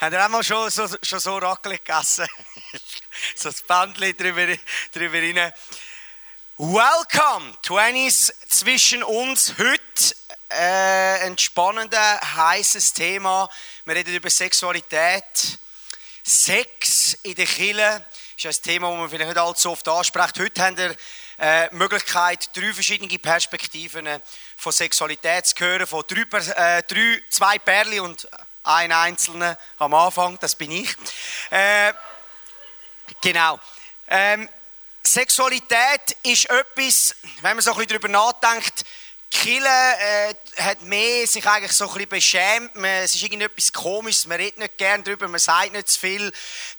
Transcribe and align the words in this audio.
Habt 0.00 0.12
ihr 0.12 0.24
auch 0.24 0.28
mal 0.28 0.44
schon 0.44 0.70
so, 0.70 0.86
schon 1.02 1.20
so 1.20 1.38
Raclette 1.38 1.82
gegessen? 1.84 2.26
so 3.34 3.48
ein 3.48 3.54
Bändchen 3.66 4.16
drüber, 4.16 4.46
drüber 4.92 5.18
rein. 5.18 5.52
Welcome, 6.58 7.56
20s 7.64 8.32
zwischen 8.48 9.02
uns. 9.02 9.54
Heute 9.58 10.14
äh, 10.50 11.24
ein 11.26 11.38
spannendes, 11.38 11.98
heißes 11.98 12.92
Thema. 12.92 13.48
Wir 13.86 13.96
reden 13.96 14.14
über 14.14 14.28
Sexualität. 14.28 15.58
Sex 16.22 17.14
in 17.22 17.34
der 17.34 17.46
Kirche 17.46 18.04
ist 18.36 18.44
ein 18.44 18.62
Thema, 18.62 18.90
das 18.90 18.98
man 18.98 19.08
vielleicht 19.08 19.28
nicht 19.28 19.38
allzu 19.38 19.70
oft 19.70 19.88
anspricht. 19.88 20.38
Heute 20.38 20.62
haben 20.62 20.76
wir 20.76 20.94
äh, 21.40 21.74
Möglichkeit, 21.74 22.54
drei 22.54 22.72
verschiedene 22.72 23.18
Perspektiven 23.18 24.06
von 24.56 24.72
Sexualität 24.72 25.46
zu 25.46 25.54
hören, 25.58 25.86
von 25.86 26.04
drei, 26.06 26.20
äh, 26.20 26.82
drei 26.82 27.22
zwei 27.30 27.58
Perlen 27.58 28.00
und 28.00 28.28
ein 28.62 28.92
einzelner 28.92 29.58
am 29.78 29.94
Anfang, 29.94 30.38
das 30.38 30.54
bin 30.54 30.70
ich. 30.70 30.94
Äh, 31.48 31.94
genau. 33.22 33.58
Ähm, 34.06 34.48
Sexualität 35.02 36.16
ist 36.22 36.44
etwas, 36.50 37.16
wenn 37.40 37.56
man 37.56 37.60
so 37.62 37.70
ein 37.70 37.76
bisschen 37.78 37.88
darüber 37.88 38.08
nachdenkt, 38.08 38.84
Kille 39.30 39.68
äh, 39.68 40.34
hat 40.60 40.82
mehr 40.82 41.26
sich 41.26 41.46
eigentlich 41.46 41.72
so 41.72 41.84
ein 41.84 41.92
bisschen 41.94 42.08
beschämt. 42.08 42.74
Man, 42.74 42.90
es 43.04 43.14
ist 43.14 43.22
irgendetwas 43.22 43.72
Komisches, 43.72 44.26
man 44.26 44.38
redet 44.38 44.58
nicht 44.58 44.76
gern 44.76 45.04
darüber, 45.04 45.28
man 45.28 45.38
sagt 45.38 45.72
nicht 45.72 45.88
zu 45.88 46.00
viel. 46.00 46.32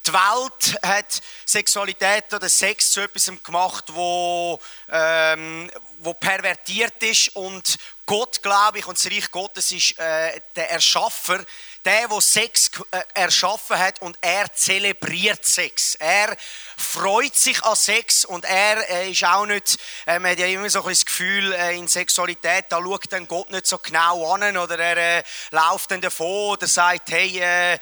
Die 0.06 0.12
Welt 0.12 0.78
hat 0.82 1.22
Sexualität 1.46 2.32
oder 2.32 2.48
Sex 2.48 2.92
zu 2.92 3.00
etwas 3.00 3.32
gemacht, 3.42 3.84
wo, 3.88 4.60
ähm, 4.90 5.70
wo 6.00 6.12
pervertiert 6.12 7.02
ist 7.02 7.34
und 7.34 7.78
Gott, 8.04 8.42
glaube 8.42 8.80
ich, 8.80 8.86
und 8.86 8.98
das 8.98 9.10
Reich 9.10 9.30
Gottes 9.30 9.72
ist 9.72 9.98
äh, 9.98 10.40
der 10.54 10.70
Erschaffer 10.70 11.42
der, 11.84 12.08
der 12.08 12.20
Sex 12.20 12.70
äh, 12.90 13.00
erschaffen 13.14 13.78
hat 13.78 14.00
und 14.02 14.16
er 14.20 14.52
zelebriert 14.52 15.44
Sex. 15.44 15.96
Er 15.96 16.36
freut 16.76 17.34
sich 17.34 17.62
an 17.64 17.74
Sex 17.74 18.24
und 18.24 18.44
er 18.44 18.88
äh, 18.88 19.10
ist 19.10 19.24
auch 19.24 19.46
nicht, 19.46 19.78
äh, 20.06 20.18
man 20.18 20.32
hat 20.32 20.38
ja 20.38 20.46
immer 20.46 20.70
so 20.70 20.82
ein 20.82 20.90
das 20.90 21.04
Gefühl, 21.04 21.52
in 21.52 21.88
Sexualität, 21.88 22.66
da 22.68 22.80
schaut 22.80 23.12
dann 23.12 23.26
Gott 23.26 23.50
nicht 23.50 23.66
so 23.66 23.78
genau 23.78 24.32
an 24.32 24.56
oder 24.56 24.78
er 24.78 25.18
äh, 25.18 25.22
läuft 25.50 25.90
dann 25.90 26.00
davon 26.00 26.52
oder 26.52 26.66
sagt, 26.66 27.10
hey, 27.10 27.40
äh, 27.40 27.78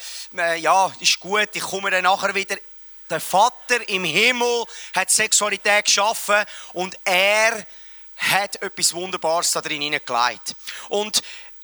ja, 0.56 0.92
ist 1.00 1.20
gut, 1.20 1.50
ich 1.52 1.62
komme 1.62 1.90
dann 1.90 2.04
nachher 2.04 2.34
wieder. 2.34 2.56
Der 3.10 3.20
Vater 3.20 3.88
im 3.88 4.04
Himmel 4.04 4.64
hat 4.94 5.10
Sexualität 5.10 5.86
geschaffen 5.86 6.44
und 6.72 6.96
er 7.04 7.66
hat 8.16 8.62
etwas 8.62 8.94
Wunderbares 8.94 9.50
da 9.52 9.60
drin 9.60 9.82
hineingelegt. 9.82 10.54
Und 10.88 11.22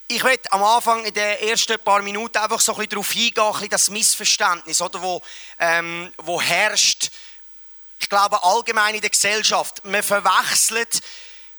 ich 0.09 0.23
werde 0.23 0.53
am 0.53 0.63
Anfang 0.63 1.05
in 1.05 1.13
den 1.13 1.39
ersten 1.41 1.79
paar 1.81 2.01
Minuten 2.03 2.39
einfach 2.39 2.61
so 2.61 2.73
ein 2.73 2.79
bisschen 2.79 2.91
darauf 2.91 3.11
eingehen, 3.11 3.43
ein 3.43 3.53
bisschen 3.53 3.69
das 3.71 3.91
Missverständnis, 3.91 4.81
oder, 4.81 5.03
wo, 5.03 5.23
ähm, 5.59 6.13
wo 6.19 6.41
herrscht. 6.41 7.11
Ich 7.99 8.09
glaube 8.09 8.43
allgemein 8.43 8.95
in 8.95 9.01
der 9.01 9.11
Gesellschaft. 9.11 9.85
Man 9.85 10.03
verwechselt, 10.03 11.01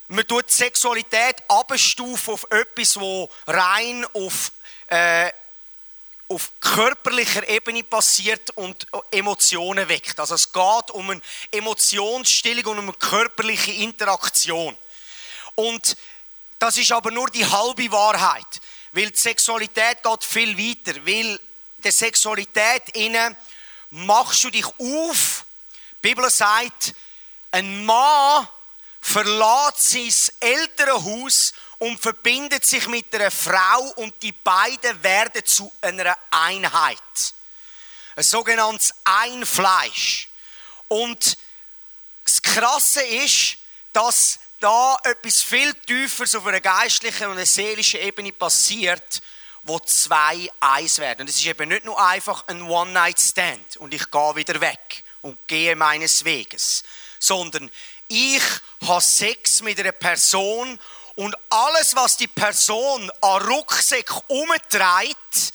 man 0.07 0.25
tut 0.25 0.49
Sexualität 0.49 1.43
abstufen 1.47 2.33
auf 2.33 2.47
etwas, 2.51 2.97
wo 2.99 3.29
rein 3.47 4.05
auf 4.13 4.51
äh, 4.87 5.31
auf 6.29 6.51
körperlicher 6.59 7.47
Ebene 7.47 7.83
passiert 7.83 8.49
und 8.51 8.85
Emotionen 9.11 9.87
weckt. 9.87 10.19
Also 10.19 10.35
es 10.35 10.51
geht 10.51 10.91
um 10.91 11.09
eine 11.09 11.21
Emotionsstillung 11.51 12.65
und 12.65 12.79
um 12.79 12.89
eine 12.89 12.93
körperliche 12.93 13.71
Interaktion. 13.71 14.75
Und 15.55 15.95
das 16.59 16.77
ist 16.77 16.91
aber 16.91 17.11
nur 17.11 17.29
die 17.29 17.45
halbe 17.45 17.91
Wahrheit, 17.91 18.61
weil 18.91 19.11
die 19.11 19.17
Sexualität 19.17 20.01
geht 20.01 20.23
viel 20.23 20.57
weiter, 20.57 21.05
weil 21.05 21.39
der 21.77 21.91
Sexualität 21.91 22.89
inne 22.93 23.35
machst 23.91 24.43
du 24.43 24.49
dich 24.49 24.65
auf. 24.65 25.45
Die 26.03 26.09
Bibel 26.09 26.29
sagt, 26.29 26.93
ein 27.51 27.85
Mann 27.85 28.47
verlässt 29.01 29.91
sein 29.91 30.13
Elternhaus 30.39 31.53
und 31.79 31.99
verbindet 31.99 32.65
sich 32.65 32.87
mit 32.87 33.13
einer 33.13 33.31
Frau 33.31 33.81
und 33.97 34.21
die 34.21 34.31
beiden 34.31 35.01
werden 35.03 35.45
zu 35.45 35.71
einer 35.81 36.17
Einheit. 36.31 36.97
Ein 38.15 38.23
sogenanntes 38.23 38.93
Einfleisch. 39.03 40.29
Und 40.87 41.37
das 42.23 42.41
Krasse 42.41 43.03
ist, 43.03 43.57
dass 43.93 44.39
da 44.59 44.97
etwas 45.03 45.41
viel 45.41 45.73
Tieferes 45.73 46.35
auf 46.35 46.45
einer 46.45 46.61
geistlichen 46.61 47.27
und 47.27 47.33
einer 47.33 47.45
seelischen 47.45 47.99
Ebene 48.01 48.31
passiert, 48.31 49.21
wo 49.63 49.79
zwei 49.79 50.49
eins 50.59 50.99
werden. 50.99 51.21
Und 51.21 51.29
es 51.29 51.37
ist 51.37 51.45
eben 51.45 51.69
nicht 51.69 51.85
nur 51.85 52.01
einfach 52.01 52.47
ein 52.47 52.61
One-Night-Stand 52.61 53.77
und 53.77 53.93
ich 53.93 54.09
gehe 54.09 54.35
wieder 54.35 54.59
weg 54.61 55.03
und 55.21 55.37
gehe 55.47 55.75
meines 55.75 56.23
Weges, 56.23 56.83
sondern 57.19 57.69
ich 58.07 58.41
habe 58.85 59.01
Sex 59.01 59.61
mit 59.61 59.79
einer 59.79 59.91
Person 59.91 60.79
und 61.15 61.35
alles, 61.49 61.95
was 61.95 62.15
die 62.15 62.27
Person 62.27 63.11
an 63.21 63.41
Rucksack 63.41 64.23
umtreibt, 64.27 65.53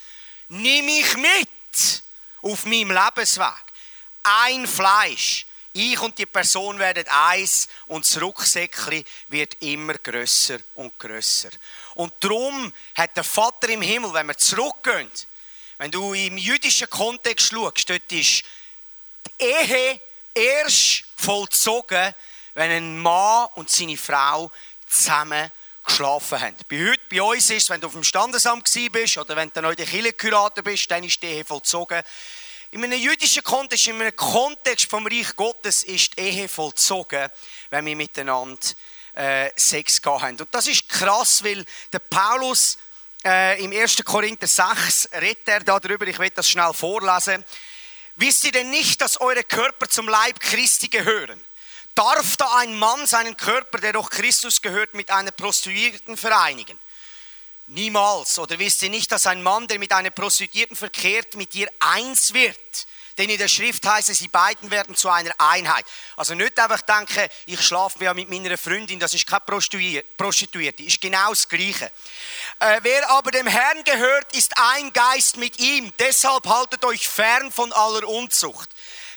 nehme 0.48 0.90
ich 0.90 1.16
mit 1.16 2.02
auf 2.42 2.64
meinem 2.66 2.90
Lebensweg. 2.90 3.64
Ein 4.22 4.66
Fleisch. 4.66 5.46
Ich 5.74 5.98
und 6.00 6.18
die 6.18 6.26
Person 6.26 6.78
werden 6.78 7.06
eins 7.08 7.68
und 7.86 8.06
das 8.06 8.20
Rucksäckchen 8.20 9.04
wird 9.28 9.56
immer 9.62 9.94
grösser 9.94 10.58
und 10.74 10.98
grösser. 10.98 11.48
Und 11.94 12.12
darum 12.20 12.72
hat 12.94 13.16
der 13.16 13.24
Vater 13.24 13.70
im 13.70 13.80
Himmel, 13.80 14.12
wenn 14.12 14.26
wir 14.26 14.36
zurückgehen, 14.36 15.10
wenn 15.78 15.90
du 15.90 16.12
im 16.12 16.36
jüdischen 16.36 16.90
Kontext 16.90 17.48
schaust, 17.48 17.88
dort 17.88 18.12
ist 18.12 18.44
die 19.40 19.44
Ehe 19.44 20.00
erst 20.34 21.04
vollzogen, 21.16 22.14
wenn 22.54 22.70
ein 22.70 22.98
Mann 22.98 23.48
und 23.54 23.70
seine 23.70 23.96
Frau 23.96 24.52
zusammen 24.86 25.50
geschlafen 25.84 26.40
haben. 26.40 26.56
Bei, 26.68 26.90
heute, 26.90 27.02
bei 27.10 27.22
uns 27.22 27.50
ist 27.50 27.64
es, 27.64 27.70
wenn 27.70 27.80
du 27.80 27.86
auf 27.86 27.94
dem 27.94 28.04
Standesamt 28.04 28.70
bist 28.92 29.18
oder 29.18 29.34
wenn 29.36 29.50
du 29.50 29.62
neu 29.62 29.70
in 29.70 29.76
der 29.76 30.12
Kirche 30.12 30.62
bist, 30.62 30.90
dann 30.90 31.02
ist 31.02 31.20
die 31.22 31.26
Ehe 31.26 31.44
vollzogen. 31.44 32.02
In 32.72 32.82
einem 32.82 32.98
jüdischen 32.98 33.42
Kontext, 33.42 33.88
in 33.88 34.00
einem 34.00 34.16
Kontext 34.16 34.88
vom 34.88 35.06
Reich 35.06 35.36
Gottes 35.36 35.84
ist 35.84 36.16
die 36.16 36.22
Ehe 36.22 36.48
vollzogen, 36.48 37.30
wenn 37.68 37.84
wir 37.84 37.94
miteinander 37.94 38.66
äh, 39.12 39.50
Sex 39.56 40.00
haben. 40.06 40.40
Und 40.40 40.48
das 40.54 40.68
ist 40.68 40.88
krass, 40.88 41.44
weil 41.44 41.66
der 41.92 41.98
Paulus 41.98 42.78
äh, 43.26 43.62
im 43.62 43.72
1. 43.72 44.02
Korinther 44.06 44.46
6 44.46 45.10
redet 45.20 45.46
er 45.48 45.60
darüber, 45.60 46.06
ich 46.06 46.18
werde 46.18 46.36
das 46.36 46.48
schnell 46.48 46.72
vorlesen. 46.72 47.44
Wisst 48.16 48.44
ihr 48.44 48.52
denn 48.52 48.70
nicht, 48.70 49.02
dass 49.02 49.20
eure 49.20 49.44
Körper 49.44 49.86
zum 49.90 50.08
Leib 50.08 50.40
Christi 50.40 50.88
gehören? 50.88 51.44
Darf 51.94 52.38
da 52.38 52.56
ein 52.56 52.74
Mann 52.78 53.06
seinen 53.06 53.36
Körper, 53.36 53.80
der 53.80 53.92
doch 53.92 54.08
Christus 54.08 54.62
gehört, 54.62 54.94
mit 54.94 55.10
einer 55.10 55.30
Prostituierten 55.30 56.16
vereinigen? 56.16 56.80
Niemals. 57.72 58.38
Oder 58.38 58.58
wisst 58.58 58.82
ihr 58.82 58.90
nicht, 58.90 59.10
dass 59.10 59.26
ein 59.26 59.42
Mann, 59.42 59.66
der 59.66 59.78
mit 59.78 59.92
einer 59.92 60.10
Prostituierten 60.10 60.76
verkehrt, 60.76 61.34
mit 61.36 61.54
ihr 61.54 61.68
eins 61.80 62.34
wird? 62.34 62.86
Denn 63.18 63.28
in 63.28 63.38
der 63.38 63.48
Schrift 63.48 63.86
heißt 63.86 64.08
es, 64.08 64.18
sie 64.18 64.28
beiden 64.28 64.70
werden 64.70 64.94
zu 64.94 65.08
einer 65.10 65.34
Einheit. 65.38 65.84
Also 66.16 66.34
nicht 66.34 66.58
einfach 66.58 66.80
denken, 66.82 67.28
ich 67.46 67.60
schlafe 67.60 68.04
ja 68.04 68.14
mit 68.14 68.30
meiner 68.30 68.56
Freundin, 68.56 68.98
das 68.98 69.12
ist 69.14 69.26
keine 69.26 69.42
Prostituierte, 70.16 70.82
ist 70.82 71.00
genau 71.00 71.30
das 71.30 71.48
Gleiche. 71.48 71.92
Äh, 72.58 72.80
wer 72.82 73.10
aber 73.10 73.30
dem 73.30 73.46
Herrn 73.46 73.84
gehört, 73.84 74.34
ist 74.34 74.52
ein 74.56 74.92
Geist 74.92 75.36
mit 75.36 75.58
ihm. 75.58 75.92
Deshalb 75.98 76.46
haltet 76.46 76.84
euch 76.84 77.06
fern 77.06 77.52
von 77.52 77.72
aller 77.72 78.06
Unzucht. 78.08 78.70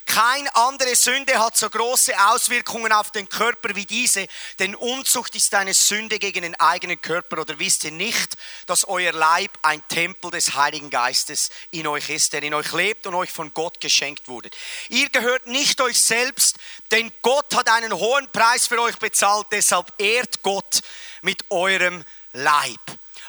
Keine 0.06 0.56
andere 0.56 0.96
Sünde 0.96 1.40
hat 1.40 1.58
so 1.58 1.68
große 1.68 2.14
Auswirkungen 2.30 2.92
auf 2.92 3.12
den 3.12 3.28
Körper 3.28 3.76
wie 3.76 3.88
diese, 3.88 4.28
denn 4.60 4.76
Unzucht 4.76 5.34
ist 5.36 5.54
eine 5.56 5.74
Sünde 5.74 6.20
gegen 6.20 6.44
den 6.44 6.56
eigenen 6.60 7.02
Körper. 7.02 7.40
Oder 7.40 7.58
wisst 7.58 7.84
ihr 7.86 7.92
nicht, 7.92 8.38
dass 8.68 8.88
euer 8.88 9.12
Leib 9.12 9.52
ein 9.64 9.86
Tempel 9.88 10.30
des 10.30 10.54
Heiligen 10.54 10.92
Geistes 10.92 11.50
in 11.72 11.88
euch 11.88 12.10
ist, 12.10 12.34
der 12.34 12.44
in 12.44 12.54
euch 12.54 12.72
lebt 12.72 13.08
und 13.08 13.16
euch 13.16 13.32
von 13.32 13.52
Gott 13.54 13.82
geschenkt 13.82 14.28
wurde? 14.28 14.52
Ihr 14.90 15.10
gehört 15.10 15.48
nicht 15.48 15.82
euch 15.82 16.00
selbst, 16.00 16.58
denn 16.92 17.12
Gott 17.24 17.56
hat 17.56 17.68
einen 17.70 17.94
hohen 17.94 18.32
Preis 18.32 18.68
für 18.68 18.80
euch 18.80 18.98
bezahlt, 18.98 19.48
deshalb 19.52 19.92
ehrt 19.98 20.44
Gott 20.44 20.82
mit 21.24 21.50
eurem 21.50 22.06
Leib. 22.32 22.80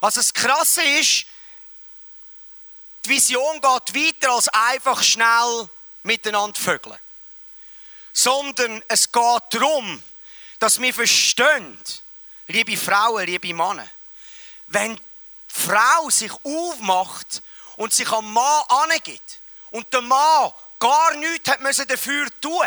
Also 0.02 0.20
das 0.20 0.34
Krasse 0.34 0.82
ist, 0.82 1.24
die 3.06 3.10
Vision 3.10 3.60
geht 3.60 3.94
weiter 3.94 4.32
als 4.32 4.48
einfach 4.48 5.02
schnell 5.02 5.68
miteinander 6.06 6.58
vögeln. 6.58 6.98
Sondern 8.12 8.82
es 8.88 9.12
geht 9.12 9.42
darum, 9.50 10.02
dass 10.58 10.80
wir 10.80 10.94
verstehen, 10.94 11.78
liebe 12.46 12.76
Frauen, 12.76 13.26
liebe 13.26 13.52
Männer, 13.52 13.86
wenn 14.68 14.96
die 14.96 15.02
Frau 15.48 16.08
sich 16.08 16.32
aufmacht 16.44 17.42
und 17.76 17.92
sich 17.92 18.08
am 18.10 18.32
Mann 18.32 18.64
angibt 18.68 19.40
und 19.70 19.92
der 19.92 20.00
Mann 20.00 20.52
gar 20.78 21.14
nichts 21.14 21.50
hat 21.50 21.90
dafür 21.90 22.28
tun, 22.40 22.66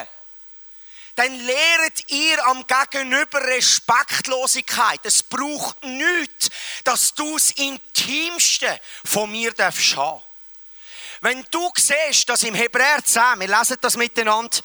dann 1.15 1.37
lehret 1.37 2.09
ihr 2.11 2.45
am 2.47 2.65
Gegenüber 2.65 3.41
Respektlosigkeit. 3.41 5.01
Es 5.03 5.21
braucht 5.21 5.83
nichts, 5.83 6.49
dass 6.85 7.13
du 7.13 7.33
das 7.33 7.51
Intimste 7.51 8.79
von 9.03 9.29
mir 9.29 9.51
darfst 9.51 9.97
haben. 9.97 10.23
Wenn 11.21 11.45
du 11.51 11.69
siehst, 11.77 12.29
dass 12.29 12.43
im 12.43 12.55
Hebräer 12.55 13.03
10, 13.03 13.21
wir 13.39 13.47
lesen 13.47 13.77
das 13.81 13.97
miteinander, 13.97 14.57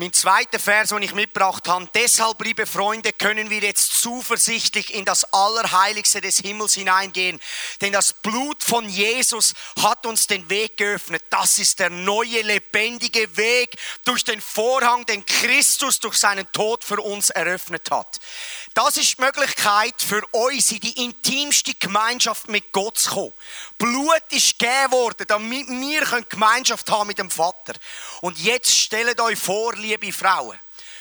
mein 0.00 0.12
zweiter 0.12 0.60
Vers, 0.60 0.90
den 0.90 1.02
ich 1.02 1.12
mitgebracht 1.12 1.66
habe. 1.66 1.88
Deshalb, 1.92 2.40
liebe 2.44 2.66
Freunde, 2.66 3.12
können 3.12 3.50
wir 3.50 3.58
jetzt 3.58 4.00
zuversichtlich 4.00 4.94
in 4.94 5.04
das 5.04 5.24
Allerheiligste 5.34 6.20
des 6.20 6.38
Himmels 6.38 6.74
hineingehen. 6.74 7.40
Denn 7.80 7.92
das 7.92 8.12
Blut 8.12 8.62
von 8.62 8.88
Jesus 8.88 9.54
hat 9.82 10.06
uns 10.06 10.28
den 10.28 10.48
Weg 10.50 10.76
geöffnet. 10.76 11.24
Das 11.30 11.58
ist 11.58 11.80
der 11.80 11.90
neue, 11.90 12.42
lebendige 12.42 13.36
Weg 13.36 13.76
durch 14.04 14.22
den 14.22 14.40
Vorhang, 14.40 15.04
den 15.04 15.26
Christus 15.26 15.98
durch 15.98 16.16
seinen 16.16 16.50
Tod 16.52 16.84
für 16.84 17.00
uns 17.00 17.30
eröffnet 17.30 17.90
hat. 17.90 18.20
Das 18.78 18.96
ist 18.96 19.18
die 19.18 19.22
Möglichkeit 19.22 20.00
für 20.00 20.24
uns, 20.30 20.70
in 20.70 20.78
die 20.78 21.04
intimste 21.04 21.74
Gemeinschaft 21.74 22.46
mit 22.46 22.70
Gott 22.70 22.96
zu 22.96 23.10
kommen. 23.10 23.32
Blut 23.76 24.22
ist 24.30 24.56
gegeben 24.56 24.92
worden, 24.92 25.26
damit 25.26 25.66
wir 25.66 26.24
Gemeinschaft 26.28 26.88
haben 26.88 27.08
mit 27.08 27.18
dem 27.18 27.28
Vater. 27.28 27.74
Und 28.20 28.38
jetzt 28.38 28.70
stellt 28.70 29.20
euch 29.20 29.36
vor, 29.36 29.74
liebe 29.74 30.12
Frauen, 30.12 30.56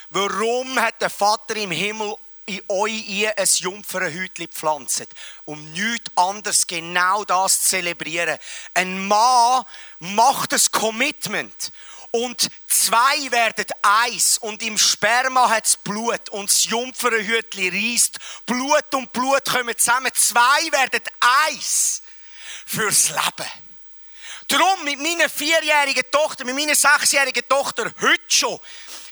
warum 0.09 0.79
hat 0.79 0.99
der 0.99 1.11
Vater 1.11 1.55
im 1.55 1.69
Himmel 1.69 2.15
in 2.47 2.63
euch 2.67 3.27
ein 3.37 3.45
Jungfernhäutchen 3.45 4.47
gepflanzt, 4.47 5.09
um 5.45 5.71
nichts 5.71 6.09
anderes 6.15 6.65
genau 6.65 7.25
das 7.25 7.61
zu 7.61 7.69
zelebrieren. 7.69 8.39
Ein 8.73 9.07
Mann 9.07 9.65
macht 9.99 10.51
ein 10.51 10.61
Commitment 10.71 11.71
und 12.17 12.49
zwei 12.67 13.31
werden 13.31 13.65
eins 13.81 14.37
und 14.39 14.63
im 14.63 14.77
Sperma 14.77 15.49
hat 15.49 15.65
es 15.65 15.77
Blut 15.77 16.29
und 16.29 16.49
das 16.49 16.65
Jungfernhütli 16.65 17.69
reißt. 17.69 18.17
Blut 18.45 18.93
und 18.95 19.13
Blut 19.13 19.45
kommen 19.45 19.77
zusammen. 19.77 20.11
Zwei 20.15 20.71
werden 20.71 21.03
eins 21.47 22.01
fürs 22.65 23.09
Leben. 23.09 23.51
Darum 24.47 24.83
mit 24.83 24.99
meiner 24.99 25.29
vierjährigen 25.29 26.09
Tochter, 26.09 26.45
mit 26.45 26.55
meiner 26.55 26.75
sechsjährigen 26.75 27.47
Tochter 27.47 27.93
heute 28.01 28.23
schon, 28.27 28.59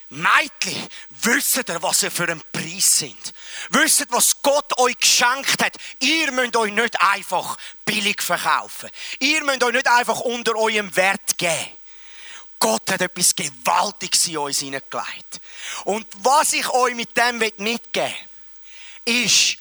Mädchen, 0.09 0.87
wisst 1.09 1.57
ihr, 1.67 1.81
was 1.81 2.03
ihr 2.03 2.11
für 2.11 2.23
einen 2.23 2.41
Preis 2.51 2.99
sind? 2.99 3.33
Wisst 3.69 4.05
was 4.09 4.41
Gott 4.41 4.77
euch 4.77 4.97
geschenkt 4.97 5.63
hat? 5.63 5.75
Ihr 5.99 6.31
müsst 6.31 6.55
euch 6.55 6.71
nicht 6.71 7.01
einfach 7.01 7.57
billig 7.83 8.21
verkaufen. 8.21 8.89
Ihr 9.19 9.43
müsst 9.43 9.63
euch 9.63 9.73
nicht 9.73 9.87
einfach 9.87 10.21
unter 10.21 10.55
eurem 10.55 10.95
Wert 10.95 11.37
geben. 11.37 11.71
Gott 12.65 12.89
hat 12.89 13.01
etwas 13.01 13.35
Gewaltiges 13.35 14.25
in 14.25 14.39
uns 14.39 14.57
hineingelegt. 14.57 15.39
Und 15.83 16.07
was 16.23 16.51
ich 16.51 16.67
euch 16.69 16.95
mit 16.95 17.15
dem 17.15 17.37
mitgeben 17.37 18.11
will, 19.05 19.23
ist, 19.23 19.59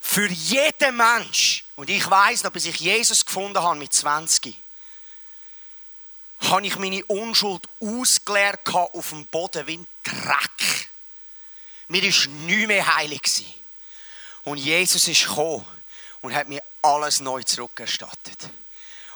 für 0.00 0.26
jeden 0.26 0.96
Mensch, 0.96 1.62
und 1.76 1.88
ich 1.88 2.10
weiß 2.10 2.42
noch, 2.42 2.50
bis 2.50 2.64
ich 2.64 2.80
Jesus 2.80 3.24
gefunden 3.24 3.62
habe 3.62 3.78
mit 3.78 3.92
20, 3.92 4.56
habe 6.40 6.66
ich 6.66 6.76
meine 6.78 7.04
Unschuld 7.04 7.62
ausgeleert 7.78 8.74
auf 8.74 9.10
dem 9.10 9.24
Boden 9.26 9.64
wie 9.68 9.76
ein 9.76 9.86
Dreck. 10.02 10.88
Mir 11.86 12.02
war 12.02 12.28
nicht 12.28 12.66
mehr 12.66 12.96
heilig. 12.96 13.22
Und 14.42 14.58
Jesus 14.58 15.06
ist 15.06 15.28
gekommen 15.28 15.64
und 16.22 16.34
hat 16.34 16.48
mir 16.48 16.62
alles 16.82 17.20
neu 17.20 17.44
zurückerstattet. 17.44 18.50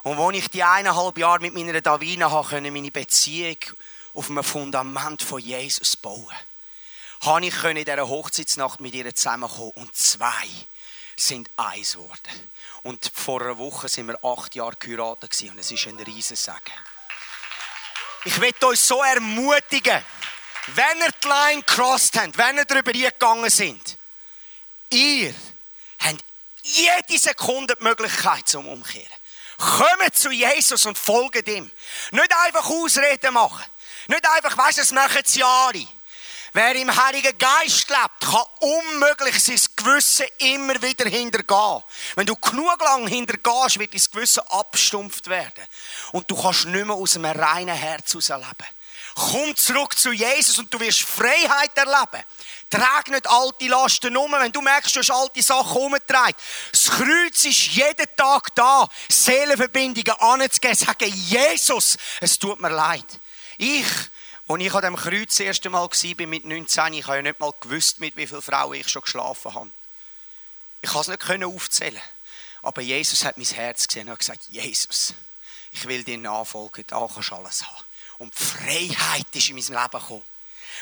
Und 0.03 0.19
als 0.19 0.37
ich 0.37 0.49
die 0.49 0.63
eineinhalb 0.63 1.19
Jahre 1.19 1.41
mit 1.41 1.55
meiner 1.55 1.81
Davina 1.81 2.31
habe, 2.31 2.61
meine 2.61 2.91
Beziehung 2.91 3.59
auf 4.15 4.31
einem 4.31 4.45
Fundament 4.45 5.23
von 5.23 5.41
Jesus 5.41 5.97
bauen 5.97 6.27
konnte, 7.21 7.49
ich 7.49 7.65
in 7.65 7.77
dieser 7.77 8.09
Hochzeitsnacht 8.09 8.81
mit 8.81 8.95
ihr 8.95 9.15
zusammenkommen 9.15 9.73
und 9.75 9.95
zwei 9.95 10.49
sind 11.17 11.51
eins 11.57 11.93
geworden. 11.93 12.51
Und 12.83 13.11
vor 13.15 13.43
einer 13.43 13.59
Woche 13.59 13.89
sind 13.89 14.09
wir 14.09 14.25
acht 14.25 14.55
Jahre 14.55 14.77
geheiratet 14.79 15.37
und 15.51 15.59
es 15.59 15.71
ist 15.71 15.87
ein 15.87 16.01
Riesensegen. 16.01 16.61
Ich 18.25 18.41
will 18.41 18.55
euch 18.65 18.81
so 18.81 19.03
ermutigen, 19.03 20.03
wenn 20.69 20.99
ihr 20.99 21.13
die 21.23 21.29
Line 21.29 21.63
crossed 21.63 22.19
habt, 22.19 22.39
wenn 22.39 22.57
ihr 22.57 22.65
darüber 22.65 22.93
gegangen 22.93 23.51
sind, 23.51 23.99
ihr 24.91 25.35
habt 25.99 26.25
jede 26.63 27.19
Sekunde 27.19 27.77
die 27.79 27.85
Möglichkeit 27.85 28.49
zum 28.49 28.67
Umkehren. 28.67 29.20
Kommt 29.61 30.17
zu 30.17 30.31
Jesus 30.31 30.87
und 30.87 30.97
folgt 30.97 31.47
ihm. 31.47 31.71
Nicht 32.13 32.35
einfach 32.47 32.65
Ausreden 32.65 33.35
machen. 33.35 33.65
Nicht 34.09 34.27
einfach, 34.31 34.57
weißt 34.57 34.79
du, 34.79 34.81
das 34.81 34.93
machen 34.93 35.21
sie 35.25 35.41
Jahre. 35.41 35.87
Wer 36.55 36.75
im 36.77 37.05
Heiligen 37.05 37.37
Geist 37.39 37.91
lebt, 37.91 38.21
kann 38.23 38.43
unmöglich 38.61 39.39
sein 39.39 39.61
Gewissen 39.77 40.27
immer 40.39 40.81
wieder 40.81 41.09
hintergehen. 41.09 41.85
Wenn 42.17 42.27
du 42.27 42.35
genug 42.37 42.81
lang 42.81 43.07
hintergehst, 43.07 43.79
wird 43.79 43.93
dein 43.93 44.03
Gewissen 44.11 44.43
abstumpft 44.49 45.29
werden. 45.29 45.65
Und 46.13 46.29
du 46.29 46.41
kannst 46.41 46.65
nicht 46.65 46.87
mehr 46.87 46.97
aus 46.97 47.17
einem 47.17 47.39
reinen 47.39 47.77
Herz 47.77 48.15
heraus 48.15 48.29
leben. 48.31 48.80
Komm 49.21 49.55
zurück 49.55 49.99
zu 49.99 50.13
Jesus 50.13 50.59
und 50.59 50.73
du 50.73 50.81
wirst 50.81 51.03
Freiheit 51.03 51.77
erleben. 51.77 52.25
Trag 52.71 53.09
nicht 53.09 53.29
alte 53.29 53.67
Lasten 53.67 54.17
um, 54.17 54.33
wenn 54.33 54.51
du 54.51 54.63
merkst, 54.63 54.97
du 54.97 55.01
hast 55.01 55.11
alte 55.11 55.43
Sachen 55.43 55.77
umgetragen. 55.77 56.35
Das 56.73 56.87
Kreuz 56.87 57.45
ist 57.45 57.67
jeden 57.67 58.17
Tag 58.17 58.55
da, 58.55 58.89
Seelenverbindungen 59.11 60.19
anzugeben, 60.19 60.75
sagen, 60.75 61.13
Jesus, 61.13 61.99
es 62.23 62.39
tut 62.39 62.61
mir 62.61 62.71
leid. 62.71 63.05
Ich, 63.59 63.85
als 64.49 64.63
ich 64.63 64.75
an 64.75 64.83
dem 64.83 64.97
Kreuz 64.97 65.29
das 65.29 65.41
erste 65.41 65.69
Mal 65.69 65.83
war, 65.83 66.27
mit 66.27 66.47
19, 66.47 66.95
ich 66.95 67.07
habe 67.07 67.17
ja 67.17 67.23
nicht 67.23 67.41
mal 67.41 67.53
gewusst, 67.61 68.01
mit 68.01 68.17
wie 68.17 68.27
vielen 68.27 68.41
Frauen 68.41 68.75
ich 68.75 68.89
schon 68.89 69.03
geschlafen 69.03 69.53
habe. 69.53 69.71
Ich 70.81 70.89
konnte 70.89 71.13
es 71.13 71.29
nicht 71.29 71.45
aufzählen. 71.45 72.01
Aber 72.63 72.81
Jesus 72.81 73.23
hat 73.25 73.37
mein 73.37 73.47
Herz 73.47 73.87
gesehen 73.87 74.07
und 74.07 74.13
hat 74.13 74.21
gesagt, 74.21 74.45
Jesus, 74.49 75.13
ich 75.73 75.87
will 75.87 76.05
dir 76.05 76.17
nachfolgen, 76.17 76.85
da 76.87 77.07
kannst 77.13 77.31
du 77.31 77.35
alles 77.35 77.67
haben. 77.67 77.85
Und 78.21 78.35
Freiheit 78.35 79.35
ist 79.35 79.49
in 79.49 79.57
mein 79.57 79.65
Leben 79.65 79.99
gekommen. 79.99 80.23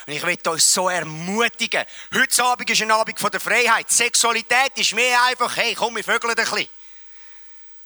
Und 0.06 0.12
ich 0.12 0.22
möchte 0.24 0.50
euch 0.50 0.64
so 0.64 0.88
ermutigen. 0.88 1.84
Heute 2.12 2.44
Abend 2.44 2.68
ist 2.68 2.82
ein 2.82 2.90
Abend 2.90 3.20
von 3.20 3.30
der 3.30 3.38
Freiheit. 3.38 3.88
Sexualität 3.88 4.72
ist 4.74 4.92
mehr 4.92 5.22
einfach, 5.22 5.56
hey, 5.56 5.72
komm, 5.76 5.94
wir 5.94 6.02
vögeln 6.02 6.36
ein 6.36 6.44
bisschen. 6.44 6.68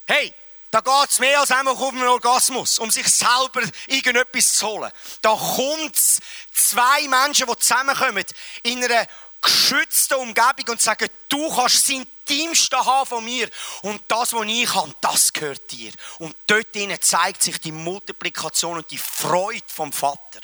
Hey, 0.06 0.32
da 0.70 0.80
geht 0.80 1.10
es 1.10 1.18
mehr 1.18 1.38
als 1.38 1.50
einfach 1.50 1.78
um 1.78 1.94
einen 1.94 2.08
Orgasmus, 2.08 2.78
um 2.78 2.90
sich 2.90 3.06
selber 3.06 3.60
irgendetwas 3.88 4.54
zu 4.54 4.66
holen. 4.68 4.90
Da 5.20 5.34
kommt 5.34 5.98
zwei 5.98 7.06
Menschen, 7.08 7.46
die 7.46 7.56
zusammenkommen, 7.58 8.24
in 8.62 8.82
einer 8.82 9.06
geschützten 9.42 10.14
Umgebung 10.14 10.70
und 10.70 10.80
sagen, 10.80 11.10
du 11.28 11.54
kannst 11.54 11.76
das 11.76 11.88
Intimste 12.32 12.76
haben 12.84 13.08
von 13.08 13.24
mir 13.24 13.48
und 13.82 14.02
das, 14.08 14.32
was 14.32 14.46
ich 14.46 14.74
habe, 14.74 14.94
das 15.00 15.32
gehört 15.32 15.70
dir. 15.70 15.92
Und 16.18 16.34
dort 16.46 16.68
zeigt 17.00 17.42
sich 17.42 17.58
die 17.58 17.72
Multiplikation 17.72 18.78
und 18.78 18.90
die 18.90 18.98
Freude 18.98 19.62
vom 19.66 19.92
Vater. 19.92 20.40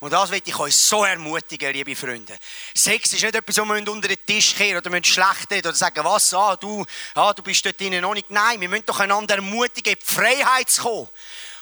Und 0.00 0.14
das 0.14 0.30
will 0.30 0.40
ich 0.42 0.58
euch 0.58 0.74
so 0.74 1.04
ermutigen, 1.04 1.74
liebe 1.74 1.94
Freunde. 1.94 2.38
Sex 2.74 3.12
ist 3.12 3.22
nicht 3.22 3.34
etwas, 3.34 3.58
wo 3.58 3.64
wir 3.66 3.76
unter 3.76 4.08
den 4.08 4.24
Tisch 4.24 4.54
kehren 4.54 4.78
oder 4.78 5.04
schlecht 5.04 5.50
reden 5.50 5.68
oder 5.68 5.76
sagen, 5.76 6.02
was, 6.02 6.32
ah, 6.32 6.56
du, 6.56 6.86
ah, 7.14 7.34
du 7.34 7.42
bist 7.42 7.66
dort 7.66 7.78
drinnen 7.78 8.00
noch 8.00 8.14
nicht. 8.14 8.30
Nein, 8.30 8.62
wir 8.62 8.68
müssen 8.70 8.86
doch 8.86 8.98
einander 8.98 9.34
ermutigen, 9.34 9.92
in 9.92 9.98
die 9.98 10.14
Freiheit 10.14 10.70
zu 10.70 10.82
kommen. 10.82 11.08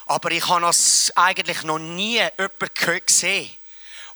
Aber 0.07 0.31
ich 0.31 0.47
habe 0.47 0.61
das 0.61 1.13
eigentlich 1.17 1.65
noch 1.65 1.81
nie 1.81 2.21
jemanden 2.21 3.05
gesehen, 3.05 3.51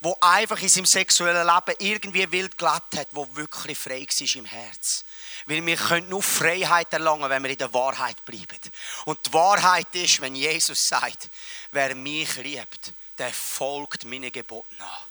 der 0.02 0.16
einfach 0.21 0.61
in 0.61 0.68
seinem 0.68 0.87
sexuellen 0.87 1.47
Leben 1.47 1.76
irgendwie 1.78 2.32
wild 2.32 2.59
gelebt 2.59 2.97
hat, 2.97 3.12
der 3.12 3.37
wirklich 3.37 3.78
frei 3.78 4.06
war 4.06 4.37
im 4.37 4.44
Herz. 4.44 5.04
Weil 5.47 5.64
wir 5.64 5.76
können 5.76 6.09
nur 6.09 6.23
Freiheit 6.23 6.92
erlangen, 6.92 7.28
wenn 7.30 7.42
wir 7.42 7.50
in 7.50 7.59
der 7.59 7.73
Wahrheit 7.73 8.25
bleiben. 8.25 8.59
Und 9.04 9.25
die 9.26 9.32
Wahrheit 9.32 9.94
ist, 9.94 10.21
wenn 10.21 10.35
Jesus 10.35 10.88
sagt, 10.88 11.28
wer 11.71 11.94
mich 11.94 12.37
liebt, 12.37 12.92
der 13.18 13.32
folgt 13.32 14.04
meinen 14.04 14.32
Geboten 14.32 14.76
nach. 14.78 15.06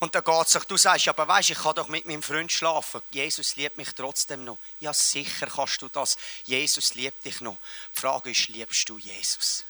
Und 0.00 0.14
da 0.14 0.20
geht 0.20 0.46
es 0.46 0.52
sich, 0.52 0.64
du 0.64 0.78
sagst, 0.78 1.08
aber 1.08 1.28
weißt, 1.28 1.50
ich 1.50 1.58
kann 1.58 1.74
doch 1.74 1.88
mit 1.88 2.06
meinem 2.06 2.22
Freund 2.22 2.50
schlafen. 2.50 3.02
Jesus 3.10 3.56
liebt 3.56 3.76
mich 3.76 3.92
trotzdem 3.94 4.44
noch. 4.44 4.58
Ja, 4.80 4.94
sicher 4.94 5.46
kannst 5.46 5.82
du 5.82 5.88
das. 5.88 6.16
Jesus 6.44 6.94
liebt 6.94 7.22
dich 7.24 7.42
noch. 7.42 7.58
Die 7.94 8.00
Frage 8.00 8.30
ist, 8.30 8.48
liebst 8.48 8.88
du 8.88 8.96
Jesus? 8.96 9.64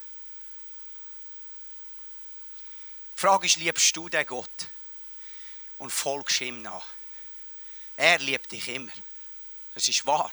Die 3.20 3.26
Frage 3.26 3.44
ist, 3.44 3.56
liebst 3.56 3.94
du 3.94 4.08
den 4.08 4.24
Gott? 4.24 4.48
Und 5.76 5.90
folgst 5.90 6.40
ihm 6.40 6.62
nach. 6.62 6.86
Er 7.94 8.18
liebt 8.18 8.50
dich 8.50 8.66
immer. 8.68 8.92
Das 9.74 9.86
ist 9.86 10.06
wahr. 10.06 10.32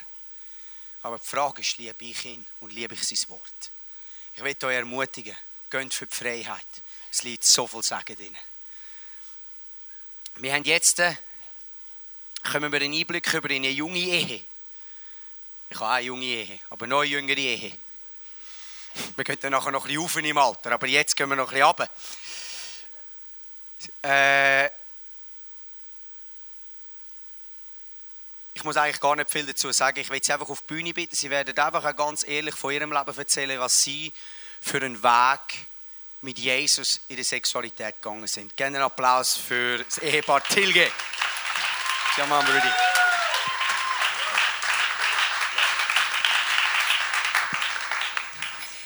Aber 1.02 1.20
die 1.20 1.28
Frage 1.28 1.60
ist, 1.60 1.78
liebe 1.80 2.06
ich 2.06 2.24
ihn 2.24 2.48
und 2.62 2.72
liebe 2.72 2.96
ich 2.96 3.04
sein 3.06 3.28
Wort? 3.28 3.72
Ich 4.36 4.42
will 4.42 4.56
euch 4.56 4.76
ermutigen, 4.76 5.36
geht 5.70 5.94
für 5.94 6.08
die 6.08 6.16
Freiheit. 6.16 6.66
Es 7.12 7.24
liegt 7.24 7.44
so 7.44 7.68
viel 7.68 7.84
Sagen 7.84 8.16
drin. 8.16 8.38
Wir 10.36 10.54
haben 10.54 10.64
jetzt, 10.64 11.00
äh, 11.00 11.14
wir 12.44 12.62
einen 12.64 12.94
Einblick 12.94 13.34
über 13.34 13.50
eine 13.50 13.70
junge 13.70 14.00
Ehe. 14.00 14.44
Ich 15.70 15.78
habe 15.78 15.92
eine 15.92 16.06
junge 16.06 16.24
Ehe, 16.24 16.60
aber 16.70 16.88
noch 16.88 17.02
eine 17.02 17.10
jüngere 17.10 17.38
Ehe. 17.38 17.78
Wir 19.18 19.26
könnten 19.26 19.52
nachher 19.52 19.72
noch 19.72 19.84
ein 19.84 19.88
bisschen 19.90 20.04
rauf 20.04 20.16
im 20.16 20.38
Alter, 20.38 20.72
aber 20.72 20.88
jetzt 20.88 21.18
gehen 21.18 21.28
wir 21.28 21.36
noch 21.36 21.50
ein 21.50 21.54
bisschen 21.54 21.66
runter. 21.66 21.90
Äh, 24.04 24.66
ich 28.54 28.64
muss 28.64 28.78
eigentlich 28.78 29.00
gar 29.00 29.16
nicht 29.16 29.30
viel 29.30 29.46
dazu 29.46 29.72
sagen. 29.72 30.00
Ich 30.00 30.10
will 30.10 30.24
sie 30.24 30.34
einfach 30.34 30.50
auf 30.50 30.62
die 30.62 30.74
Bühne 30.74 30.94
bitten. 30.94 31.16
Sie 31.16 31.30
werden 31.30 31.58
einfach 31.58 31.96
ganz 31.96 32.28
ehrlich 32.28 32.56
von 32.56 32.74
ihrem 32.74 32.92
Leben 32.92 33.18
erzählen, 33.18 33.60
was 33.60 33.84
sie 33.84 34.12
für 34.60 34.78
einen 34.78 35.02
Weg 35.04 35.68
mit 36.22 36.40
Jesus 36.40 37.02
in 37.08 37.18
der 37.18 37.26
Sexualität 37.26 38.02
gegangen 38.02 38.28
sind. 38.28 38.58
Gerne 38.58 38.78
einen 38.78 38.86
Applaus 38.86 39.38
für 39.38 39.84
das 39.84 40.00
Ehepaar 40.00 40.44
Tilge. 40.44 40.92
Ja, 42.18 42.26
Mann, 42.26 42.44
Brüdi. 42.46 42.68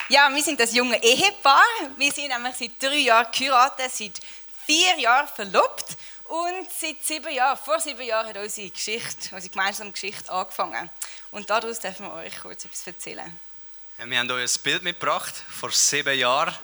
Ja, 0.09 0.29
wir 0.29 0.43
sind 0.43 0.59
das 0.59 0.75
junge 0.75 1.01
Ehepaar. 1.01 1.63
Wir 1.95 2.11
sind 2.11 2.27
nämlich 2.27 2.55
seit 2.55 2.71
drei 2.83 2.97
Jahren 2.97 3.31
geheiratet, 3.31 3.89
seit 3.93 4.19
vier 4.71 4.97
Jahren 4.99 5.27
verlobt 5.27 5.97
und 6.25 6.71
seit 6.79 7.03
sieben 7.03 7.33
Jahren, 7.33 7.57
vor 7.57 7.81
sieben 7.81 8.03
Jahren 8.03 8.27
hat 8.27 8.37
unsere 8.37 8.69
Geschichte, 8.69 9.35
unsere 9.35 9.49
gemeinsame 9.49 9.91
Geschichte 9.91 10.31
angefangen. 10.31 10.89
Und 11.31 11.49
daraus 11.49 11.79
dürfen 11.79 12.05
wir 12.05 12.13
euch 12.13 12.39
kurz 12.39 12.63
etwas 12.63 12.87
erzählen. 12.87 13.37
Ja, 13.99 14.09
wir 14.09 14.17
haben 14.17 14.31
euch 14.31 14.55
ein 14.55 14.61
Bild 14.63 14.83
mitgebracht, 14.83 15.33
vor 15.59 15.71
sieben 15.71 16.17
Jahren. 16.17 16.55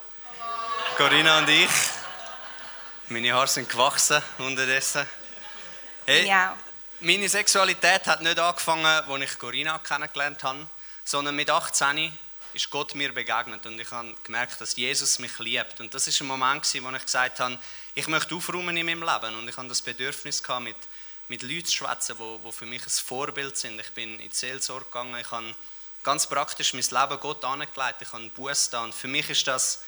Corinna 0.95 1.39
und 1.39 1.49
ich. 1.49 1.69
Meine 3.09 3.33
Haare 3.33 3.47
sind 3.47 3.67
gewachsen 3.67 4.23
unterdessen. 4.37 5.05
Hey, 6.05 6.27
ja. 6.27 6.55
Meine 7.01 7.27
Sexualität 7.27 8.07
hat 8.07 8.21
nicht 8.21 8.39
angefangen, 8.39 8.85
als 8.85 9.21
ich 9.21 9.37
Corinna 9.37 9.79
kennengelernt 9.79 10.43
habe, 10.43 10.65
sondern 11.03 11.35
mit 11.35 11.49
18 11.49 12.17
ist 12.53 12.69
Gott 12.69 12.95
mir 12.95 13.13
begegnet 13.13 13.65
und 13.65 13.79
ich 13.79 13.91
habe 13.91 14.15
gemerkt, 14.23 14.59
dass 14.59 14.75
Jesus 14.75 15.19
mich 15.19 15.37
liebt. 15.39 15.79
Und 15.79 15.93
das 15.93 16.07
ist 16.07 16.19
ein 16.21 16.27
Moment, 16.27 16.63
wo 16.81 16.89
ich 16.95 17.03
gesagt 17.03 17.39
habe, 17.39 17.59
ich 17.97 18.07
möchte 18.07 18.35
aufräumen 18.35 18.77
in 18.77 18.85
meinem 18.85 19.01
Leben. 19.01 19.35
Und 19.35 19.49
ich 19.49 19.57
habe 19.57 19.67
das 19.67 19.81
Bedürfnis 19.81 20.43
gehabt, 20.43 20.63
mit, 20.63 20.75
mit 21.29 21.41
Leuten 21.41 21.65
zu 21.65 21.77
schwätzen, 21.77 22.15
die, 22.19 22.51
für 22.51 22.67
mich 22.67 22.83
ein 22.83 22.89
Vorbild 22.89 23.57
sind. 23.57 23.79
Ich 23.79 23.89
bin 23.93 24.19
in 24.19 24.29
die 24.29 24.35
Seelsorge 24.35 24.85
gegangen, 24.85 25.19
ich 25.19 25.31
habe 25.31 25.55
ganz 26.03 26.27
praktisch 26.27 26.73
mein 26.73 26.83
Leben 26.83 27.19
Gott 27.19 27.43
angelegt, 27.43 28.01
ich 28.01 28.09
habe 28.09 28.17
einen 28.21 28.29
Buß 28.29 28.69
da. 28.69 28.83
Und 28.83 28.93
für 28.93 29.07
mich 29.07 29.27
ist 29.31 29.47
das 29.47 29.81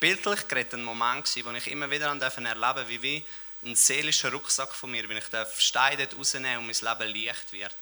bildlich 0.00 0.48
geredet 0.48 0.72
ein 0.72 0.84
Moment 0.84 1.26
gewesen, 1.26 1.44
wo 1.44 1.50
ich 1.50 1.66
immer 1.66 1.90
wieder 1.90 2.06
erleben 2.06 2.60
durfte, 2.60 2.88
wie, 2.88 3.02
wie 3.02 3.24
ein 3.62 3.76
seelischer 3.76 4.32
Rucksack 4.32 4.72
von 4.72 4.90
mir, 4.90 5.06
wenn 5.06 5.18
ich 5.18 5.28
den 5.28 5.44
Stein 5.58 5.98
dort 5.98 6.16
rausnehme 6.16 6.58
und 6.58 6.66
mein 6.66 6.98
Leben 6.98 7.26
leicht 7.26 7.52
wird. 7.52 7.76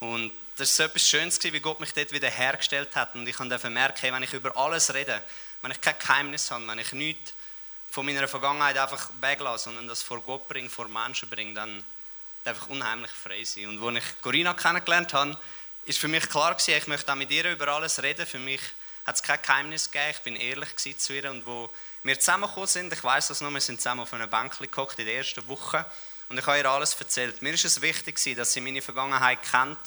Und 0.00 0.32
das 0.56 0.70
war 0.70 0.86
so 0.86 0.90
etwas 0.90 1.06
Schönes, 1.06 1.44
wie 1.44 1.60
Gott 1.60 1.80
mich 1.80 1.92
dort 1.92 2.12
wieder 2.12 2.30
hergestellt 2.30 2.96
hat. 2.96 3.14
Und 3.14 3.28
ich 3.28 3.36
durfte 3.36 3.68
merken, 3.68 4.10
wenn 4.10 4.22
ich 4.22 4.32
über 4.32 4.56
alles 4.56 4.94
rede, 4.94 5.22
wenn 5.60 5.70
ich 5.70 5.82
kein 5.82 5.98
Geheimnis 5.98 6.50
habe, 6.50 6.66
wenn 6.66 6.78
ich 6.78 6.92
nichts 6.92 7.34
von 7.90 8.06
meiner 8.06 8.28
Vergangenheit 8.28 8.76
einfach 8.76 9.10
weglasse, 9.20 9.64
sondern 9.64 9.88
das 9.88 10.02
vor 10.02 10.20
Gott 10.20 10.46
bringe, 10.48 10.68
vor 10.68 10.88
Menschen 10.88 11.28
bringe, 11.28 11.54
dann 11.54 11.82
darf 12.44 12.58
ich 12.62 12.68
unheimlich 12.68 13.10
frei 13.10 13.44
sein. 13.44 13.66
Und 13.68 13.96
als 13.96 14.04
ich 14.04 14.20
Corinna 14.22 14.54
kennengelernt 14.54 15.12
habe, 15.14 15.36
ist 15.84 15.98
für 15.98 16.08
mich 16.08 16.28
klar 16.28 16.54
gewesen, 16.54 16.74
ich 16.76 16.86
möchte 16.86 17.10
auch 17.10 17.16
mit 17.16 17.30
ihr 17.30 17.50
über 17.50 17.68
alles 17.68 18.02
reden. 18.02 18.26
Für 18.26 18.38
mich 18.38 18.60
hat 19.06 19.16
es 19.16 19.22
kein 19.22 19.40
Geheimnis 19.40 19.90
gegeben. 19.90 20.10
Ich 20.10 20.20
bin 20.20 20.36
ehrlich 20.36 20.98
zu 20.98 21.14
ihr. 21.14 21.30
Und 21.30 21.46
wo 21.46 21.70
wir 22.02 22.18
zusammengekommen 22.18 22.66
sind, 22.66 22.92
ich 22.92 23.02
weiß 23.02 23.28
das 23.28 23.40
noch, 23.40 23.50
wir 23.50 23.60
sind 23.60 23.80
zusammen 23.80 24.02
auf 24.02 24.12
einer 24.12 24.26
Bank 24.26 24.58
gekocht 24.58 24.98
in 24.98 25.06
der 25.06 25.16
ersten 25.16 25.46
Woche. 25.48 25.86
Und 26.28 26.38
ich 26.38 26.46
habe 26.46 26.58
ihr 26.58 26.66
alles 26.66 26.94
erzählt. 26.94 27.40
Mir 27.40 27.54
ist 27.54 27.64
es 27.64 27.80
wichtig, 27.80 28.20
dass 28.36 28.52
sie 28.52 28.60
meine 28.60 28.82
Vergangenheit 28.82 29.38
kennt 29.50 29.78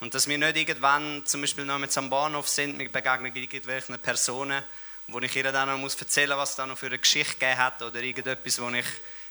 und 0.00 0.12
dass 0.12 0.28
wir 0.28 0.36
nicht 0.36 0.56
irgendwann, 0.56 1.24
zum 1.24 1.40
Beispiel 1.40 1.64
noch 1.64 1.78
mit 1.78 1.96
am 1.96 2.10
Bahnhof 2.10 2.48
sind, 2.48 2.78
wir 2.78 2.90
begegnen 2.92 3.34
irgendwelchen 3.34 3.98
Personen, 3.98 4.62
wo 5.08 5.20
ich 5.20 5.36
ihr 5.36 5.52
dann 5.52 5.68
noch 5.68 5.78
muss 5.78 5.94
erzählen 5.94 6.30
muss, 6.30 6.38
was 6.38 6.56
da 6.56 6.66
noch 6.66 6.78
für 6.78 6.86
eine 6.86 6.98
Geschichte 6.98 7.34
gegeben 7.34 7.58
hat 7.58 7.82
oder 7.82 8.00
irgendetwas, 8.00 8.60
wo 8.60 8.68
ich 8.70 8.86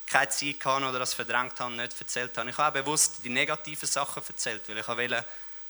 keine 0.05 0.29
Zeit 0.29 0.63
hatte 0.63 0.85
oder 0.85 0.99
das 0.99 1.13
verdrängt 1.13 1.59
habe 1.59 1.73
nicht 1.73 1.99
erzählt 1.99 2.37
habe. 2.37 2.49
Ich 2.49 2.57
habe 2.57 2.79
auch 2.79 2.83
bewusst 2.83 3.19
die 3.23 3.29
negativen 3.29 3.87
Sachen 3.87 4.23
erzählt, 4.25 4.61
weil 4.67 4.77
ich 4.77 4.87
wollte, 4.87 5.25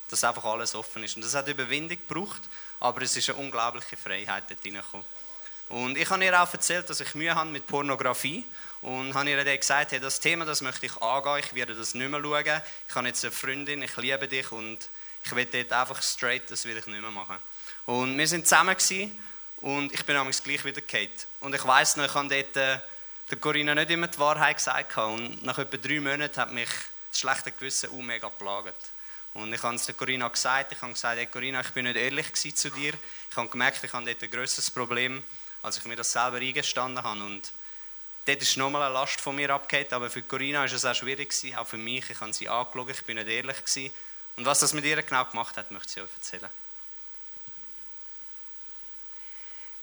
dass 0.08 0.24
einfach 0.24 0.44
alles 0.44 0.74
offen 0.74 1.02
ist. 1.02 1.16
Und 1.16 1.24
das 1.24 1.34
hat 1.34 1.48
Überwindung 1.48 1.98
gebraucht, 2.06 2.42
aber 2.78 3.02
es 3.02 3.16
ist 3.16 3.30
eine 3.30 3.38
unglaubliche 3.38 3.96
Freiheit 3.96 4.44
dort 4.48 4.64
reingekommen. 4.64 5.06
Und 5.68 5.98
ich 5.98 6.08
habe 6.08 6.24
ihr 6.24 6.40
auch 6.40 6.52
erzählt, 6.52 6.88
dass 6.88 7.00
ich 7.00 7.14
Mühe 7.16 7.34
habe 7.34 7.50
mit 7.50 7.66
Pornografie 7.66 8.44
und 8.82 9.14
habe 9.14 9.30
ihr 9.30 9.44
dann 9.44 9.58
gesagt, 9.58 9.90
hey, 9.90 9.98
das 9.98 10.20
Thema, 10.20 10.44
das 10.44 10.60
möchte 10.60 10.86
ich 10.86 10.96
angehen, 11.02 11.44
ich 11.44 11.54
werde 11.54 11.74
das 11.74 11.94
nicht 11.94 12.08
mehr 12.08 12.20
schauen. 12.20 12.62
Ich 12.88 12.94
habe 12.94 13.08
jetzt 13.08 13.24
eine 13.24 13.32
Freundin, 13.32 13.82
ich 13.82 13.96
liebe 13.96 14.28
dich 14.28 14.52
und 14.52 14.78
ich 15.24 15.34
will 15.34 15.46
dort 15.46 15.72
einfach 15.72 16.00
straight, 16.02 16.48
das 16.50 16.64
will 16.66 16.76
ich 16.76 16.86
nicht 16.86 17.00
mehr 17.00 17.10
machen. 17.10 17.38
Und 17.86 18.16
wir 18.16 18.28
sind 18.28 18.46
zusammen 18.46 18.76
und 19.60 19.92
ich 19.92 20.04
bin 20.04 20.14
damals 20.14 20.42
gleich 20.42 20.64
wieder 20.64 20.80
Kate. 20.80 21.10
Und 21.40 21.54
ich 21.54 21.64
weiß 21.64 21.96
noch, 21.96 22.04
ich 22.04 22.14
habe 22.14 22.28
dort 22.28 22.56
äh, 22.56 22.78
der 23.30 23.38
Corinna 23.38 23.74
nicht 23.74 23.90
immer 23.90 24.06
die 24.06 24.18
Wahrheit 24.18 24.56
gesagt 24.56 24.96
und 24.98 25.42
nach 25.42 25.58
etwa 25.58 25.76
drei 25.76 26.00
Monaten 26.00 26.36
hat 26.36 26.52
mich 26.52 26.68
das 27.10 27.20
schlechte 27.20 27.52
Gewissen 27.52 27.90
auch 27.90 28.02
mega 28.02 28.28
geplagt. 28.28 28.90
Und 29.34 29.52
ich 29.52 29.62
habe 29.62 29.74
es 29.74 29.84
der 29.84 29.94
Corinna 29.94 30.28
gesagt, 30.28 30.72
ich 30.72 30.80
habe 30.80 30.92
gesagt, 30.92 31.18
hey 31.18 31.26
Corinna, 31.26 31.60
ich 31.60 31.70
bin 31.70 31.84
nicht 31.84 31.96
ehrlich 31.96 32.32
zu 32.32 32.70
dir. 32.70 32.94
Ich 33.30 33.36
habe 33.36 33.48
gemerkt, 33.48 33.82
ich 33.82 33.92
habe 33.92 34.04
dort 34.04 34.22
ein 34.22 34.30
grösseres 34.30 34.70
Problem, 34.70 35.22
als 35.62 35.76
ich 35.76 35.84
mir 35.84 35.96
das 35.96 36.12
selber 36.12 36.38
eingestanden 36.38 37.02
habe. 37.02 37.20
Und 37.20 37.52
dort 38.24 38.40
ist 38.40 38.56
nochmal 38.56 38.84
eine 38.84 38.94
Last 38.94 39.20
von 39.20 39.36
mir 39.36 39.50
abgehängt, 39.50 39.92
aber 39.92 40.08
für 40.08 40.22
Corinna 40.22 40.60
war 40.60 40.66
es 40.66 40.84
auch 40.84 40.94
schwierig, 40.94 41.34
auch 41.56 41.66
für 41.66 41.76
mich. 41.76 42.08
Ich 42.08 42.20
habe 42.20 42.32
sie 42.32 42.48
angeschaut, 42.48 42.90
ich 42.90 43.04
bin 43.04 43.16
nicht 43.16 43.28
ehrlich. 43.28 43.92
Und 44.36 44.46
was 44.46 44.60
das 44.60 44.72
mit 44.72 44.84
ihr 44.84 45.02
genau 45.02 45.24
gemacht 45.24 45.56
hat, 45.56 45.70
möchte 45.70 46.00
ich 46.00 46.06
euch 46.06 46.14
erzählen. 46.14 46.48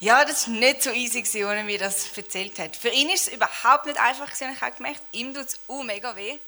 Ja, 0.03 0.25
das 0.25 0.50
war 0.50 0.55
nicht 0.55 0.83
so 0.83 0.89
easy, 0.89 1.19
als 1.19 1.33
er 1.33 1.63
mir 1.63 1.79
das 1.79 2.17
erzählt 2.17 2.60
hat. 2.60 2.75
Für 2.75 2.89
ihn 2.89 3.10
ist 3.10 3.29
es 3.29 3.33
überhaupt 3.36 3.86
nicht 3.86 3.98
einfach, 3.98 4.29
ich 4.29 4.62
habe 4.62 4.75
gemerkt, 4.75 5.01
ihm 5.13 5.33
tut 5.33 5.45
es 5.45 5.60
auch 5.69 5.81
mega 5.81 6.13
weh 6.17 6.39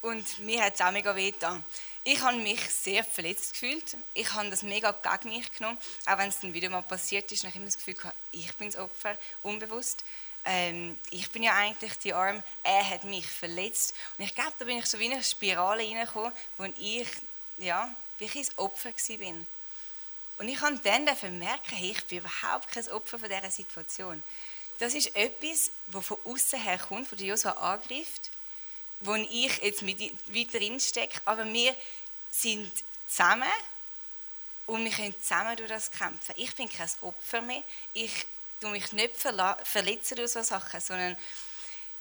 und 0.00 0.38
mir 0.38 0.62
hat 0.62 0.74
es 0.76 0.80
auch 0.80 0.92
mega 0.92 1.16
weh 1.16 1.32
getan. 1.32 1.64
Ich 2.04 2.20
habe 2.20 2.36
mich 2.36 2.60
sehr 2.70 3.02
verletzt 3.02 3.54
gefühlt. 3.54 3.96
Ich 4.14 4.32
habe 4.32 4.48
das 4.48 4.62
mega 4.62 4.92
gegen 4.92 5.34
mich 5.34 5.52
genommen, 5.54 5.76
auch 6.06 6.18
wenn 6.18 6.28
es 6.28 6.38
dann 6.38 6.54
wieder 6.54 6.68
mal 6.68 6.82
passiert 6.82 7.32
ist. 7.32 7.40
Ich 7.42 7.48
habe 7.48 7.56
immer 7.56 7.66
das 7.66 7.78
Gefühl 7.78 7.94
gehabt, 7.94 8.16
ich 8.30 8.54
bin 8.54 8.70
das 8.70 8.80
Opfer, 8.80 9.18
unbewusst. 9.42 10.04
Ähm, 10.44 10.96
ich 11.10 11.28
bin 11.32 11.42
ja 11.42 11.56
eigentlich 11.56 11.98
die 11.98 12.14
Arm, 12.14 12.40
er 12.62 12.90
hat 12.90 13.02
mich 13.02 13.26
verletzt. 13.26 13.92
Und 14.18 14.24
ich 14.24 14.36
glaube, 14.36 14.52
da 14.56 14.64
bin 14.64 14.78
ich 14.78 14.86
so 14.86 15.00
wie 15.00 15.06
in 15.06 15.14
eine 15.14 15.24
Spirale 15.24 15.82
reingekommen, 15.82 16.32
wo 16.58 16.64
ich 16.78 17.08
ja, 17.58 17.92
wirklich 18.20 18.46
das 18.46 18.56
Opfer 18.56 18.90
war. 18.90 19.34
Und 20.40 20.48
ich 20.48 20.58
habe 20.62 20.78
dann 20.78 21.04
merken, 21.04 21.76
hey, 21.76 21.90
ich 21.90 22.02
bin 22.06 22.20
überhaupt 22.20 22.72
kein 22.72 22.88
Opfer 22.92 23.18
von 23.18 23.28
dieser 23.28 23.50
Situation. 23.50 24.22
Das 24.78 24.94
ist 24.94 25.14
etwas, 25.14 25.70
das 25.88 26.06
von 26.06 26.16
außen 26.24 26.58
her 26.58 26.78
kommt, 26.78 27.12
das 27.12 27.20
Joshua 27.20 27.52
angreift, 27.52 28.30
wo 29.00 29.16
ich 29.16 29.58
jetzt 29.58 29.82
mit 29.82 30.00
weiter 30.00 30.80
stecke, 30.80 31.20
aber 31.26 31.44
wir 31.44 31.76
sind 32.30 32.72
zusammen 33.06 33.52
und 34.64 34.82
wir 34.82 34.90
können 34.90 35.14
zusammen 35.20 35.56
durch 35.56 35.68
das 35.68 35.90
kämpfen. 35.90 36.34
Ich 36.36 36.54
bin 36.54 36.70
kein 36.70 36.88
Opfer 37.02 37.42
mehr, 37.42 37.62
ich 37.92 38.24
tue 38.62 38.70
mich 38.70 38.92
nicht 38.92 39.16
verletzen 39.16 40.16
durch 40.16 40.32
solche 40.32 40.48
Sachen, 40.48 40.80
sondern 40.80 41.18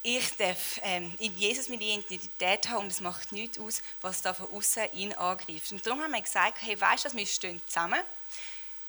ich 0.02 0.36
darf 0.38 0.80
ähm, 0.84 1.14
in 1.20 1.36
Jesus 1.36 1.68
meine 1.68 1.84
Identität 1.84 2.70
haben 2.70 2.84
und 2.84 2.92
es 2.92 3.02
macht 3.02 3.32
nichts 3.32 3.60
aus, 3.60 3.82
was 4.02 4.22
da 4.22 4.34
von 4.34 4.50
außen 4.52 4.92
ihn 4.94 5.14
angreift. 5.14 5.72
Und 5.72 5.86
darum 5.86 6.02
haben 6.02 6.12
wir 6.12 6.22
gesagt, 6.22 6.62
hey, 6.62 6.80
weißt 6.80 7.06
du, 7.06 7.14
wir 7.14 7.26
stehen 7.26 7.62
zusammen. 7.68 8.02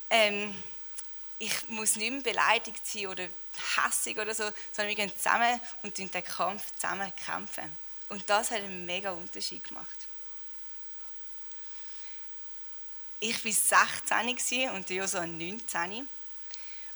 Ähm, 0.08 0.54
ich 1.38 1.68
muss 1.68 1.96
nicht 1.96 2.12
mehr 2.12 2.20
beleidigt 2.20 2.86
sein 2.86 3.08
oder 3.08 3.26
hässig 3.76 4.18
oder 4.18 4.34
so, 4.34 4.44
sondern 4.72 4.88
wir 4.88 4.94
gehen 4.94 5.16
zusammen 5.16 5.60
und 5.82 5.96
den 5.96 6.10
Kampf 6.10 6.72
zusammen 6.76 7.12
kämpfen. 7.16 7.76
Und 8.08 8.28
das 8.28 8.50
hat 8.50 8.58
einen 8.58 8.84
mega 8.86 9.10
Unterschied 9.10 9.64
gemacht. 9.64 9.96
Ich 13.20 13.44
war 13.44 13.52
16 13.52 14.70
und 14.70 14.88
Joso 14.90 15.24
19. 15.24 16.08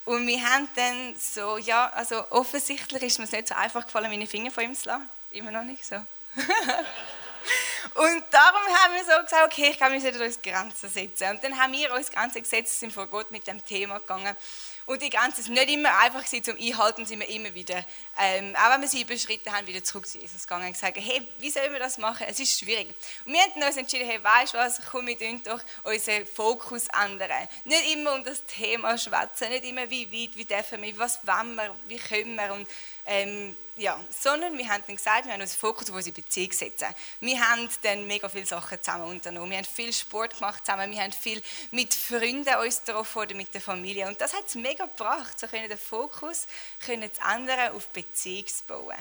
Und 0.04 0.26
wir 0.26 0.42
haben 0.42 0.68
dann 0.76 1.16
so, 1.16 1.56
ja, 1.56 1.90
also 1.94 2.30
offensichtlich 2.30 3.02
ist 3.02 3.18
mir 3.18 3.24
es 3.24 3.32
nicht 3.32 3.48
so 3.48 3.54
einfach 3.54 3.86
gefallen, 3.86 4.10
meine 4.10 4.26
Finger 4.26 4.50
von 4.50 4.64
ihm 4.64 4.74
zu 4.74 4.88
lassen. 4.88 5.08
Immer 5.30 5.50
noch 5.50 5.62
nicht 5.62 5.84
so. 5.84 5.94
und 7.94 8.24
darum 8.30 8.62
haben 8.76 8.94
wir 8.94 9.04
so 9.04 9.22
gesagt, 9.22 9.46
okay, 9.46 9.70
ich 9.70 9.78
kann 9.78 9.92
mich 9.92 10.04
wieder 10.04 10.22
uns 10.22 10.42
Grenzen 10.42 10.90
setzen. 10.90 11.30
Und 11.30 11.42
dann 11.42 11.58
haben 11.58 11.72
wir 11.72 11.92
uns 11.94 12.10
Grenzen 12.10 12.42
gesetzt, 12.42 12.78
sind 12.78 12.92
vor 12.92 13.06
Gott 13.06 13.30
mit 13.30 13.46
dem 13.46 13.64
Thema 13.64 13.98
gegangen. 13.98 14.36
Und 14.86 15.00
die 15.00 15.10
Grenze 15.10 15.40
ist 15.40 15.48
nicht 15.48 15.70
immer 15.70 15.96
einfach 15.98 16.24
zum 16.24 16.56
Einhalten, 16.56 17.06
sind 17.06 17.20
wir 17.20 17.28
immer 17.28 17.54
wieder, 17.54 17.84
ähm, 18.18 18.54
auch 18.56 18.72
wenn 18.72 18.82
wir 18.82 18.88
sie 18.88 19.02
überschritten 19.02 19.50
haben, 19.50 19.66
wieder 19.66 19.82
zurück 19.82 20.06
zu 20.06 20.18
Jesus 20.18 20.42
gegangen 20.42 20.66
und 20.66 20.72
gesagt, 20.72 20.98
hey, 20.98 21.26
wie 21.38 21.50
sollen 21.50 21.72
wir 21.72 21.80
das 21.80 21.96
machen? 21.96 22.26
Es 22.28 22.38
ist 22.38 22.58
schwierig. 22.58 22.88
Und 23.24 23.32
wir 23.32 23.40
haben 23.40 23.62
uns 23.62 23.76
entschieden, 23.76 24.06
hey, 24.06 24.22
weißt 24.22 24.52
du 24.52 24.58
was, 24.58 24.80
komm, 24.90 25.06
wir 25.06 25.16
doch 25.44 25.60
unseren 25.84 26.26
Fokus 26.26 26.86
ändern. 26.88 27.30
Nicht 27.64 27.94
immer 27.94 28.14
um 28.14 28.24
das 28.24 28.44
Thema 28.44 28.98
schwätzen, 28.98 29.48
nicht 29.48 29.64
immer 29.64 29.88
wie 29.88 30.06
weit, 30.06 30.36
wie 30.36 30.44
dürfen 30.44 30.82
wir, 30.82 30.98
was 30.98 31.26
wollen 31.26 31.54
wir, 31.54 31.74
wie 31.88 31.98
können 31.98 32.34
wir 32.34 32.52
und 32.52 32.68
ähm, 33.06 33.56
ja, 33.76 33.98
sondern 34.10 34.56
wir 34.56 34.68
haben 34.68 34.84
gesagt, 34.86 35.26
wir 35.26 35.32
haben 35.32 35.40
unseren 35.40 35.58
Fokus 35.58 35.90
auf 35.90 35.96
unsere 35.96 36.14
Beziehung 36.14 36.52
setzen. 36.52 36.88
Wir 37.20 37.40
haben 37.40 37.68
dann 37.82 38.06
mega 38.06 38.28
viele 38.28 38.46
Sachen 38.46 38.80
zusammen 38.82 39.04
unternommen. 39.04 39.50
Wir 39.50 39.58
haben 39.58 39.64
viel 39.64 39.92
Sport 39.92 40.34
gemacht 40.38 40.64
zusammen, 40.64 40.90
wir 40.90 41.02
haben 41.02 41.12
viel 41.12 41.42
mit 41.72 41.92
Freunden 41.92 42.54
uns 42.56 42.84
getroffen 42.84 43.22
oder 43.22 43.34
mit 43.34 43.52
der 43.52 43.60
Familie. 43.60 44.06
Und 44.06 44.20
das 44.20 44.32
hat 44.32 44.46
es 44.46 44.54
mega 44.54 44.86
gebracht, 44.86 45.38
so 45.40 45.48
können 45.48 45.68
den 45.68 45.78
Fokus 45.78 46.46
können 46.84 47.12
zu 47.12 47.20
ändern, 47.20 47.72
auf 47.72 47.88
Beziehung 47.88 48.46
zu 48.46 48.64
bauen. 48.64 48.96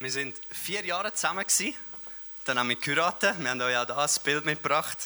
Wir 0.00 0.10
sind 0.10 0.38
vier 0.50 0.84
Jahre 0.84 1.14
zusammen. 1.14 1.46
Dann 2.44 2.58
haben 2.58 2.68
wir 2.68 2.76
geheiratet. 2.76 3.38
Wir 3.38 3.48
haben 3.48 3.60
euch 3.60 3.76
auch 3.76 3.86
da 3.86 4.04
ein 4.04 4.10
Bild 4.24 4.44
mitgebracht. 4.44 4.98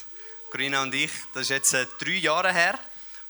Corinna 0.50 0.82
und 0.82 0.94
ich. 0.94 1.12
Das 1.35 1.42
ist 1.42 1.50
jetzt 1.50 1.75
äh, 1.75 1.87
drei 2.00 2.12
Jahre 2.12 2.52
her. 2.52 2.78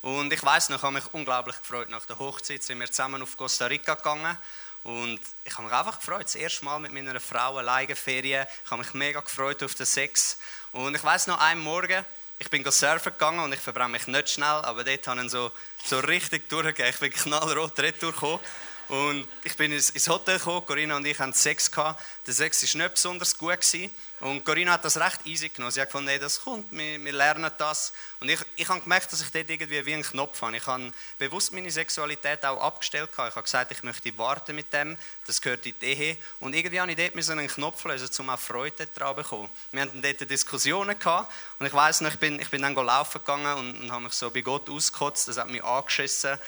Und 0.02 0.32
ich 0.32 0.42
weiß 0.42 0.68
noch, 0.68 0.76
ich 0.76 0.82
habe 0.82 0.94
mich 0.94 1.04
unglaublich 1.12 1.56
gefreut. 1.58 1.88
Nach 1.88 2.04
der 2.06 2.18
Hochzeit 2.18 2.62
sind 2.62 2.78
wir 2.80 2.86
zusammen 2.86 3.22
auf 3.22 3.36
Costa 3.36 3.66
Rica 3.66 3.94
gegangen. 3.94 4.36
Und 4.84 5.20
ich 5.44 5.52
habe 5.54 5.64
mich 5.64 5.72
einfach 5.72 5.98
gefreut. 5.98 6.24
Das 6.24 6.34
erste 6.34 6.64
Mal 6.64 6.78
mit 6.78 6.92
meiner 6.92 7.18
Frau 7.20 7.58
alleine 7.58 7.96
Ferien. 7.96 8.46
Ich 8.64 8.70
habe 8.70 8.82
mich 8.82 8.94
mega 8.94 9.20
gefreut 9.20 9.62
auf 9.62 9.74
den 9.74 9.86
Sex. 9.86 10.38
Und 10.72 10.94
ich 10.94 11.02
weiß 11.02 11.26
noch, 11.26 11.40
einen 11.40 11.60
Morgen, 11.60 12.04
ich 12.38 12.48
bin 12.50 12.64
surfen 12.70 13.12
gegangen 13.12 13.40
und 13.40 13.52
ich 13.52 13.58
verbrenne 13.58 13.90
mich 13.90 14.06
nicht 14.06 14.30
schnell, 14.30 14.46
aber 14.46 14.84
dort 14.84 15.06
habe 15.08 15.24
ich 15.24 15.30
so, 15.30 15.50
so 15.84 15.98
richtig 15.98 16.48
durchgegeben. 16.48 16.90
Ich 16.90 17.00
bin 17.00 17.12
knallrot 17.12 17.78
retour 17.80 18.12
gekommen. 18.12 18.40
Und 18.88 19.28
ich 19.44 19.54
bin 19.54 19.70
ins 19.70 20.08
Hotel 20.08 20.38
gekommen, 20.38 20.64
Corinna 20.64 20.96
und 20.96 21.06
ich 21.06 21.18
hatten 21.18 21.34
Sex. 21.34 21.70
Gehabt. 21.70 22.02
Der 22.26 22.32
Sex 22.32 22.62
war 22.74 22.82
nicht 22.82 22.94
besonders 22.94 23.36
gut. 23.36 23.60
Gewesen. 23.60 23.90
Und 24.20 24.44
Corinna 24.44 24.72
hat 24.72 24.84
das 24.84 24.98
recht 24.98 25.26
easy 25.26 25.50
genommen. 25.50 25.70
Sie 25.70 25.80
hat 25.80 25.88
gefunden, 25.88 26.08
hey, 26.08 26.18
das 26.18 26.40
kommt, 26.42 26.66
wir, 26.72 27.04
wir 27.04 27.12
lernen 27.12 27.50
das. 27.58 27.92
Und 28.18 28.30
ich, 28.30 28.40
ich 28.56 28.68
habe 28.68 28.80
gemerkt, 28.80 29.12
dass 29.12 29.20
ich 29.20 29.30
dort 29.30 29.48
irgendwie 29.48 29.84
wie 29.84 29.92
einen 29.92 30.02
Knopf 30.02 30.40
habe. 30.40 30.56
Ich 30.56 30.66
habe 30.66 30.90
bewusst 31.18 31.52
meine 31.52 31.70
Sexualität 31.70 32.44
auch 32.44 32.60
abgestellt. 32.60 33.10
Ich 33.12 33.18
habe 33.18 33.42
gesagt, 33.42 33.70
ich 33.70 33.82
möchte 33.82 34.16
warten 34.16 34.56
mit 34.56 34.72
dem, 34.72 34.96
das 35.26 35.40
gehört 35.40 35.66
in 35.66 35.74
die 35.80 35.86
Ehe. 35.86 36.16
Und 36.40 36.54
irgendwie 36.54 36.80
habe 36.80 36.90
ich 36.90 36.96
dort 36.96 37.30
einen 37.30 37.46
Knopf 37.46 37.84
lösen, 37.84 38.08
um 38.18 38.30
auch 38.30 38.38
Freude 38.38 38.88
daran 38.94 39.16
zu 39.16 39.22
bekommen. 39.22 39.50
Wir 39.70 39.82
hatten 39.82 40.02
dort 40.02 40.30
Diskussionen 40.30 40.98
gehabt. 40.98 41.32
Und 41.58 41.66
ich 41.66 41.74
weiss 41.74 42.00
noch, 42.00 42.10
ich 42.10 42.18
bin, 42.18 42.40
ich 42.40 42.48
bin 42.48 42.62
dann 42.62 42.74
laufen 42.74 43.18
gegangen 43.18 43.54
und, 43.58 43.80
und 43.82 43.92
habe 43.92 44.04
mich 44.04 44.14
so 44.14 44.30
bei 44.30 44.40
Gott 44.40 44.68
ausgekotzt. 44.68 45.28
Das 45.28 45.36
hat 45.36 45.48
mich 45.48 45.62
angeschissen. 45.62 46.38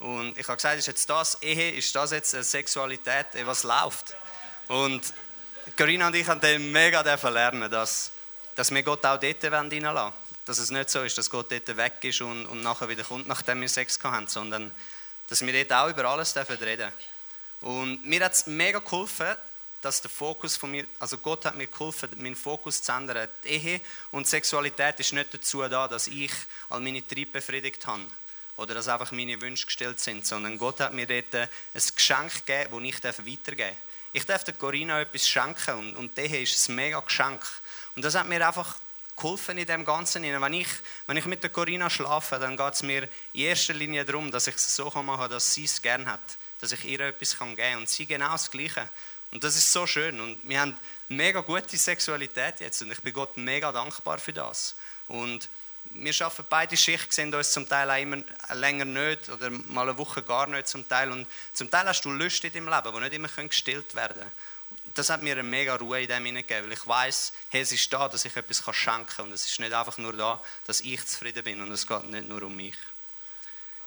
Und 0.00 0.38
ich 0.38 0.48
habe 0.48 0.56
gesagt, 0.56 0.78
ist 0.78 0.86
jetzt 0.86 1.08
das 1.10 1.40
Ehe, 1.42 1.72
ist 1.72 1.94
das 1.94 2.10
jetzt 2.10 2.30
Sexualität, 2.30 3.26
was 3.44 3.64
läuft? 3.64 4.16
Und 4.68 5.12
Corinna 5.76 6.06
und 6.06 6.16
ich 6.16 6.26
haben 6.26 6.40
dann 6.40 6.72
mega 6.72 7.02
lernen, 7.02 7.70
dass, 7.70 8.10
dass 8.54 8.70
wir 8.70 8.82
Gott 8.82 9.04
auch 9.04 9.20
dort 9.20 9.44
reinlassen 9.44 9.82
wollen. 9.82 10.12
Dass 10.46 10.58
es 10.58 10.70
nicht 10.70 10.88
so 10.88 11.02
ist, 11.02 11.18
dass 11.18 11.28
Gott 11.28 11.52
dort 11.52 11.76
weg 11.76 11.98
ist 12.02 12.22
und, 12.22 12.46
und 12.46 12.62
nachher 12.62 12.88
wieder 12.88 13.04
kommt, 13.04 13.28
nachdem 13.28 13.60
wir 13.60 13.68
Sex 13.68 13.98
haben, 14.02 14.26
sondern 14.26 14.72
dass 15.28 15.42
wir 15.42 15.64
dort 15.64 15.72
auch 15.78 15.90
über 15.90 16.06
alles 16.06 16.34
reden 16.34 16.58
dürfen. 16.58 16.92
Und 17.60 18.04
mir 18.06 18.24
hat 18.24 18.32
es 18.32 18.46
mega 18.46 18.78
geholfen, 18.78 19.36
dass 19.82 20.00
der 20.00 20.10
Fokus 20.10 20.56
von 20.56 20.70
mir, 20.70 20.86
also 20.98 21.18
Gott 21.18 21.44
hat 21.44 21.56
mir 21.56 21.66
geholfen, 21.66 22.08
meinen 22.16 22.36
Fokus 22.36 22.82
zu 22.82 22.90
ändern. 22.90 23.28
Die 23.44 23.48
Ehe 23.48 23.80
und 24.10 24.26
Sexualität 24.26 24.98
ist 24.98 25.12
nicht 25.12 25.32
dazu 25.32 25.62
da, 25.68 25.86
dass 25.86 26.06
ich 26.06 26.32
all 26.70 26.80
meine 26.80 27.06
Triebe 27.06 27.32
befriedigt 27.32 27.86
habe 27.86 28.06
oder 28.60 28.74
dass 28.74 28.88
einfach 28.88 29.10
meine 29.10 29.40
Wünsche 29.40 29.64
gestellt 29.64 29.98
sind, 30.00 30.26
sondern 30.26 30.58
Gott 30.58 30.80
hat 30.80 30.92
mir 30.92 31.06
dort 31.06 31.34
ein 31.34 31.48
Geschenk 31.72 32.44
gegeben, 32.44 32.84
das 33.02 33.16
ich 33.16 33.26
weitergeben 33.26 33.56
darf. 33.56 33.76
Ich 34.12 34.26
darf 34.26 34.44
der 34.44 34.52
Corinna 34.52 35.00
etwas 35.00 35.26
schenken 35.26 35.78
und, 35.78 35.96
und 35.96 36.18
das 36.18 36.30
ist 36.30 36.68
ein 36.68 36.74
mega 36.74 37.00
Geschenk. 37.00 37.40
Und 37.96 38.04
das 38.04 38.14
hat 38.14 38.28
mir 38.28 38.46
einfach 38.46 38.76
geholfen 39.16 39.56
in 39.56 39.64
dem 39.66 39.82
Ganzen. 39.86 40.24
Wenn 40.24 40.52
ich, 40.52 40.68
wenn 41.06 41.16
ich 41.16 41.24
mit 41.24 41.42
der 41.42 41.48
Corinna 41.48 41.88
schlafe, 41.88 42.38
dann 42.38 42.54
geht 42.54 42.74
es 42.74 42.82
mir 42.82 43.08
in 43.32 43.40
erster 43.40 43.72
Linie 43.72 44.04
darum, 44.04 44.30
dass 44.30 44.46
ich 44.46 44.56
es 44.56 44.76
so 44.76 44.90
machen 44.90 45.06
kann, 45.06 45.30
dass 45.30 45.54
sie 45.54 45.64
es 45.64 45.80
gerne 45.80 46.04
hat. 46.04 46.20
Dass 46.60 46.72
ich 46.72 46.84
ihr 46.84 47.00
etwas 47.00 47.38
geben 47.38 47.56
kann 47.56 47.78
und 47.78 47.88
sie 47.88 48.04
genau 48.04 48.32
das 48.32 48.50
Gleiche. 48.50 48.90
Und 49.32 49.42
das 49.42 49.56
ist 49.56 49.72
so 49.72 49.86
schön. 49.86 50.20
Und 50.20 50.36
wir 50.42 50.60
haben 50.60 50.76
mega 51.08 51.40
gute 51.40 51.78
Sexualität 51.78 52.60
jetzt 52.60 52.82
und 52.82 52.92
ich 52.92 53.00
bin 53.00 53.14
Gott 53.14 53.38
mega 53.38 53.72
dankbar 53.72 54.18
für 54.18 54.34
das. 54.34 54.74
Und 55.08 55.48
wir 55.92 56.14
arbeiten 56.20 56.44
beide 56.48 56.76
Schicht, 56.76 57.12
sehen 57.12 57.34
uns 57.34 57.52
zum 57.52 57.68
Teil 57.68 57.90
auch 57.90 58.00
immer 58.00 58.22
länger 58.54 58.84
nicht 58.84 59.28
oder 59.28 59.50
mal 59.50 59.88
eine 59.88 59.98
Woche 59.98 60.22
gar 60.22 60.46
nicht 60.46 60.68
zum 60.68 60.88
Teil. 60.88 61.10
Und 61.10 61.26
zum 61.52 61.70
Teil 61.70 61.86
hast 61.86 62.04
du 62.04 62.10
Lust 62.10 62.44
in 62.44 62.52
deinem 62.52 62.68
Leben, 62.68 62.94
die 62.94 63.00
nicht 63.00 63.14
immer 63.14 63.28
gestillt 63.48 63.94
werden 63.94 64.18
können. 64.18 64.32
Das 64.94 65.10
hat 65.10 65.22
mir 65.22 65.32
eine 65.32 65.42
mega 65.42 65.76
Ruhe 65.76 66.02
in 66.02 66.08
dem 66.08 66.24
hineingegeben, 66.24 66.64
weil 66.64 66.72
ich 66.72 66.86
weiß, 66.86 67.32
hey, 67.50 67.60
es 67.60 67.72
ist 67.72 67.92
da, 67.92 68.08
dass 68.08 68.24
ich 68.24 68.36
etwas 68.36 68.62
schenken 68.74 69.06
kann. 69.06 69.26
Und 69.26 69.32
es 69.32 69.46
ist 69.46 69.60
nicht 69.60 69.72
einfach 69.72 69.98
nur 69.98 70.12
da, 70.12 70.40
dass 70.66 70.80
ich 70.80 71.04
zufrieden 71.06 71.44
bin. 71.44 71.60
Und 71.60 71.70
es 71.72 71.86
geht 71.86 72.04
nicht 72.04 72.28
nur 72.28 72.42
um 72.42 72.56
mich. 72.56 72.74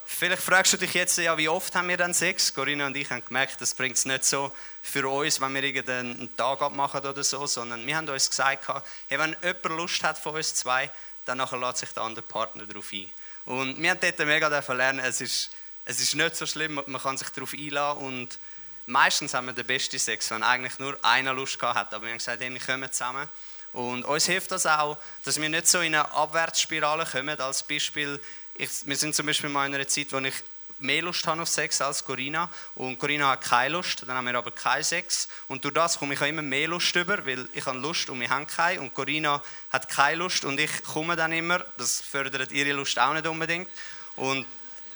Vielleicht 0.06 0.44
fragst 0.44 0.74
du 0.74 0.78
dich 0.78 0.94
jetzt, 0.94 1.18
ja, 1.18 1.38
wie 1.38 1.48
oft 1.48 1.74
haben 1.76 1.88
wir 1.88 1.98
dann 1.98 2.14
Sex? 2.14 2.54
Corinna 2.54 2.88
und 2.88 2.96
ich 2.98 3.10
haben 3.10 3.24
gemerkt, 3.26 3.60
das 3.62 3.74
bringt 3.74 3.96
es 3.96 4.06
nicht 4.06 4.26
so 4.26 4.52
für 4.82 5.08
uns, 5.10 5.40
wenn 5.40 5.54
wir 5.54 5.64
irgendeinen 5.64 6.36
Tag 6.36 6.62
abmachen 6.62 7.02
oder 7.02 7.24
so, 7.24 7.48
sondern 7.48 7.86
wir 7.88 7.96
haben 7.96 8.10
uns 8.10 8.30
gesagt, 8.30 8.68
hey, 9.08 9.18
wenn 9.18 9.36
jemand 9.42 9.64
Lust 9.66 10.04
hat 10.04 10.18
von 10.18 10.36
uns 10.36 10.56
zwei, 10.56 10.92
dann 11.26 11.38
lässt 11.38 11.78
sich 11.78 11.90
der 11.90 12.04
andere 12.04 12.24
Partner 12.24 12.66
darauf 12.66 12.92
ein. 12.94 13.10
Und 13.46 13.82
wir 13.82 13.90
haben 13.90 14.00
dort 14.00 14.20
mega 14.20 14.48
lernen, 14.48 15.00
es 15.00 15.22
ist, 15.22 15.50
es 15.86 16.00
ist 16.00 16.16
nicht 16.16 16.36
so 16.36 16.46
schlimm, 16.46 16.82
man 16.86 17.02
kann 17.02 17.18
sich 17.18 17.30
darauf 17.30 17.54
einladen 17.54 18.02
und 18.02 18.40
meistens 18.86 19.34
haben 19.34 19.48
wir 19.48 19.54
den 19.54 19.66
besten 19.66 20.00
Sex, 20.00 20.32
wenn 20.32 20.44
eigentlich 20.44 20.80
nur 20.80 20.98
einer 21.04 21.34
Lust 21.34 21.62
hat. 21.62 21.94
Aber 21.94 22.04
wir 22.04 22.12
haben 22.12 22.18
gesagt, 22.18 22.42
hey, 22.42 22.52
wir 22.52 22.60
kommen 22.60 22.92
zusammen. 22.92 23.28
Und 23.74 24.06
uns 24.06 24.26
hilft 24.28 24.52
das 24.52 24.66
auch, 24.66 24.98
dass 25.26 25.42
wir 25.42 25.50
nicht 25.50 25.68
so 25.68 25.80
in 25.80 25.96
eine 25.96 26.10
Abwärtsspirale 26.12 27.06
kommen. 27.06 27.40
Als 27.40 27.64
Beispiel, 27.64 28.20
ich, 28.56 28.70
wir 28.86 28.96
sind 28.96 29.16
zum 29.16 29.26
Beispiel 29.26 29.50
mal 29.50 29.66
in 29.66 29.74
einer 29.74 29.88
Zeit, 29.88 30.12
wo 30.12 30.20
ich 30.20 30.36
mehr 30.84 31.02
Lust 31.02 31.26
habe 31.26 31.42
auf 31.42 31.50
Sex 31.50 31.82
als 31.82 32.04
Corinna. 32.04 32.50
Und 32.76 33.00
Corinna 33.00 33.30
hat 33.32 33.42
keine 33.42 33.70
Lust, 33.70 34.04
dann 34.06 34.16
haben 34.16 34.26
wir 34.26 34.36
aber 34.36 34.52
keinen 34.52 34.84
Sex. 34.84 35.28
Und 35.48 35.64
durch 35.64 35.74
das 35.74 35.98
komme 35.98 36.14
ich 36.14 36.22
auch 36.22 36.28
immer 36.28 36.42
mehr 36.42 36.68
Lust 36.68 36.96
über, 36.96 37.26
weil 37.26 37.48
ich 37.54 37.66
habe 37.66 37.80
Lust 37.80 38.10
und 38.10 38.20
wir 38.20 38.30
haben 38.30 38.46
keine. 38.46 38.82
Und 38.82 38.94
Corinna 38.94 39.42
hat 39.72 39.90
keine 39.90 40.18
Lust 40.18 40.46
und 40.46 40.60
ich 40.60 40.84
komme 40.84 41.16
dann 41.16 41.32
immer, 41.32 41.66
das 41.78 42.02
fördert 42.02 42.52
ihre 42.52 42.74
Lust 42.74 43.00
auch 43.00 43.14
nicht 43.14 43.26
unbedingt. 43.26 43.70
Und 44.16 44.46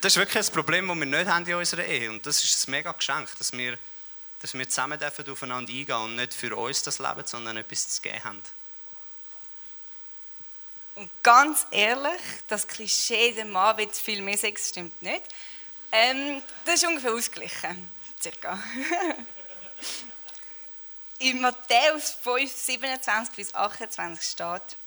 das 0.01 0.13
ist 0.13 0.17
wirklich 0.17 0.45
ein 0.45 0.53
Problem, 0.53 0.87
das 0.87 0.97
wir 0.97 1.05
nicht 1.05 1.27
haben 1.27 1.45
in 1.45 1.55
unserer 1.55 1.85
Ehe. 1.85 2.09
Und 2.11 2.25
das 2.25 2.43
ist 2.43 2.67
ein 2.67 2.71
mega 2.71 2.91
Geschenk, 2.91 3.29
dass 3.37 3.51
wir, 3.53 3.77
dass 4.41 4.53
wir 4.53 4.69
zusammen 4.69 4.99
dürfen 4.99 5.29
aufeinander 5.29 5.71
eingehen 5.71 5.95
und 5.95 6.15
nicht 6.15 6.33
für 6.33 6.55
uns 6.55 6.83
das 6.83 6.99
Leben, 6.99 7.25
sondern 7.25 7.57
etwas 7.57 7.89
zu 7.89 8.01
geben 8.01 8.23
haben. 8.23 8.41
Und 10.95 11.09
ganz 11.21 11.67
ehrlich, 11.69 12.21
das 12.47 12.67
Klischee, 12.67 13.31
der 13.31 13.45
Mann 13.45 13.77
will 13.77 13.89
viel 13.93 14.21
mehr 14.21 14.37
Sex, 14.37 14.69
stimmt 14.69 14.99
nicht. 15.01 15.23
Ähm, 15.91 16.43
das 16.65 16.75
ist 16.75 16.87
ungefähr 16.87 17.13
ausgeglichen, 17.13 17.89
circa. 18.21 18.61
In 21.19 21.41
Matthäus 21.41 22.11
5, 22.21 22.51
27 22.51 23.35
bis 23.35 23.53
28 23.53 24.23
steht, 24.23 24.77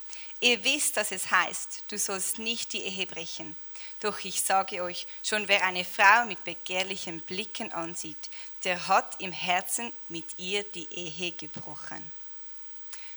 ihr 0.40 0.62
wisst, 0.62 0.96
dass 0.96 1.10
es 1.10 1.30
heißt, 1.30 1.84
du 1.88 1.98
sollst 1.98 2.38
nicht 2.38 2.72
die 2.72 2.82
Ehe 2.82 3.06
brechen. 3.06 3.56
Doch 4.00 4.18
ich 4.24 4.40
sage 4.40 4.82
euch, 4.82 5.06
schon 5.22 5.48
wer 5.48 5.64
eine 5.64 5.84
Frau 5.84 6.24
mit 6.26 6.44
begehrlichen 6.44 7.20
Blicken 7.22 7.72
ansieht, 7.72 8.30
der 8.64 8.88
hat 8.88 9.20
im 9.20 9.32
Herzen 9.32 9.92
mit 10.08 10.26
ihr 10.38 10.62
die 10.64 10.88
Ehe 10.92 11.32
gebrochen. 11.32 12.10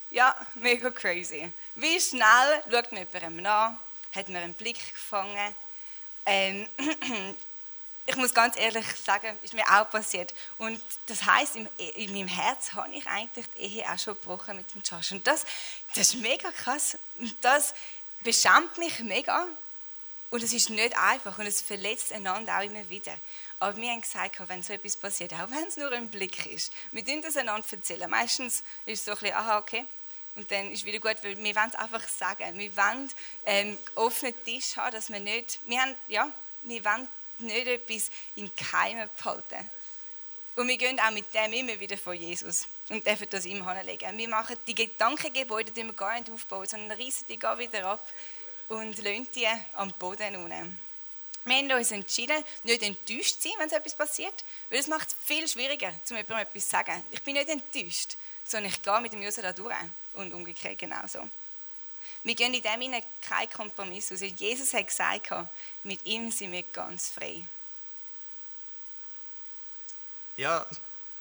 Ja, 0.10 0.36
mega 0.56 0.90
crazy. 0.90 1.52
Wie 1.76 2.00
schnell 2.00 2.64
schaut 2.70 2.92
man 2.92 3.08
jemandem 3.12 3.44
nach, 3.44 3.74
hat 4.14 4.30
man 4.30 4.44
einen 4.44 4.54
Blick 4.54 4.78
gefangen, 4.94 5.56
ähm, 6.26 6.68
ich 8.06 8.16
muss 8.18 8.34
ganz 8.34 8.58
ehrlich 8.58 8.86
sagen, 8.98 9.38
ist 9.44 9.54
mir 9.54 9.66
auch 9.68 9.90
passiert. 9.90 10.34
Und 10.58 10.82
das 11.06 11.24
heißt, 11.24 11.56
in, 11.56 11.70
in 11.96 12.12
meinem 12.12 12.28
Herz 12.28 12.74
habe 12.74 12.94
ich 12.94 13.08
eigentlich 13.08 13.46
die 13.58 13.62
Ehe 13.62 13.92
auch 13.92 13.98
schon 13.98 14.16
gebrochen 14.16 14.58
mit 14.58 14.74
dem 14.74 14.82
Josh. 14.82 15.12
Und 15.12 15.26
das, 15.26 15.46
das 15.96 16.10
ist 16.10 16.16
mega 16.16 16.52
krass. 16.52 16.98
Und 17.18 17.36
das 17.42 17.74
beschämt 18.22 18.78
mich 18.78 19.00
mega. 19.00 19.48
Und 20.32 20.44
es 20.44 20.52
ist 20.52 20.70
nicht 20.70 20.98
einfach 20.98 21.38
und 21.38 21.46
es 21.46 21.62
verletzt 21.62 22.12
einander 22.12 22.58
auch 22.58 22.64
immer 22.64 22.90
wieder. 22.90 23.16
Aber 23.60 23.78
wir 23.78 23.92
haben 23.92 24.02
gesagt, 24.02 24.38
wenn 24.50 24.64
so 24.64 24.74
etwas 24.74 24.98
passiert, 24.98 25.32
auch 25.34 25.50
wenn 25.52 25.68
es 25.68 25.78
nur 25.78 25.92
ein 25.92 26.10
Blick 26.10 26.48
ist, 26.48 26.74
wir 26.92 27.04
dürfen 27.04 27.22
das 27.22 27.38
einander 27.38 27.66
erzählen. 27.72 28.10
Meistens 28.10 28.64
ist 28.86 29.00
es 29.00 29.06
so 29.06 29.12
ein 29.12 29.18
bisschen, 29.20 29.36
aha, 29.36 29.60
okay. 29.60 29.86
Und 30.36 30.50
dann 30.50 30.72
ist 30.72 30.84
wieder 30.84 31.00
gut, 31.00 31.24
weil 31.24 31.38
wir 31.38 31.56
wollen 31.56 31.70
es 31.70 31.76
einfach 31.76 32.06
sagen. 32.08 32.58
Wir 32.58 32.76
wollen 32.76 33.12
ähm, 33.46 33.78
offenen 33.94 34.34
Tisch 34.44 34.76
haben, 34.76 34.92
dass 34.92 35.12
wir 35.12 35.20
nicht, 35.20 35.60
wir 35.66 35.80
haben, 35.80 35.96
ja, 36.08 36.30
wir 36.64 36.84
wollen 36.84 37.08
nicht 37.40 37.68
etwas 37.68 38.10
im 38.36 38.52
Keimen 38.56 39.10
behalten. 39.18 39.70
Und 40.56 40.68
wir 40.68 40.78
gehen 40.78 41.00
auch 41.00 41.12
mit 41.12 41.34
dem 41.34 41.52
immer 41.54 41.80
wieder 41.80 41.98
vor 41.98 42.14
Jesus 42.14 42.68
und 42.90 43.06
dürfen 43.06 43.28
das 43.30 43.46
ihm 43.46 43.68
hinlegen. 43.68 44.18
Wir 44.18 44.30
machen 44.30 44.56
die 44.68 44.76
Gedankengebäude, 44.76 45.72
die 45.72 45.84
wir 45.84 45.94
gar 45.94 46.20
nicht 46.20 46.30
aufbauen, 46.30 46.68
sondern 46.68 47.00
reißen 47.00 47.26
die 47.28 47.38
gar 47.38 47.58
wieder 47.58 47.86
ab 47.86 48.08
und 48.68 48.98
lassen 49.00 49.28
die 49.36 49.48
am 49.74 49.92
Boden 49.94 50.36
unten. 50.36 50.78
Wir 51.46 51.58
haben 51.58 51.72
uns 51.72 51.92
entschieden, 51.92 52.44
nicht 52.64 52.84
enttäuscht 52.84 53.42
zu 53.42 53.50
sein, 53.50 53.58
wenn 53.60 53.70
so 53.70 53.76
etwas 53.76 53.96
passiert, 53.96 54.46
weil 54.70 54.80
es 54.80 54.88
macht 54.88 55.10
es 55.10 55.16
viel 55.26 55.48
schwieriger, 55.48 55.90
um 56.10 56.16
jemandem 56.16 56.38
etwas 56.38 56.64
zu 56.64 56.70
sagen. 56.70 57.04
Ich 57.12 57.22
bin 57.22 57.34
nicht 57.34 57.50
enttäuscht, 57.50 58.16
sondern 58.46 58.72
ich 58.72 58.82
gehe 58.82 59.02
mit 59.02 59.12
dem 59.12 59.22
Jesus 59.22 59.42
da 59.42 59.52
durch 59.52 59.76
und 60.14 60.34
umgekehrt 60.34 60.78
genauso. 60.78 61.28
Wir 62.24 62.36
gehen 62.36 62.54
in 62.54 62.64
dem 62.64 62.82
hinein 62.82 63.04
keinen 63.22 63.50
Kompromiss 63.50 64.12
aus. 64.12 64.22
Jesus 64.22 64.74
hat 64.74 64.88
gesagt, 64.88 65.30
mit 65.84 66.06
ihm 66.06 66.32
sind 66.32 66.52
wir 66.52 66.64
ganz 66.64 67.10
frei. 67.10 67.46
Ja, 70.38 70.66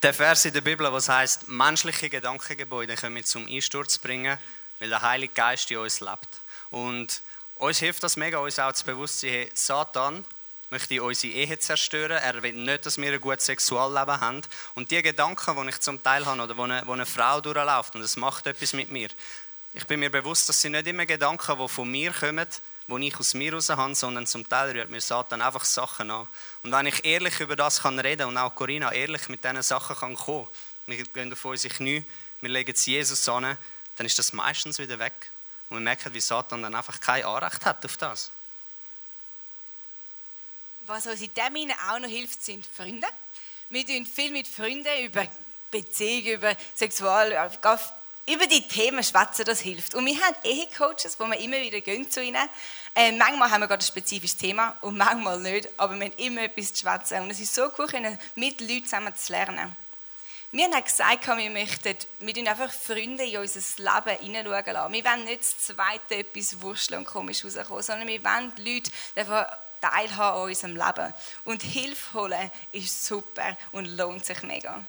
der 0.03 0.15
Vers 0.15 0.45
in 0.45 0.53
der 0.53 0.61
Bibel, 0.61 0.91
was 0.93 1.09
heißt, 1.09 1.49
menschliche 1.49 2.09
Gedankengebäude 2.09 2.95
können 2.95 3.17
wir 3.17 3.25
zum 3.25 3.47
Einsturz 3.47 3.99
bringen, 3.99 4.39
weil 4.79 4.89
der 4.89 5.03
Heilige 5.03 5.35
Geist 5.35 5.71
in 5.71 5.79
uns 5.79 6.01
lebt. 6.01 6.29
Und 6.71 7.21
uns 7.57 7.79
hilft 7.79 8.03
das 8.03 8.17
mega, 8.17 8.39
uns 8.39 8.59
auch 8.59 8.73
zu 8.73 8.85
bewusst 8.85 9.25
Satan 9.55 10.25
möchte 10.73 11.03
unsere 11.03 11.35
Ehe 11.35 11.59
zerstören. 11.59 12.17
Er 12.17 12.43
will 12.43 12.55
nicht, 12.55 12.87
dass 12.87 12.97
wir 12.97 13.13
ein 13.13 13.21
gutes 13.21 13.47
Sexualleben 13.47 14.21
haben. 14.21 14.43
Und 14.75 14.91
die 14.91 15.03
Gedanken, 15.03 15.63
die 15.63 15.69
ich 15.69 15.79
zum 15.81 16.03
Teil 16.03 16.25
habe 16.25 16.43
oder 16.43 16.57
wo 16.57 16.63
eine, 16.63 16.83
wo 16.87 16.93
eine 16.93 17.07
Frau 17.07 17.41
durchläuft 17.41 17.95
und 17.95 18.01
es 18.01 18.17
macht 18.17 18.47
etwas 18.47 18.73
mit 18.73 18.91
mir, 18.91 19.11
ich 19.75 19.87
bin 19.87 20.01
mir 20.01 20.11
bewusst, 20.11 20.49
dass 20.49 20.61
sie 20.61 20.69
nicht 20.69 20.87
immer 20.87 21.07
Gedanken, 21.07 21.59
die 21.59 21.69
von 21.69 21.91
mir 21.91 22.13
kommen, 22.13 22.47
die 22.89 23.09
ich 23.09 23.19
aus 23.19 23.35
mir 23.35 23.55
raus 23.55 23.71
habe, 23.71 23.95
sondern 23.95 24.27
zum 24.27 24.47
Teil 24.47 24.73
rührt 24.73 24.91
mir 24.91 25.01
Satan 25.01 25.41
einfach 25.41 25.65
Sachen 25.65 26.11
an. 26.11 26.29
Und 26.63 26.73
wenn 26.73 26.87
ich 26.87 27.05
ehrlich 27.05 27.41
über 27.41 27.57
das 27.57 27.83
kann 27.83 27.99
reden 27.99 28.27
und 28.27 28.37
auch 28.37 28.55
Corinna 28.55 28.93
ehrlich 28.93 29.29
mit 29.29 29.43
diesen 29.43 29.63
Sachen 29.63 29.97
kann 29.97 30.15
kommen, 30.15 30.49
wir 30.87 31.03
gehen 31.05 31.33
auf 31.33 31.45
unsere 31.45 31.73
Knie, 31.73 32.05
wir 32.41 32.51
legen 32.51 32.73
es 32.73 32.85
Jesus 32.85 33.27
an, 33.29 33.57
dann 33.97 34.07
ist 34.07 34.19
das 34.19 34.33
meistens 34.33 34.79
wieder 34.79 34.99
weg. 34.99 35.31
Und 35.69 35.79
wir 35.79 35.83
merken, 35.83 36.13
wie 36.13 36.21
Satan 36.21 36.63
dann 36.63 36.75
einfach 36.75 37.01
kein 37.01 37.25
Anrecht 37.25 37.65
hat 37.65 37.85
auf 37.85 37.97
das. 37.97 38.31
Was 40.87 41.07
uns 41.07 41.23
in 41.23 41.33
dem 41.33 41.71
auch 41.89 41.99
noch 41.99 42.09
hilft, 42.09 42.45
sind 42.45 42.67
Freunde. 42.67 43.07
Wir 43.71 43.89
reden 43.89 44.05
viel 44.05 44.33
mit 44.33 44.49
Freunden 44.49 45.05
über 45.05 45.27
Beziehungen, 45.71 46.35
über 46.35 46.57
Sexual, 46.75 47.33
über 48.27 48.47
die 48.47 48.67
Themen 48.67 49.03
schwätzen, 49.03 49.45
das 49.45 49.61
hilft. 49.61 49.95
Und 49.95 50.07
wir 50.07 50.21
haben 50.21 50.37
Ehecoaches, 50.45 51.19
wo 51.19 51.27
wir 51.27 51.39
immer 51.39 51.61
wieder 51.61 51.81
gehen 51.81 52.11
zu 52.11 52.23
ihnen. 52.23 52.49
Äh, 52.95 53.13
manchmal 53.13 53.51
haben 53.51 53.61
wir 53.61 53.69
gerade 53.69 53.83
ein 53.83 53.87
spezifisches 53.87 54.37
Thema 54.37 54.77
und 54.83 54.97
manchmal 54.97 55.41
nicht, 55.41 55.69
aber 55.77 55.95
wir 55.99 56.07
haben 56.07 56.17
immer 56.19 56.43
etwas 56.43 56.73
zu 56.73 56.81
schwätzen. 56.81 57.21
Und 57.23 57.31
es 57.31 57.41
ist 57.41 57.55
so 57.55 57.71
cool, 57.79 57.89
mit 58.37 58.61
Leuten 58.61 58.85
zusammen 58.85 59.15
zu 59.17 59.33
lernen. 59.33 59.77
Wir 60.55 60.67
haben 60.67 60.85
gesagt, 60.85 61.27
wir 61.27 61.51
möchten 61.51 61.97
mit 62.21 62.37
einfach 62.47 62.71
Freunde 62.71 63.25
in 63.25 63.39
unser 63.39 63.61
Leben 63.79 64.19
hineinschauen 64.21 64.75
lassen. 64.75 64.93
Wir 64.93 65.05
wollen 65.05 65.25
nicht 65.25 65.41
das 65.41 65.59
Zweite 65.59 66.17
etwas 66.17 66.61
wurschteln 66.61 66.99
und 67.01 67.07
komisch 67.07 67.43
rauskommen, 67.43 67.83
sondern 67.83 68.07
wir 68.07 68.23
wollen 68.23 68.53
Leute 68.59 68.91
davon 69.15 69.47
teilhaben 69.81 70.37
an 70.37 70.49
unserem 70.49 70.77
Leben. 70.77 71.15
Und 71.47 71.63
Hilfe 71.63 72.13
holen 72.13 72.51
ist 72.71 73.07
super 73.07 73.57
und 73.73 73.87
lohnt 73.97 74.27
sich 74.27 74.43
mega. 74.43 74.83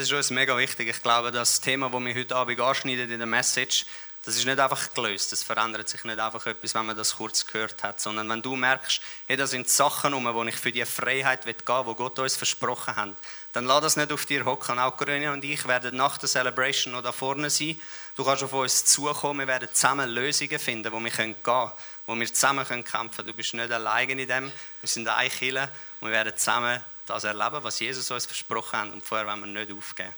Das 0.00 0.08
ist 0.08 0.14
uns 0.14 0.30
mega 0.30 0.56
wichtig. 0.56 0.88
Ich 0.88 1.02
glaube, 1.02 1.30
das 1.30 1.60
Thema, 1.60 1.90
das 1.90 2.00
wir 2.02 2.14
heute 2.14 2.34
Abend 2.34 2.58
anschneiden 2.58 3.10
in 3.10 3.18
der 3.18 3.26
Message, 3.26 3.84
das 4.24 4.34
ist 4.34 4.46
nicht 4.46 4.58
einfach 4.58 4.94
gelöst. 4.94 5.30
Das 5.30 5.42
verändert 5.42 5.90
sich 5.90 6.04
nicht 6.04 6.18
einfach 6.18 6.46
etwas, 6.46 6.74
wenn 6.74 6.86
man 6.86 6.96
das 6.96 7.16
kurz 7.16 7.44
gehört 7.46 7.82
hat, 7.82 8.00
sondern 8.00 8.26
wenn 8.30 8.40
du 8.40 8.56
merkst, 8.56 9.02
hey, 9.26 9.36
da 9.36 9.46
sind 9.46 9.68
Sachen 9.68 10.14
um, 10.14 10.24
wo 10.34 10.42
ich 10.44 10.56
für 10.56 10.72
die 10.72 10.86
Freiheit 10.86 11.44
gehen 11.44 11.54
will, 11.66 11.84
wo 11.84 11.94
Gott 11.94 12.18
uns 12.18 12.34
versprochen 12.34 12.96
hat, 12.96 13.10
dann 13.52 13.66
lass 13.66 13.82
das 13.82 13.96
nicht 13.98 14.10
auf 14.10 14.24
dir 14.24 14.46
hocken. 14.46 14.78
Auch 14.78 14.96
Corinne 14.96 15.32
und 15.32 15.44
ich 15.44 15.68
werden 15.68 15.94
nach 15.94 16.16
der 16.16 16.30
Celebration 16.30 16.94
noch 16.94 17.02
da 17.02 17.12
vorne 17.12 17.50
sein. 17.50 17.78
Du 18.16 18.24
kannst 18.24 18.42
auf 18.42 18.54
uns 18.54 18.86
zukommen. 18.86 19.40
Wir 19.40 19.48
werden 19.48 19.68
zusammen 19.70 20.08
Lösungen 20.08 20.58
finden, 20.58 20.90
wo 20.90 20.98
wir 20.98 21.10
gehen 21.10 21.36
können, 21.42 21.72
wo 22.06 22.14
wir 22.14 22.32
zusammen 22.32 22.64
kämpfen 22.64 23.10
können. 23.10 23.28
Du 23.28 23.34
bist 23.34 23.52
nicht 23.52 23.70
allein 23.70 24.08
in 24.08 24.26
dem. 24.26 24.50
Wir 24.80 24.88
sind 24.88 25.06
ein 25.06 25.28
Killer 25.28 25.68
und 26.00 26.08
wir 26.08 26.12
werden 26.12 26.34
zusammen 26.38 26.80
das 27.10 27.24
erleben, 27.24 27.62
was 27.62 27.80
Jesus 27.80 28.10
uns 28.10 28.26
versprochen 28.26 28.78
hat. 28.78 28.92
Und 28.92 29.04
vorher 29.04 29.26
wollen 29.26 29.40
wir 29.40 29.46
nicht 29.46 29.72
aufgeben. 29.72 30.14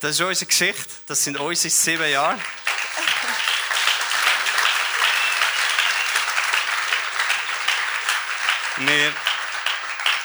Das 0.00 0.12
ist 0.12 0.20
unsere 0.20 0.46
Geschichte. 0.46 0.88
Das 1.06 1.24
sind 1.24 1.38
unsere 1.38 1.70
sieben 1.70 2.10
Jahre. 2.10 2.38
Wir, 8.80 9.12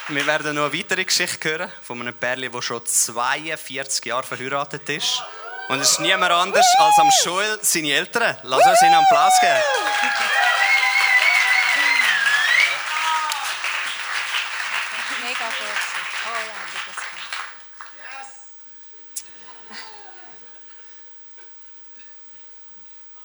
wir 0.10 0.28
werden 0.28 0.54
noch 0.56 0.66
eine 0.66 0.78
weitere 0.78 1.06
Geschichte 1.06 1.50
hören 1.50 1.72
von 1.82 2.00
einem 2.00 2.14
Pärchen, 2.14 2.52
das 2.52 2.64
schon 2.64 2.86
42 2.86 4.06
Jahre 4.06 4.22
verheiratet 4.22 4.88
ist. 4.90 5.24
Und 5.70 5.80
es 5.80 5.94
ist 5.94 6.02
niemand 6.02 6.32
anders 6.32 6.68
als 6.78 7.00
am 7.00 7.10
Joel 7.24 7.58
seine 7.64 7.94
Eltern. 7.94 8.38
Lass 8.44 8.64
uns 8.64 8.82
ihnen 8.84 8.94
einen 8.94 9.06
Applaus 9.06 9.34
geben. 9.42 10.43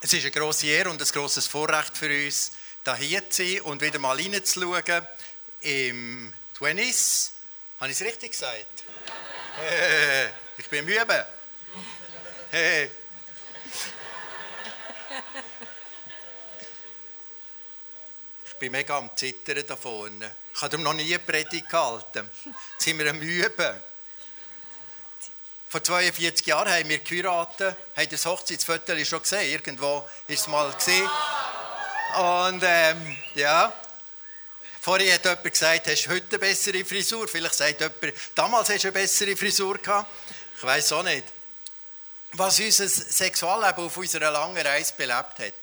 Es 0.08 0.14
ist 0.14 0.22
eine 0.22 0.30
grosse 0.30 0.68
Ehre 0.68 0.88
und 0.88 1.02
ein 1.02 1.06
grosses 1.06 1.46
Vorrecht 1.46 1.94
für 1.94 2.08
uns, 2.08 2.52
hier 2.96 3.28
zu 3.28 3.46
sein 3.46 3.60
und 3.60 3.82
wieder 3.82 3.98
mal 3.98 4.16
reinzuschauen 4.16 5.06
im 5.60 6.32
Twenties. 6.54 7.32
Habe 7.78 7.90
ich 7.90 8.00
es 8.00 8.06
richtig 8.06 8.30
gesagt? 8.30 8.84
Hey, 9.56 10.30
ich 10.56 10.66
bin 10.66 10.86
müde. 10.86 11.26
Hey. 12.50 12.90
Ich 18.46 18.54
bin 18.54 18.72
mega 18.72 18.96
am 18.96 19.10
Zittern 19.14 19.62
da 19.66 19.76
vorne. 19.76 20.34
Ich 20.54 20.62
habe 20.62 20.78
noch 20.78 20.94
nie 20.94 21.04
eine 21.04 21.18
Predigt 21.18 21.68
gehalten. 21.68 22.30
Jetzt 22.46 22.82
sind 22.82 22.98
wir 22.98 23.10
am 23.10 23.20
Üben. 23.20 23.82
Vor 25.70 25.84
42 25.84 26.46
Jahren 26.46 26.72
haben 26.72 26.88
wir 26.88 26.98
geheiratet, 26.98 27.76
haben 27.94 28.08
das 28.08 28.24
Hochzeitsfoto 28.24 29.04
schon 29.04 29.20
gesehen. 29.20 29.50
Irgendwo 29.52 30.08
ist 30.26 30.40
es 30.40 30.46
mal 30.46 30.72
gesehen. 30.72 31.06
Und 32.16 32.62
ähm, 32.64 33.18
ja, 33.34 33.70
vorhin 34.80 35.12
hat 35.12 35.24
jemand 35.24 35.44
gesagt, 35.44 35.86
hast 35.86 36.06
du 36.06 36.10
heute 36.10 36.26
eine 36.30 36.38
bessere 36.38 36.82
Frisur? 36.86 37.28
Vielleicht 37.28 37.54
sagt 37.54 37.80
jemand, 37.80 38.14
damals 38.34 38.70
hast 38.70 38.84
du 38.84 38.88
eine 38.88 38.92
bessere 38.92 39.36
Frisur 39.36 39.76
gehabt. 39.76 40.10
Ich 40.56 40.64
weiß 40.64 40.92
auch 40.92 41.02
nicht. 41.02 41.24
Was 42.32 42.58
unser 42.60 42.88
Sexualleben 42.88 43.84
auf 43.84 43.96
unserer 43.96 44.30
langen 44.30 44.66
Reise 44.66 44.94
belebt 44.96 45.38
hat. 45.38 45.54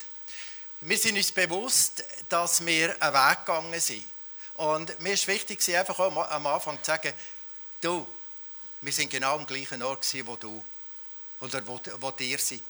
Wir 0.82 0.98
sind 1.00 1.18
uns 1.18 1.32
bewusst, 1.32 2.04
dass 2.30 2.64
wir 2.64 2.96
einen 3.02 3.14
Weg 3.14 3.40
gegangen 3.40 3.80
sind. 3.80 4.06
Und 4.54 5.00
mir 5.02 5.14
ist 5.14 5.28
wichtig, 5.28 5.76
einfach 5.76 5.98
am 5.98 6.46
Anfang 6.46 6.78
zu 6.84 6.92
sagen, 6.92 7.12
du, 7.82 8.08
wir 8.86 8.94
sind 8.94 9.10
genau 9.10 9.36
am 9.36 9.48
gleichen 9.48 9.82
Ort 9.82 10.06
wo 10.28 10.36
du 10.36 10.64
oder 11.42 11.66
wo, 11.66 11.80
wo 12.00 12.14
ihr 12.20 12.38
seid. 12.38 12.62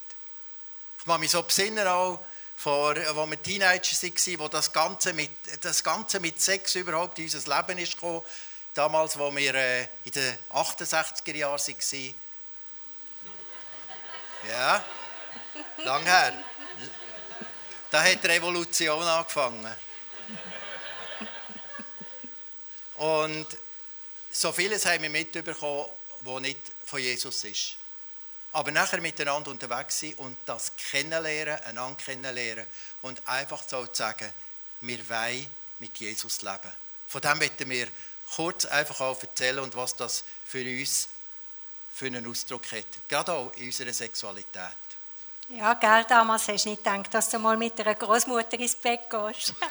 Ich 0.99 1.05
mache 1.05 1.19
mich 1.19 1.31
so 1.31 1.43
besinnen 1.43 1.85
auch, 1.85 2.21
vor, 2.55 2.95
wo 2.95 3.25
wir 3.25 3.43
Teenager 3.43 4.01
waren, 4.01 4.39
wo 4.39 4.47
das 4.47 4.71
Ganze, 4.71 5.11
mit, 5.11 5.29
das 5.59 5.83
Ganze 5.83 6.21
mit 6.21 6.41
Sex 6.41 6.75
überhaupt 6.75 7.19
in 7.19 7.25
unser 7.25 7.57
Leben 7.57 7.77
ist 7.79 7.95
gekommen. 7.95 8.21
Damals, 8.73 9.19
wo 9.19 9.33
wir 9.35 9.55
äh, 9.55 9.81
in 10.05 10.11
den 10.11 10.37
68er 10.53 11.35
Jahren 11.35 11.59
waren. 11.59 12.13
Ja, 14.49 14.85
lang 15.83 16.03
her. 16.03 16.33
Da 17.91 18.03
hat 18.03 18.23
die 18.23 18.27
Revolution 18.27 19.03
angefangen. 19.03 19.75
Und 22.95 23.47
so 24.31 24.53
vieles 24.53 24.85
haben 24.85 25.03
wir 25.03 25.09
mitbekommen, 25.09 25.89
was 26.25 26.41
nicht 26.41 26.59
von 26.85 26.99
Jesus 26.99 27.43
ist. 27.43 27.75
Aber 28.51 28.71
nachher 28.71 29.01
miteinander 29.01 29.51
unterwegs 29.51 29.99
sein 29.99 30.13
und 30.15 30.37
das 30.45 30.71
kennenlernen, 30.77 31.59
einander 31.65 31.97
kennenlernen 32.03 32.65
und 33.01 33.27
einfach 33.27 33.61
so 33.67 33.85
zu 33.87 33.95
sagen, 33.95 34.31
wir 34.81 35.09
wollen 35.09 35.47
mit 35.79 35.97
Jesus 35.97 36.41
leben. 36.41 36.71
Von 37.07 37.21
dem 37.21 37.37
möchten 37.37 37.69
wir 37.69 37.87
kurz 38.33 38.65
einfach 38.65 39.01
auch 39.01 39.21
erzählen 39.21 39.59
und 39.59 39.75
was 39.75 39.95
das 39.95 40.23
für 40.45 40.61
uns 40.61 41.09
für 41.91 42.07
einen 42.07 42.27
Ausdruck 42.27 42.71
hat. 42.71 42.85
Gerade 43.07 43.33
auch 43.33 43.53
in 43.55 43.67
unserer 43.67 43.93
Sexualität. 43.93 44.75
Ja, 45.49 45.73
gell, 45.75 46.05
damals 46.05 46.47
hast 46.47 46.65
du 46.65 46.69
nicht 46.69 46.83
gedacht, 46.83 47.13
dass 47.13 47.29
du 47.29 47.39
mal 47.39 47.55
mit 47.55 47.79
einer 47.79 47.93
Großmutter 47.95 48.59
ins 48.59 48.75
Bett 48.75 49.01
gehst. 49.09 49.53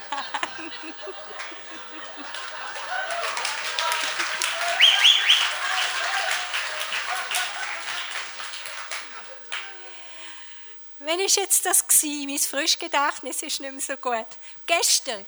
Wann 11.06 11.18
war 11.18 11.26
jetzt 11.26 11.66
das? 11.66 11.86
Gewesen? 11.86 12.26
Mein 12.26 12.38
Frischgedächtnis 12.38 13.42
ist 13.42 13.60
nicht 13.60 13.72
mehr 13.72 13.80
so 13.80 13.96
gut. 13.98 14.26
Gestern. 14.66 15.26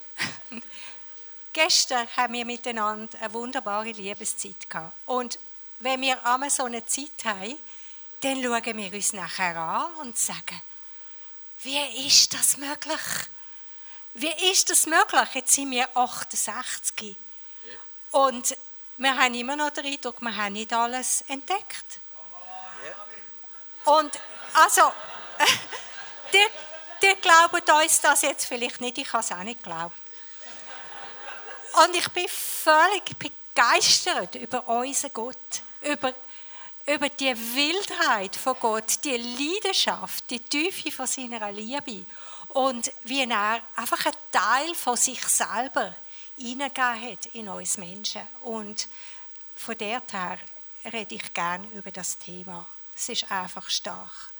Gestern 1.52 2.08
haben 2.16 2.32
wir 2.32 2.46
miteinander 2.46 3.18
eine 3.20 3.32
wunderbare 3.34 3.90
Liebeszeit 3.90 4.70
gehabt. 4.70 4.96
Und 5.04 5.38
wenn 5.80 6.00
wir 6.00 6.24
einmal 6.24 6.48
so 6.48 6.64
eine 6.64 6.84
Zeit 6.86 7.24
haben, 7.24 7.58
dann 8.20 8.42
schauen 8.42 8.76
wir 8.76 8.92
uns 8.92 9.12
nachher 9.12 9.56
an 9.56 9.92
und 9.96 10.16
sagen, 10.16 10.62
wie 11.62 12.06
ist 12.06 12.32
das 12.32 12.56
möglich? 12.56 13.00
Wie 14.14 14.50
ist 14.50 14.70
das 14.70 14.86
möglich? 14.86 15.28
Jetzt 15.34 15.52
sind 15.52 15.70
wir 15.70 15.94
68. 15.94 17.16
Und 18.12 18.56
wir 18.96 19.14
haben 19.14 19.34
immer 19.34 19.56
noch 19.56 19.70
den 19.70 19.84
Eindruck, 19.84 20.22
wir 20.22 20.34
haben 20.34 20.54
nicht 20.54 20.72
alles 20.72 21.22
entdeckt. 21.28 22.00
Und 23.84 24.18
also, 24.54 24.90
die, 26.32 26.46
die 27.02 27.20
glauben 27.20 27.62
uns 27.82 28.00
das 28.00 28.22
jetzt 28.22 28.46
vielleicht 28.46 28.80
nicht, 28.80 28.98
ich 28.98 29.12
habe 29.12 29.22
es 29.22 29.32
auch 29.32 29.42
nicht 29.42 29.62
geglaubt. 29.62 29.96
Und 31.84 31.94
ich 31.94 32.08
bin 32.08 32.26
völlig 32.28 33.04
begeistert 33.18 34.34
über 34.36 34.66
unseren 34.68 35.12
Gott, 35.12 35.36
über, 35.82 36.14
über 36.86 37.08
die 37.10 37.36
Wildheit 37.54 38.34
von 38.36 38.56
Gott, 38.58 39.04
die 39.04 39.16
Leidenschaft, 39.16 40.24
die 40.30 40.40
Tiefe 40.40 40.90
von 40.90 41.06
seiner 41.06 41.52
Liebe 41.52 42.04
und 42.48 42.90
wie 43.04 43.22
er 43.22 43.60
einfach 43.74 44.06
ein 44.06 44.12
Teil 44.32 44.74
von 44.74 44.96
sich 44.96 45.22
selber 45.26 45.94
hineingegeben 46.36 47.12
hat 47.12 47.26
in 47.34 47.48
uns 47.48 47.76
Menschen. 47.76 48.22
Und 48.42 48.88
von 49.54 49.76
der 49.76 50.02
her 50.10 50.38
rede 50.84 51.14
ich 51.14 51.34
gerne 51.34 51.66
über 51.74 51.90
das 51.90 52.18
Thema. 52.18 52.66
Es 52.94 53.08
ist 53.08 53.30
einfach 53.30 53.68
stark. 53.68 54.30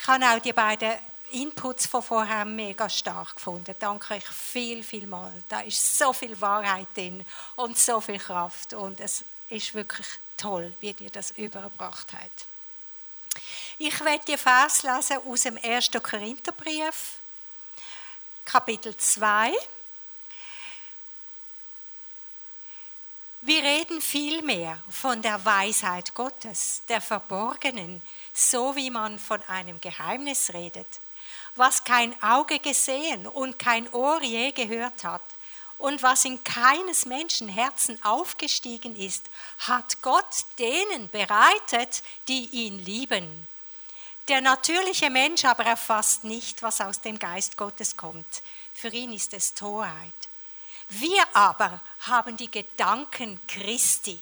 Ich 0.00 0.06
habe 0.06 0.24
auch 0.24 0.38
die 0.38 0.52
beiden 0.52 0.92
Inputs 1.32 1.86
von 1.86 2.02
vorher 2.02 2.44
mega 2.44 2.88
stark 2.88 3.34
gefunden. 3.34 3.74
Danke 3.78 4.14
euch 4.14 4.26
viel, 4.26 4.82
viel 4.82 5.06
mal. 5.06 5.32
Da 5.48 5.60
ist 5.60 5.98
so 5.98 6.12
viel 6.12 6.40
Wahrheit 6.40 6.86
drin 6.94 7.26
und 7.56 7.76
so 7.76 8.00
viel 8.00 8.18
Kraft 8.18 8.72
und 8.74 9.00
es 9.00 9.24
ist 9.48 9.74
wirklich 9.74 10.06
toll, 10.36 10.72
wie 10.80 10.94
ihr 10.98 11.10
das 11.10 11.32
übergebracht 11.32 12.12
habt. 12.12 12.46
Ich 13.78 14.00
werde 14.00 14.24
die 14.26 14.36
Vers 14.36 14.82
lesen 14.82 15.18
aus 15.26 15.42
dem 15.42 15.58
1. 15.62 15.90
Korintherbrief, 16.02 17.18
Kapitel 18.44 18.96
2. 18.96 19.52
Wir 23.48 23.62
reden 23.62 24.02
vielmehr 24.02 24.78
von 24.90 25.22
der 25.22 25.42
Weisheit 25.42 26.12
Gottes, 26.12 26.82
der 26.86 27.00
Verborgenen, 27.00 28.02
so 28.34 28.76
wie 28.76 28.90
man 28.90 29.18
von 29.18 29.42
einem 29.44 29.80
Geheimnis 29.80 30.52
redet, 30.52 30.86
was 31.56 31.82
kein 31.82 32.14
Auge 32.22 32.58
gesehen 32.58 33.26
und 33.26 33.58
kein 33.58 33.90
Ohr 33.94 34.22
je 34.22 34.52
gehört 34.52 35.02
hat 35.02 35.22
und 35.78 36.02
was 36.02 36.26
in 36.26 36.44
keines 36.44 37.06
Menschen 37.06 37.48
Herzen 37.48 37.98
aufgestiegen 38.04 38.94
ist, 38.94 39.24
hat 39.60 40.02
Gott 40.02 40.44
denen 40.58 41.08
bereitet, 41.08 42.02
die 42.28 42.50
ihn 42.52 42.78
lieben. 42.78 43.48
Der 44.28 44.42
natürliche 44.42 45.08
Mensch 45.08 45.46
aber 45.46 45.64
erfasst 45.64 46.22
nicht, 46.22 46.62
was 46.62 46.82
aus 46.82 47.00
dem 47.00 47.18
Geist 47.18 47.56
Gottes 47.56 47.96
kommt. 47.96 48.42
Für 48.74 48.88
ihn 48.88 49.14
ist 49.14 49.32
es 49.32 49.54
Torheit. 49.54 50.27
Wir 50.90 51.24
aber 51.34 51.80
haben 52.00 52.36
die 52.36 52.50
Gedanken 52.50 53.40
Christi. 53.46 54.18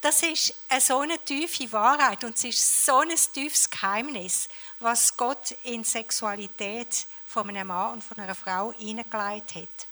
Das 0.00 0.22
ist 0.22 0.54
so 0.80 1.00
eine 1.00 1.18
tiefe 1.18 1.70
Wahrheit 1.72 2.24
und 2.24 2.36
es 2.36 2.44
ist 2.44 2.84
so 2.84 2.98
ein 2.98 3.14
tiefes 3.32 3.70
Geheimnis, 3.70 4.48
was 4.80 5.16
Gott 5.16 5.52
in 5.62 5.82
Sexualität 5.82 7.06
von 7.26 7.48
einem 7.48 7.68
Mann 7.68 7.94
und 7.94 8.04
von 8.04 8.18
einer 8.18 8.34
Frau 8.34 8.72
hineingelegt 8.72 9.54
hat. 9.54 9.88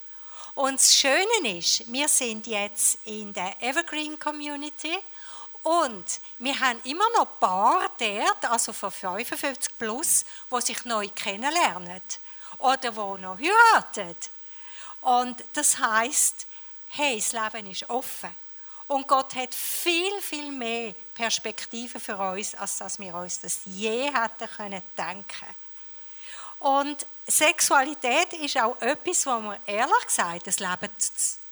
Und 0.54 0.78
das 0.78 0.94
Schöne 0.94 1.56
ist, 1.56 1.90
wir 1.90 2.08
sind 2.08 2.46
jetzt 2.46 2.98
in 3.06 3.32
der 3.32 3.62
Evergreen 3.62 4.18
Community 4.18 4.98
und 5.62 6.04
wir 6.38 6.58
haben 6.60 6.80
immer 6.84 7.08
noch 7.16 7.38
Paar 7.40 7.90
dort, 7.98 8.44
also 8.50 8.72
von 8.74 8.90
55 8.90 9.78
plus, 9.78 10.24
wo 10.50 10.60
sich 10.60 10.84
neu 10.84 11.08
kennenlernen 11.14 12.02
oder 12.58 12.94
wo 12.94 13.16
noch 13.16 13.38
heiraten. 13.38 14.14
Und 15.02 15.44
das 15.52 15.78
heißt, 15.78 16.46
hey, 16.88 17.16
das 17.16 17.32
Leben 17.32 17.70
ist 17.70 17.88
offen. 17.90 18.34
Und 18.86 19.08
Gott 19.08 19.34
hat 19.34 19.54
viel, 19.54 20.20
viel 20.20 20.50
mehr 20.50 20.94
Perspektiven 21.14 22.00
für 22.00 22.16
uns, 22.16 22.54
als 22.54 22.78
dass 22.78 22.98
wir 22.98 23.14
uns 23.14 23.40
das 23.40 23.60
je 23.64 24.12
hätten 24.12 24.50
können 24.56 24.82
denken. 24.96 25.46
Und 26.58 27.06
Sexualität 27.26 28.32
ist 28.34 28.56
auch 28.58 28.80
etwas, 28.80 29.26
wo 29.26 29.40
wir 29.40 29.60
ehrlich 29.66 30.06
gesagt 30.06 30.46
das 30.46 30.60
Leben 30.60 30.88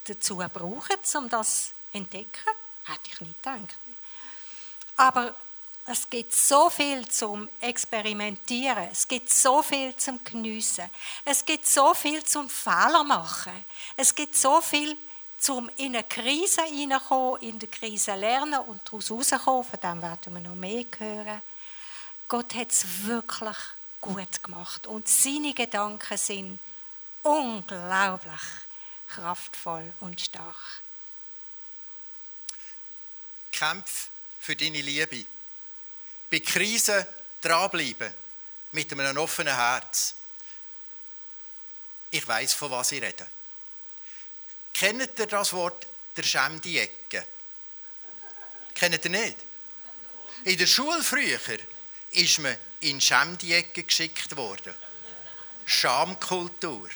dazu 0.05 0.37
brauchen, 0.37 0.97
um 1.17 1.29
das 1.29 1.67
zu 1.67 1.71
entdecken. 1.93 2.51
Hätte 2.85 3.11
ich 3.13 3.21
nicht 3.21 3.43
gedacht. 3.43 3.79
Aber 4.97 5.35
es 5.91 6.09
gibt 6.09 6.33
so 6.33 6.71
viel 6.71 7.07
zum 7.09 7.49
Experimentieren, 7.61 8.89
es 8.93 9.09
gibt 9.09 9.29
so 9.29 9.61
viel 9.61 9.95
zum 9.97 10.23
Geniessen, 10.23 10.89
es 11.25 11.45
gibt 11.45 11.67
so 11.67 11.93
viel 11.95 12.23
zum 12.23 12.49
Fehler 12.49 13.03
machen, 13.03 13.65
es 13.97 14.15
gibt 14.15 14.37
so 14.37 14.61
viel 14.61 14.97
um 15.49 15.69
in 15.77 15.97
eine 15.97 16.05
Krise 16.05 16.63
hineinkommen, 16.63 17.41
in 17.41 17.59
der 17.59 17.69
Krise 17.69 18.15
lernen 18.15 18.61
und 18.61 18.83
daraus 18.85 19.11
rauskommen, 19.11 19.65
von 19.65 19.81
dem 19.81 20.03
werden 20.03 20.35
wir 20.35 20.41
noch 20.41 20.55
mehr 20.55 20.85
hören. 20.99 21.43
Gott 22.29 22.55
hat 22.55 22.71
es 22.71 23.07
wirklich 23.07 23.57
gut 24.01 24.43
gemacht 24.43 24.87
und 24.87 25.09
seine 25.09 25.55
Gedanken 25.55 26.19
sind 26.19 26.61
unglaublich 27.23 28.41
kraftvoll 29.09 29.93
und 30.01 30.21
stark. 30.21 30.83
Kämpf 33.51 34.11
für 34.39 34.55
deine 34.55 34.83
Liebe. 34.83 35.27
Bei 36.31 36.41
Krisen 36.41 37.05
dranbleiben, 37.41 38.13
mit 38.73 38.93
einem 38.93 39.17
offenen 39.19 39.55
Herz. 39.55 40.15
Ich 42.11 42.27
weiß, 42.27 42.53
von 42.55 42.71
was 42.71 42.93
ich 42.93 43.03
rede. 43.03 43.27
Kennt 44.73 45.19
ihr 45.19 45.27
das 45.27 45.53
Wort 45.53 45.87
der 46.17 46.23
Schämdi-Ecke? 46.23 47.27
Kennt 48.75 49.05
ihr 49.05 49.11
nicht? 49.11 49.37
In 50.45 50.57
der 50.57 50.67
Schule 50.67 51.03
früher 51.03 51.39
ist 52.13 52.39
man 52.39 52.57
in 52.81 53.01
Schämdi-Ecke 53.01 53.85
geschickt 53.85 54.37
worden. 54.37 54.75
Schamkultur. 55.67 56.89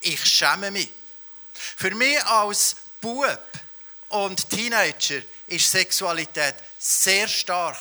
Ich 0.00 0.24
schäme 0.24 0.70
mich. 0.70 0.90
Für 1.52 1.94
mich 1.94 2.24
als 2.24 2.76
Bub 3.00 3.46
und 4.08 4.48
Teenager 4.48 5.22
ist 5.46 5.70
Sexualität 5.70 6.54
sehr 6.78 7.28
stark 7.28 7.78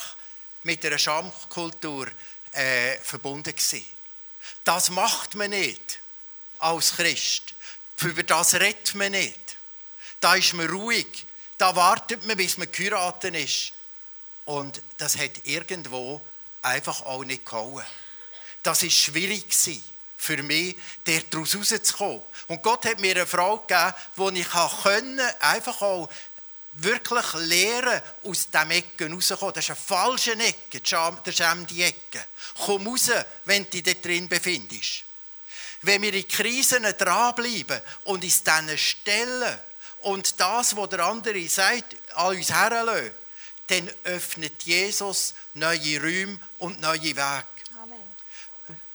mit 0.63 0.85
einer 0.85 0.97
Schamkultur 0.97 2.07
äh, 2.51 2.97
verbunden 2.97 3.55
gewesen. 3.55 3.85
Das 4.63 4.89
macht 4.89 5.35
man 5.35 5.51
nicht 5.51 5.99
als 6.59 6.93
Christ. 6.95 7.53
Über 8.01 8.23
das 8.23 8.55
redet 8.55 8.95
man 8.95 9.11
nicht. 9.11 9.39
Da 10.19 10.35
ist 10.35 10.53
man 10.53 10.69
ruhig. 10.69 11.25
Da 11.57 11.75
wartet 11.75 12.25
man, 12.25 12.37
bis 12.37 12.57
man 12.57 12.71
geheiratet 12.71 13.35
ist. 13.35 13.73
Und 14.45 14.81
das 14.97 15.17
hat 15.17 15.45
irgendwo 15.45 16.21
einfach 16.61 17.01
auch 17.03 17.23
nicht 17.23 17.45
gehauen. 17.45 17.85
Das 18.63 18.83
ist 18.83 18.97
schwierig 18.97 19.45
für 20.17 20.43
mich, 20.43 20.75
daraus 21.05 21.55
rauszukommen. 21.55 22.21
Und 22.47 22.61
Gott 22.61 22.85
hat 22.85 22.99
mir 22.99 23.15
eine 23.15 23.25
Frau 23.25 23.57
gegeben, 23.57 24.35
die 24.35 24.41
ich 24.41 24.53
einfach 25.39 25.81
auch 25.81 26.09
wirklich 26.73 27.33
lernen, 27.33 28.01
aus 28.23 28.49
diesem 28.49 28.71
Ecken 28.71 29.13
rauszukommen. 29.13 29.53
Das 29.53 29.65
ist 29.65 29.71
eine 29.71 29.79
falsche 29.79 30.33
Ecke, 30.33 30.79
der 30.79 31.31
Scham 31.31 31.67
die 31.67 31.83
Ecke. 31.83 32.25
Komm 32.65 32.87
raus, 32.87 33.11
wenn 33.45 33.63
du 33.65 33.69
dich 33.69 33.83
dort 33.83 34.05
drin 34.05 34.27
befindest. 34.27 35.03
Wenn 35.81 36.01
wir 36.01 36.13
in 36.13 36.27
Krisen 36.27 36.83
dranbleiben 36.83 37.81
und 38.05 38.23
uns 38.23 38.43
denen 38.43 38.77
stellen 38.77 39.59
und 40.01 40.39
das, 40.39 40.75
was 40.75 40.89
der 40.89 41.05
andere 41.05 41.47
sagt, 41.47 41.95
an 42.13 42.35
uns 42.35 42.51
herlassen, 42.51 43.11
dann 43.67 43.89
öffnet 44.03 44.63
Jesus 44.63 45.33
neue 45.53 45.99
Räume 46.01 46.39
und 46.59 46.81
neue 46.81 47.01
Wege. 47.01 47.45
Amen. 47.81 47.99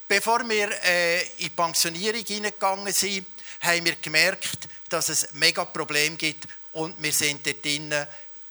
Bevor 0.06 0.48
wir 0.48 0.70
äh, 0.84 1.22
in 1.22 1.38
die 1.38 1.48
Pensionierung 1.50 2.24
hineingegangen 2.24 2.92
sind, 2.92 3.26
haben 3.60 3.84
wir 3.84 3.96
gemerkt, 3.96 4.68
dass 4.88 5.08
es 5.08 5.32
mega 5.32 5.64
Problem 5.64 6.16
gibt 6.16 6.46
und 6.76 7.02
wir 7.02 7.12
sind 7.12 7.46
dort 7.46 7.64
drinnen 7.64 8.06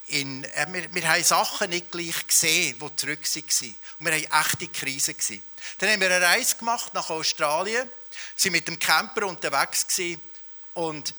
in, 0.08 0.44
äh, 0.44 0.66
wir, 0.70 0.92
wir 0.94 1.08
haben 1.08 1.22
Sachen 1.22 1.70
nicht 1.70 1.90
gleich 1.90 2.26
gesehen, 2.26 2.76
die 2.78 2.96
zurück 2.96 3.20
waren. 3.22 3.74
Und 3.98 4.06
wir 4.06 4.12
haben 4.12 4.46
echte 4.46 4.68
Krise. 4.68 5.14
Gewesen. 5.14 5.42
Dann 5.78 5.90
haben 5.90 6.00
wir 6.00 6.14
eine 6.14 6.24
Reise 6.24 6.56
gemacht 6.56 6.92
nach 6.94 7.08
Australien 7.10 7.88
Sie 8.34 8.50
mit 8.50 8.66
dem 8.66 8.78
Camper 8.78 9.26
unterwegs 9.26 9.86
gewesen, 9.86 10.20
und 10.74 11.14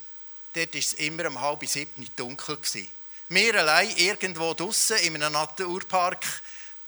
dort 0.54 0.74
war 0.74 0.80
es 0.80 0.94
immer 0.94 1.28
um 1.28 1.40
halb 1.40 1.66
sieben 1.68 2.10
dunkel. 2.16 2.58
Gewesen. 2.58 2.88
Wir 3.30 3.56
allein 3.56 3.96
irgendwo 3.98 4.54
draußen 4.54 4.98
in 4.98 5.16
einem 5.16 5.34
Naturpark 5.34 6.26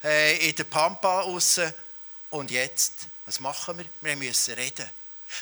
äh, 0.04 0.50
in 0.50 0.56
der 0.56 0.64
Pampa 0.66 1.24
draussen. 1.24 1.74
Und 2.30 2.52
jetzt, 2.52 3.08
was 3.26 3.40
machen 3.40 3.78
wir? 3.78 3.86
Wir 4.02 4.16
müssen 4.16 4.54
reden. 4.54 4.90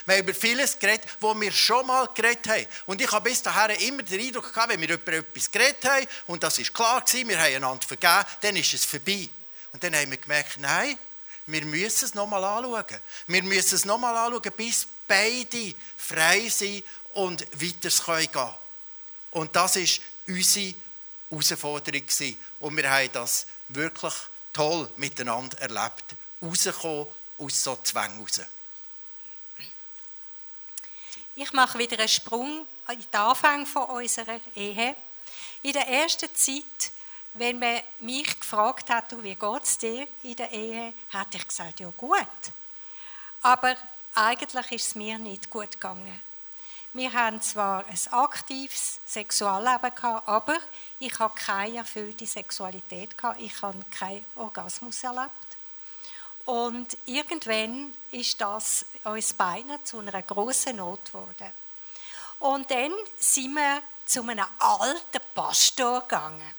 Wir 0.06 0.16
haben 0.16 0.22
über 0.22 0.34
vieles 0.34 0.78
geredet, 0.78 1.08
wo 1.20 1.38
wir 1.38 1.52
schon 1.52 1.86
mal 1.86 2.08
geredet 2.14 2.46
haben. 2.48 2.66
Und 2.86 3.00
ich 3.00 3.10
habe 3.10 3.30
bis 3.30 3.42
dahin 3.42 3.76
immer 3.80 4.02
den 4.02 4.20
Eindruck 4.20 4.52
gehabt, 4.52 4.72
wenn 4.72 4.80
wir 4.80 4.90
über 4.90 5.12
etwas 5.12 5.50
geredet 5.50 5.84
haben, 5.84 6.06
und 6.26 6.42
das 6.42 6.58
ist 6.58 6.74
klar 6.74 7.00
gewesen, 7.00 7.28
wir 7.28 7.38
haben 7.38 7.54
einander 7.54 7.86
vergeben, 7.86 8.24
dann 8.40 8.56
ist 8.56 8.74
es 8.74 8.84
vorbei. 8.84 9.28
Und 9.72 9.82
dann 9.82 9.94
haben 9.94 10.10
wir 10.10 10.18
gemerkt, 10.18 10.58
nein, 10.58 10.98
wir 11.46 11.64
müssen 11.64 12.04
es 12.04 12.14
nochmal 12.14 12.44
anschauen. 12.44 13.00
Wir 13.26 13.42
müssen 13.42 13.74
es 13.74 13.84
nochmal 13.84 14.16
anschauen, 14.16 14.52
bis 14.56 14.86
beide 15.06 15.74
frei 15.96 16.48
sind 16.48 16.84
und 17.14 17.40
weiter 17.52 17.88
gehen 18.18 18.32
können. 18.32 18.54
Und 19.30 19.56
das 19.56 19.76
war 19.76 19.82
unsere 20.26 20.74
Herausforderung. 21.30 22.02
Und 22.60 22.76
wir 22.76 22.90
haben 22.90 23.12
das 23.12 23.46
wirklich 23.68 24.14
toll 24.52 24.90
miteinander 24.96 25.58
erlebt. 25.58 26.04
Rauskommen 26.42 27.06
aus 27.38 27.62
so 27.62 27.78
Zwängen 27.82 28.20
raus. 28.20 28.40
Ich 31.40 31.52
mache 31.52 31.78
wieder 31.78 31.98
einen 31.98 32.08
Sprung 32.08 32.66
in 32.88 32.98
den 32.98 33.20
Anfang 33.20 33.64
unserer 33.64 34.40
Ehe. 34.56 34.96
In 35.62 35.72
der 35.72 35.86
ersten 35.86 36.34
Zeit 36.34 36.90
wenn 37.34 37.58
man 37.58 37.80
mich 38.00 38.38
gefragt 38.40 38.90
hat, 38.90 39.22
wie 39.22 39.34
geht 39.34 39.62
es 39.62 39.78
dir 39.78 40.08
in 40.24 40.34
der 40.34 40.50
Ehe, 40.50 40.92
hätte 41.10 41.36
ich 41.36 41.46
gesagt, 41.46 41.78
ja 41.78 41.90
gut. 41.96 42.26
Aber 43.42 43.76
eigentlich 44.14 44.72
ist 44.72 44.88
es 44.88 44.94
mir 44.96 45.18
nicht 45.18 45.48
gut 45.48 45.70
gegangen. 45.70 46.20
Wir 46.94 47.12
haben 47.12 47.40
zwar 47.40 47.84
ein 47.86 48.12
aktives 48.12 48.98
Sexualleben 49.06 49.94
gehabt, 49.94 50.26
aber 50.26 50.58
ich 50.98 51.16
habe 51.18 51.34
keine 51.34 51.76
erfüllte 51.76 52.26
Sexualität 52.26 53.16
gehabt. 53.16 53.40
Ich 53.40 53.62
habe 53.62 53.78
keinen 53.96 54.24
Orgasmus 54.34 55.04
erlebt. 55.04 55.30
Und 56.48 56.96
irgendwann 57.04 57.94
ist 58.10 58.40
das 58.40 58.86
uns 59.04 59.34
beiden 59.34 59.84
zu 59.84 59.98
einer 59.98 60.22
großen 60.22 60.74
Not 60.74 61.04
geworden. 61.04 61.52
Und 62.38 62.70
dann 62.70 62.90
sind 63.18 63.54
wir 63.54 63.82
zu 64.06 64.22
einem 64.22 64.46
alten 64.58 65.20
Pastor 65.34 66.00
gegangen. 66.00 66.54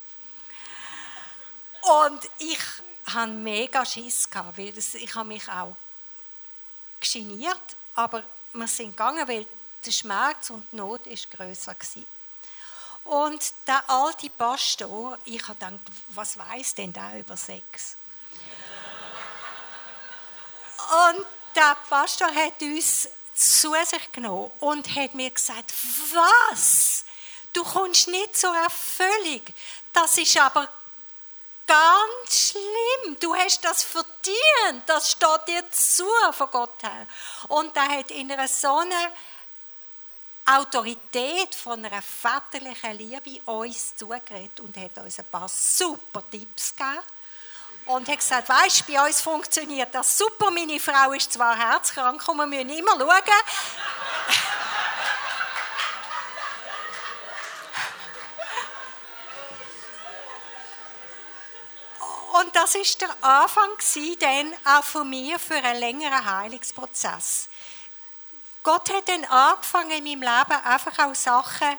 Und 1.81 2.19
ich 2.37 2.59
hatte 3.07 3.31
mega 3.31 3.83
Schiss, 3.83 4.29
gehabt, 4.29 4.59
weil 4.59 4.77
ich 4.77 5.15
habe 5.15 5.27
mich 5.27 5.49
auch 5.49 5.75
geniert, 6.99 7.75
aber 7.95 8.21
wir 8.53 8.67
sind 8.67 8.91
gegangen, 8.91 9.27
weil 9.27 9.47
der 9.83 9.91
Schmerz 9.91 10.51
und 10.51 10.71
die 10.71 10.75
Not 10.75 11.07
ist 11.07 11.31
größer 11.31 11.73
gewesen. 11.73 12.05
Und 13.05 13.53
der 13.65 13.89
alte 13.89 14.29
Pastor, 14.29 15.17
ich 15.25 15.41
habe 15.47 15.55
gedacht, 15.55 15.79
was 16.09 16.37
weiß 16.37 16.75
denn 16.75 16.93
da 16.93 17.17
über 17.17 17.35
Sex? 17.35 17.95
Und 20.89 21.25
der 21.55 21.77
Pastor 21.89 22.33
hat 22.33 22.61
uns 22.61 23.09
zu 23.33 23.73
sich 23.85 24.11
genommen 24.11 24.51
und 24.59 24.95
hat 24.95 25.13
mir 25.13 25.29
gesagt, 25.29 25.73
was? 26.13 27.05
Du 27.53 27.63
kommst 27.63 28.07
nicht 28.07 28.37
zur 28.37 28.55
Erfüllung. 28.55 29.41
Das 29.93 30.17
ist 30.17 30.37
aber 30.37 30.69
ganz 31.65 32.51
schlimm. 32.51 33.17
Du 33.19 33.35
hast 33.35 33.63
das 33.63 33.83
verdient. 33.83 34.83
Das 34.85 35.11
steht 35.11 35.47
dir 35.47 35.63
zu 35.71 36.05
von 36.31 36.51
Gott 36.51 36.83
her. 36.83 37.07
Und 37.47 37.75
er 37.75 37.87
hat 37.87 38.11
in 38.11 38.31
einer 38.31 38.47
so 38.47 38.77
einer 38.77 39.11
Autorität 40.45 41.53
von 41.53 41.85
einer 41.85 42.01
väterlichen 42.01 42.97
Liebe 42.97 43.41
uns 43.51 43.95
zugeredet 43.95 44.59
und 44.59 44.75
hat 44.77 44.97
uns 44.97 45.19
ein 45.19 45.25
paar 45.25 45.47
super 45.47 46.23
Tipps 46.29 46.75
gegeben. 46.75 47.03
Und 47.89 48.07
hat 48.07 48.19
gesagt, 48.19 48.47
weißt, 48.47 48.85
bei 48.85 49.03
uns 49.03 49.19
funktioniert 49.19 49.95
das 49.95 50.15
super. 50.15 50.51
Meine 50.51 50.79
Frau 50.79 51.11
ist 51.11 51.33
zwar 51.33 51.57
herzkrank 51.57 52.23
und 52.27 52.37
wir 52.37 52.45
müssen 52.45 52.69
immer 52.69 52.91
schauen. 52.91 53.23
Und 62.39 62.55
das 62.55 62.75
ist 62.75 63.01
der 63.01 63.09
Anfang 63.21 63.71
dann 64.19 64.53
auch 64.65 64.83
von 64.83 65.09
mir 65.09 65.39
für 65.39 65.55
einen 65.55 65.79
längeren 65.79 66.25
Heilungsprozess. 66.25 67.49
Gott 68.61 68.93
hat 68.93 69.09
dann 69.09 69.25
angefangen 69.25 69.89
in 69.89 70.03
meinem 70.03 70.21
Leben 70.21 70.63
einfach 70.63 71.07
auch 71.07 71.15
Sachen 71.15 71.75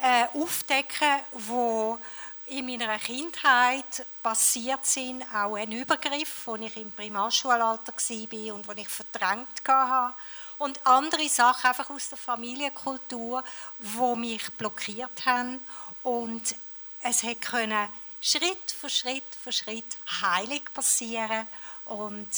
äh, 0.00 0.24
aufdecken, 0.34 1.20
wo 1.30 2.00
in 2.46 2.66
meiner 2.66 2.98
Kindheit 2.98 4.06
passiert 4.22 4.84
sind, 4.84 5.22
auch 5.34 5.56
ein 5.56 5.72
Übergriff, 5.72 6.46
wo 6.46 6.56
ich 6.56 6.76
im 6.76 6.90
Primarschulalter 6.90 7.92
war 7.92 8.54
und 8.54 8.68
wo 8.68 8.72
ich 8.72 8.88
verdrängt 8.88 9.62
habe. 9.66 10.14
Und 10.58 10.84
andere 10.86 11.28
Sachen 11.28 11.68
einfach 11.68 11.90
aus 11.90 12.08
der 12.08 12.18
Familienkultur, 12.18 13.42
wo 13.78 14.14
mich 14.14 14.50
blockiert 14.52 15.26
haben. 15.26 15.60
Und 16.02 16.54
es 17.02 17.22
konnte 17.22 17.88
Schritt 18.20 18.70
für 18.70 18.88
Schritt 18.88 19.24
für 19.42 19.50
Schritt 19.50 19.96
heilig 20.22 20.62
passieren 20.72 21.46
und 21.86 22.28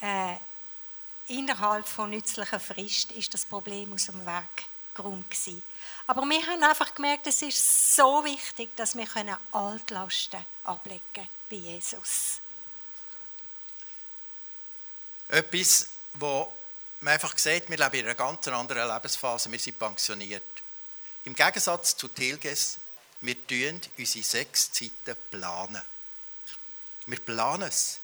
äh, 0.00 0.36
innerhalb 1.26 1.86
von 1.86 2.08
nützlicher 2.08 2.58
Frist 2.58 3.12
ist 3.12 3.34
das 3.34 3.44
Problem 3.44 3.92
aus 3.92 4.06
dem 4.06 4.24
Weg 4.24 4.64
geräumt 4.94 5.30
gewesen. 5.30 5.62
Aber 6.10 6.22
wir 6.22 6.44
haben 6.44 6.64
einfach 6.64 6.92
gemerkt, 6.92 7.28
es 7.28 7.40
ist 7.40 7.94
so 7.94 8.24
wichtig, 8.24 8.74
dass 8.74 8.96
wir 8.96 9.06
Altlasten 9.52 10.44
ablegen 10.64 11.28
bei 11.48 11.54
Jesus. 11.54 12.40
Etwas, 15.28 15.86
wo 16.14 16.52
man 16.98 17.14
einfach 17.14 17.38
sieht, 17.38 17.70
wir 17.70 17.76
leben 17.76 17.94
in 17.94 18.06
einer 18.06 18.16
ganz 18.16 18.48
anderen 18.48 18.92
Lebensphase, 18.92 19.52
wir 19.52 19.58
sind 19.60 19.78
pensioniert. 19.78 20.42
Im 21.26 21.34
Gegensatz 21.36 21.96
zu 21.96 22.08
Tilges, 22.08 22.78
wir 23.20 23.46
tun 23.46 23.80
unsere 23.96 24.24
sechs 24.24 24.72
Zeiten 24.72 25.16
planen. 25.30 25.82
Wir 27.06 27.20
planen 27.20 27.68
es. 27.68 28.00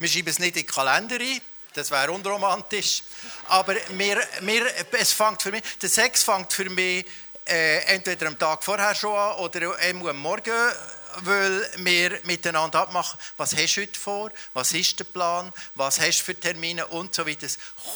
Wir 0.00 0.08
schreiben 0.08 0.30
es 0.30 0.40
nicht 0.40 0.56
in 0.56 0.66
den 0.66 0.66
Kalender 0.66 1.20
ein, 1.20 1.40
das 1.74 1.90
wäre 1.90 2.10
unromantisch. 2.10 3.02
Aber 3.48 3.74
wir, 3.90 4.28
wir, 4.40 4.66
es 4.92 5.12
fängt 5.12 5.42
für 5.42 5.50
mich, 5.50 5.62
der 5.80 5.88
Sex 5.88 6.22
fängt 6.22 6.52
für 6.52 6.70
mich 6.70 7.04
äh, 7.46 7.78
entweder 7.94 8.26
am 8.26 8.38
Tag 8.38 8.64
vorher 8.64 8.94
schon 8.94 9.16
an 9.16 9.36
oder 9.36 9.72
am 9.80 10.16
Morgen, 10.16 10.72
weil 11.18 11.70
wir 11.76 12.20
miteinander 12.24 12.80
abmachen, 12.80 13.18
was 13.36 13.54
hast 13.54 13.76
du 13.76 13.82
heute 13.82 13.98
vor, 13.98 14.30
was 14.52 14.72
ist 14.72 14.98
der 14.98 15.04
Plan, 15.04 15.52
was 15.74 16.00
hast 16.00 16.20
du 16.20 16.24
für 16.24 16.34
Termine 16.34 16.86
und 16.86 17.14
so 17.14 17.26
weiter. 17.26 17.46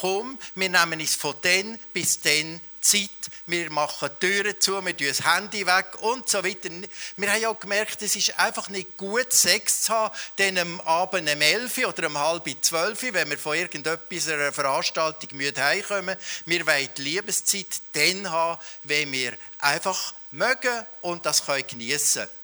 Komm, 0.01 0.39
wir 0.55 0.69
nehmen 0.69 1.01
es 1.01 1.17
von 1.17 1.35
dann 1.43 1.79
bis 1.93 2.21
dann 2.21 2.61
Zeit, 2.89 3.11
wir 3.47 3.71
machen 3.71 4.09
die 4.21 4.27
Türen 4.27 4.61
zu, 4.61 4.85
wir 4.85 4.97
tun 4.97 5.09
das 5.09 5.25
Handy 5.25 5.67
weg 5.67 6.01
und 6.01 6.29
so 6.29 6.43
weiter. 6.43 6.71
Wir 7.17 7.33
haben 7.33 7.45
auch 7.47 7.61
gemerkt, 7.61 8.01
es 8.03 8.17
ist 8.17 8.39
einfach 8.39 8.69
nicht 8.69 8.97
gut, 8.97 9.33
Sex 9.33 9.83
zu 9.83 9.93
haben, 9.93 10.15
dann 10.37 10.59
am 10.59 10.81
Abend 10.81 11.31
um 11.31 11.41
11 11.41 11.79
oder 11.87 12.07
um 12.07 12.19
halb 12.19 12.49
12, 12.61 13.13
wenn 13.13 13.31
wir 13.31 13.39
von 13.39 13.57
irgendetwas, 13.57 14.29
einer 14.29 14.53
Veranstaltung 14.53 15.37
müde 15.37 15.63
heimkommen. 15.63 16.17
Wir 16.47 16.67
wollen 16.67 16.89
die 16.97 17.03
Liebeszeit 17.03 17.67
dann 17.93 18.31
haben, 18.31 18.61
wenn 18.85 19.13
wir 19.13 19.35
einfach 19.59 20.15
mögen 20.31 20.87
und 21.03 21.27
das 21.27 21.45
geniessen 21.45 22.23
können. 22.23 22.38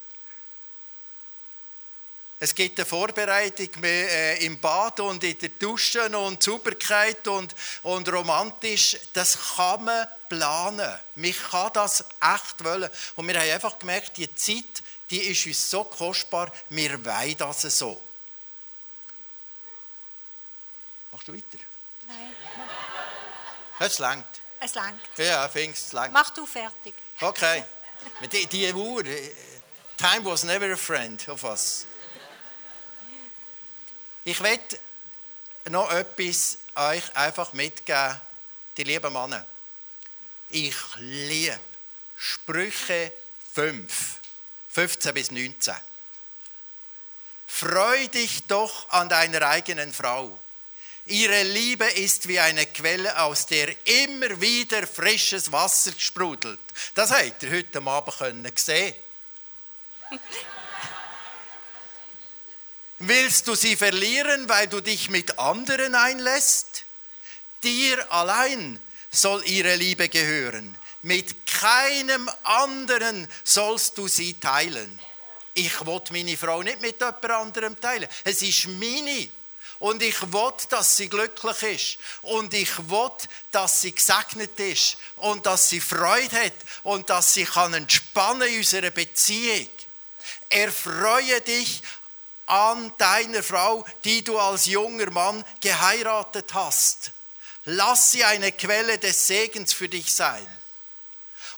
Es 2.44 2.54
gibt 2.54 2.78
eine 2.78 2.84
Vorbereitung 2.84 3.82
äh, 3.82 4.44
im 4.44 4.60
Bad 4.60 5.00
und 5.00 5.24
in 5.24 5.38
der 5.38 5.48
Dusche 5.48 6.14
und 6.14 6.42
Sauberkeit 6.42 7.26
und, 7.26 7.54
und 7.84 8.06
romantisch. 8.12 8.98
Das 9.14 9.38
kann 9.56 9.82
man 9.82 10.06
planen. 10.28 10.94
Mich 11.14 11.42
kann 11.42 11.72
das 11.72 12.04
echt 12.20 12.62
wollen. 12.62 12.90
Und 13.16 13.28
wir 13.28 13.40
haben 13.40 13.50
einfach 13.50 13.78
gemerkt, 13.78 14.18
die 14.18 14.34
Zeit, 14.34 14.82
die 15.08 15.20
ist 15.20 15.46
uns 15.46 15.70
so 15.70 15.84
kostbar, 15.84 16.52
wir 16.68 17.02
wollen 17.02 17.34
das 17.38 17.62
so. 17.62 17.98
Machst 21.12 21.26
du 21.26 21.32
weiter? 21.32 21.64
Nein. 22.06 22.36
Es 23.78 23.98
langt. 24.00 24.26
Es 24.60 24.74
langt. 24.74 25.00
Ja, 25.16 25.48
fängst 25.48 25.86
es 25.86 25.92
langt. 25.92 26.12
Mach 26.12 26.28
du 26.28 26.44
fertig. 26.44 26.92
Okay. 27.22 27.64
Die, 28.30 28.44
die 28.44 28.74
Uhr, 28.74 29.02
äh, 29.06 29.30
time 29.96 30.26
was 30.26 30.44
never 30.44 30.70
a 30.70 30.76
friend 30.76 31.26
of 31.30 31.42
us. 31.42 31.86
Ich 34.26 34.40
möchte 34.40 34.78
noch 35.68 35.90
etwas 35.90 36.56
euch 36.74 37.14
einfach 37.14 37.52
mitgeben, 37.52 38.18
die 38.76 38.84
lieben 38.84 39.12
Männer. 39.12 39.44
Ich 40.48 40.74
liebe 40.96 41.60
Sprüche 42.16 43.12
5, 43.52 44.18
15 44.70 45.14
bis 45.14 45.30
19. 45.30 45.74
Freu 47.46 48.08
dich 48.08 48.44
doch 48.44 48.88
an 48.88 49.10
deiner 49.10 49.42
eigenen 49.42 49.92
Frau. 49.92 50.38
Ihre 51.04 51.42
Liebe 51.42 51.84
ist 51.84 52.26
wie 52.26 52.40
eine 52.40 52.64
Quelle, 52.64 53.20
aus 53.20 53.44
der 53.44 53.74
immer 53.86 54.40
wieder 54.40 54.86
frisches 54.86 55.52
Wasser 55.52 55.92
sprudelt. 55.98 56.60
Das 56.94 57.10
habt 57.10 57.42
ihr 57.42 57.50
heute 57.50 57.82
Abend 57.82 58.58
sehen 58.58 58.94
Willst 63.00 63.48
du 63.48 63.54
sie 63.54 63.76
verlieren, 63.76 64.48
weil 64.48 64.68
du 64.68 64.80
dich 64.80 65.10
mit 65.10 65.38
anderen 65.38 65.94
einlässt? 65.94 66.84
Dir 67.62 68.12
allein 68.12 68.78
soll 69.10 69.44
ihre 69.46 69.74
Liebe 69.76 70.08
gehören. 70.08 70.76
Mit 71.02 71.46
keinem 71.46 72.30
anderen 72.44 73.28
sollst 73.42 73.98
du 73.98 74.08
sie 74.08 74.34
teilen. 74.34 75.00
Ich 75.54 75.84
will 75.86 76.02
meine 76.10 76.36
Frau 76.36 76.62
nicht 76.62 76.80
mit 76.80 77.00
jemand 77.00 77.24
anderem 77.30 77.80
teilen. 77.80 78.08
Es 78.24 78.42
ist 78.42 78.66
meine. 78.66 79.28
Und 79.80 80.02
ich 80.02 80.20
will, 80.32 80.52
dass 80.70 80.96
sie 80.96 81.08
glücklich 81.08 81.62
ist. 81.62 81.98
Und 82.22 82.54
ich 82.54 82.78
will, 82.88 83.10
dass 83.50 83.82
sie 83.82 83.92
gesegnet 83.92 84.58
ist. 84.58 84.96
Und 85.16 85.46
dass 85.46 85.68
sie 85.68 85.80
Freude 85.80 86.44
hat. 86.44 86.54
Und 86.84 87.10
dass 87.10 87.34
sie 87.34 87.44
kann 87.44 87.74
entspannen 87.74 88.48
in 88.48 88.58
unserer 88.58 88.90
Beziehung. 88.90 89.68
Erfreue 90.48 91.40
dich 91.42 91.82
an 92.46 92.92
deiner 92.98 93.42
Frau, 93.42 93.84
die 94.04 94.22
du 94.22 94.38
als 94.38 94.66
junger 94.66 95.10
Mann 95.10 95.44
geheiratet 95.60 96.52
hast. 96.54 97.12
Lass 97.64 98.12
sie 98.12 98.24
eine 98.24 98.52
Quelle 98.52 98.98
des 98.98 99.26
Segens 99.26 99.72
für 99.72 99.88
dich 99.88 100.12
sein. 100.14 100.46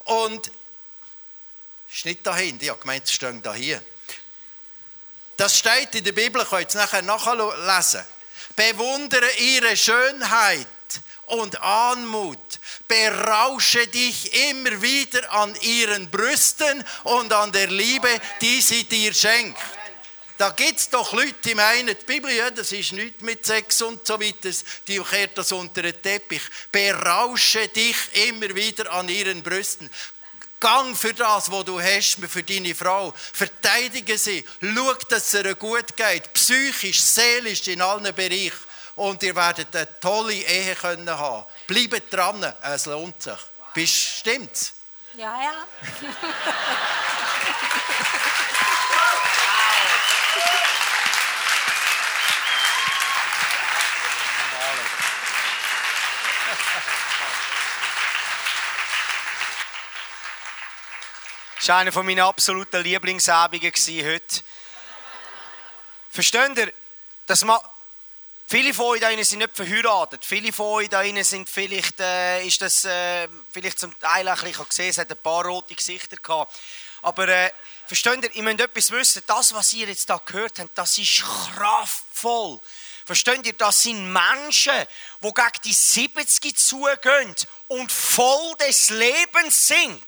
Und 0.05 0.51
nicht 2.05 2.26
dahin, 2.26 2.59
ich 2.61 2.68
habe 2.68 2.80
gemeint, 2.80 3.05
es 3.05 3.12
steht 3.12 3.45
da 3.45 3.55
hier. 3.55 3.82
Das 5.37 5.59
steht 5.59 5.95
in 5.95 6.05
der 6.05 6.12
Bibel, 6.12 6.45
könnt 6.45 6.74
ihr 6.74 6.80
nachher 6.80 7.03
nachlesen. 7.03 8.05
Bewundere 8.55 9.30
ihre 9.39 9.76
Schönheit 9.76 10.66
und 11.26 11.61
Anmut. 11.61 12.39
Berausche 12.89 13.87
dich 13.89 14.32
immer 14.51 14.80
wieder 14.80 15.30
an 15.32 15.55
ihren 15.61 16.11
Brüsten 16.11 16.84
und 17.05 17.32
an 17.32 17.53
der 17.53 17.66
Liebe, 17.66 18.09
die 18.41 18.61
sie 18.61 18.84
dir 18.84 19.12
schenkt. 19.12 19.59
Da 20.39 20.51
gibt 20.51 20.78
es 20.78 20.91
doch 20.91 21.12
Leute, 21.14 21.34
die 21.45 21.55
meinen, 21.55 21.97
die 21.97 22.05
Bibel, 22.05 22.30
ja, 22.30 22.51
das 22.51 22.70
ist 22.72 22.93
nichts 22.93 23.22
mit 23.22 23.47
Sex 23.47 23.80
und 23.80 24.07
so 24.07 24.20
weiter, 24.20 24.51
die 24.87 24.99
kehrt 24.99 25.39
das 25.39 25.53
unter 25.53 25.80
den 25.82 26.01
Teppich. 26.03 26.43
Berausche 26.70 27.68
dich 27.68 27.97
immer 28.28 28.55
wieder 28.55 28.93
an 28.93 29.09
ihren 29.09 29.43
Brüsten. 29.43 29.89
Gang 30.61 30.97
für 30.97 31.14
das, 31.14 31.51
was 31.51 31.64
du 31.64 31.80
hast, 31.80 32.18
für 32.28 32.43
deine 32.43 32.74
Frau. 32.74 33.14
Verteidige 33.32 34.18
sie. 34.18 34.45
Schau, 34.61 34.95
dass 35.09 35.32
es 35.32 35.45
ihr 35.45 35.55
gut 35.55 35.97
geht. 35.97 36.32
Psychisch, 36.32 37.01
seelisch, 37.01 37.66
in 37.68 37.80
allen 37.80 38.14
Bereichen. 38.14 38.53
Und 38.97 39.22
ihr 39.22 39.37
werdet 39.37 39.74
eine 39.76 40.01
tolle 40.01 40.32
Ehe 40.32 40.74
können 40.74 41.09
haben. 41.11 41.47
Bleibt 41.66 42.12
dran, 42.12 42.53
es 42.62 42.87
lohnt 42.87 43.22
sich. 43.22 43.39
Bist, 43.74 43.95
stimmt's? 43.95 44.72
Ja, 45.14 45.39
ja. 45.43 45.66
Das 61.67 61.75
war 61.75 61.81
einer 61.81 62.03
meiner 62.05 62.27
absoluten 62.27 62.81
Lieblingsabende 62.81 63.73
heute. 64.05 64.43
Versteht 66.11 66.59
ihr, 66.59 66.73
dass 67.27 67.43
man, 67.43 67.59
viele 68.47 68.73
von 68.73 68.85
euch 68.85 69.01
da 69.01 69.11
sind 69.25 69.41
nicht 69.41 69.57
verheiratet. 69.57 70.25
Viele 70.25 70.53
von 70.53 70.67
euch 70.67 70.89
da 70.89 71.03
sind 71.25 71.51
vielleicht, 71.51 71.99
äh, 71.99 72.47
ist 72.47 72.62
das 72.62 72.85
äh, 72.85 73.27
vielleicht 73.51 73.81
zum 73.81 73.99
Teil 73.99 74.29
ein 74.29 74.39
bisschen 74.39 74.69
gesehen, 74.69 74.91
es 74.91 74.99
hat 74.99 75.11
ein 75.11 75.17
paar 75.17 75.45
rote 75.45 75.75
Gesichter 75.75 76.14
gehabt. 76.19 76.57
Aber 77.03 77.27
äh, 77.27 77.51
versteht 77.85 78.23
ihr, 78.23 78.33
ihr 78.37 78.43
müsst 78.45 78.61
etwas 78.61 78.91
wissen, 78.93 79.23
das, 79.27 79.53
was 79.53 79.73
ihr 79.73 79.89
jetzt 79.89 80.09
da 80.09 80.21
gehört 80.25 80.61
habt, 80.61 80.79
das 80.79 80.97
ist 80.99 81.25
kraftvoll. 81.25 82.61
Versteht 83.07 83.46
ihr, 83.46 83.52
das 83.52 83.84
sind 83.84 84.12
Menschen, 84.12 84.74
die 85.22 85.32
gegen 85.32 85.62
die 85.64 85.72
70 85.72 86.59
zugehen 86.59 87.36
und 87.68 87.92
voll 87.92 88.57
des 88.57 88.90
Lebens 88.90 89.68
sind 89.68 90.02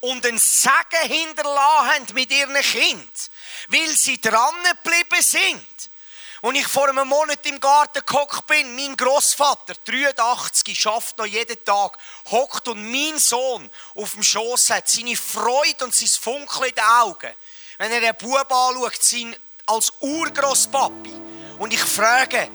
und 0.00 0.24
ein 0.24 0.38
Segen 0.38 1.02
hinterlassen 1.02 2.14
mit 2.14 2.30
ihren 2.30 2.54
Kind, 2.54 3.30
weil 3.70 3.88
sie 3.88 4.20
dran 4.20 4.54
geblieben 4.70 5.20
sind. 5.20 5.66
Und 6.42 6.54
ich 6.54 6.68
vor 6.68 6.88
einem 6.88 7.08
Monat 7.08 7.44
im 7.46 7.58
Garten 7.58 8.04
gehockt 8.06 8.46
bin, 8.46 8.76
mein 8.76 8.96
Großvater, 8.96 9.74
83, 9.84 10.80
schafft 10.80 11.18
noch 11.18 11.26
jeden 11.26 11.64
Tag, 11.64 11.98
hockt 12.30 12.68
und 12.68 12.88
mein 12.88 13.18
Sohn 13.18 13.68
auf 13.96 14.12
dem 14.12 14.22
Schoß 14.22 14.70
hat, 14.70 14.88
seine 14.88 15.16
Freude 15.16 15.86
und 15.86 15.94
sein 15.94 16.06
Funkeln 16.06 16.68
in 16.68 16.74
den 16.76 16.84
Augen. 16.84 17.34
Wenn 17.78 17.90
er 17.90 18.00
den 18.00 18.16
Bub 18.16 18.52
anschaut, 18.52 19.02
sein 19.02 19.34
als 19.66 19.92
Urgroßpapi. 19.98 21.23
Und 21.58 21.72
ich 21.72 21.80
frage, 21.80 22.48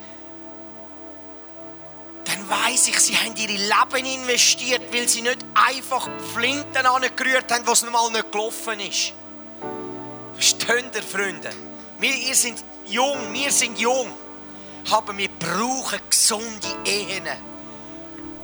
dann 2.25 2.49
weiß 2.49 2.87
ich, 2.89 2.99
sie 2.99 3.17
haben 3.17 3.35
ihre 3.35 3.53
Leben 3.53 4.05
investiert, 4.05 4.93
weil 4.93 5.07
sie 5.07 5.21
nicht 5.21 5.39
einfach 5.53 6.07
Flinten 6.33 6.85
angerührt 6.85 7.51
haben, 7.51 7.65
was 7.65 7.81
normal 7.81 8.11
nicht 8.11 8.31
gelaufen 8.31 8.79
ist. 8.79 9.13
Versteht 10.33 10.95
ihr, 10.95 11.03
Freunde? 11.03 11.49
Wir 11.99 12.15
ihr 12.15 12.35
sind 12.35 12.63
jung, 12.85 13.33
wir 13.33 13.51
sind 13.51 13.79
jung, 13.79 14.13
aber 14.91 15.17
wir 15.17 15.29
brauchen 15.29 15.99
gesunde 16.09 16.67
Ehen. 16.85 17.27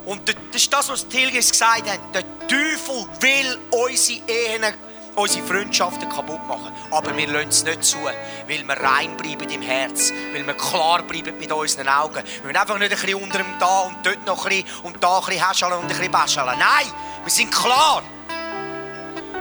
Und 0.05 0.27
das 0.27 0.35
ist 0.53 0.73
das, 0.73 0.89
was 0.89 1.07
Tilgis 1.07 1.51
gesagt 1.51 1.89
hat. 1.89 1.99
Der 2.13 2.23
Teufel 2.47 3.07
will 3.19 3.59
unsere 3.71 4.21
Ehen 4.27 4.73
unsere 5.15 5.45
Freundschaften 5.45 6.09
kaputt 6.09 6.45
machen. 6.47 6.71
Aber 6.91 7.15
wir 7.15 7.27
lassen 7.27 7.49
es 7.49 7.63
nicht 7.63 7.83
zu, 7.83 7.97
weil 8.03 8.67
wir 8.67 8.77
rein 8.77 9.15
bleiben 9.17 9.49
im 9.49 9.61
Herz, 9.61 10.11
weil 10.33 10.45
wir 10.45 10.53
klar 10.53 11.03
bleiben 11.03 11.37
mit 11.37 11.51
unseren 11.51 11.87
Augen. 11.87 12.23
Wir 12.25 12.43
wollen 12.45 12.57
einfach 12.57 12.77
nicht 12.77 12.91
ein 12.91 12.99
bisschen 12.99 13.21
unter 13.21 13.37
dem 13.39 13.59
da 13.59 13.79
und 13.81 13.97
dort 14.03 14.25
noch 14.25 14.45
ein 14.45 14.49
bisschen 14.49 14.83
und 14.83 15.03
da 15.03 15.19
ein 15.19 15.25
bisschen 15.25 15.47
häscheln 15.47 15.73
und 15.73 15.81
ein 15.81 15.87
bisschen 15.87 16.11
bäscheln. 16.11 16.45
Nein, 16.47 16.91
wir 17.23 17.31
sind 17.31 17.51
klar. 17.51 18.03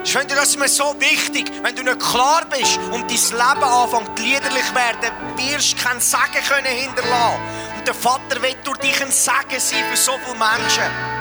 Ich 0.04 0.12
finde, 0.12 0.34
das 0.34 0.50
ist 0.50 0.58
mir 0.58 0.68
so 0.68 0.94
wichtig. 1.00 1.50
Wenn 1.62 1.74
du 1.74 1.82
nicht 1.82 1.98
klar 1.98 2.42
bist 2.50 2.78
und 2.92 3.10
dein 3.10 3.10
Leben 3.10 3.64
anfängt 3.64 4.18
liederlich 4.18 4.74
werden, 4.74 5.10
wirst 5.36 5.72
du 5.72 5.82
kein 5.82 5.98
Segen 5.98 6.44
können 6.46 6.66
hinterlassen. 6.66 7.40
Und 7.78 7.86
der 7.86 7.94
Vater 7.94 8.42
will 8.42 8.54
durch 8.64 8.78
dich 8.78 9.02
ein 9.02 9.10
Segen 9.10 9.58
sein 9.58 9.84
für 9.90 9.96
so 9.96 10.12
viele 10.24 10.36
Menschen. 10.38 11.13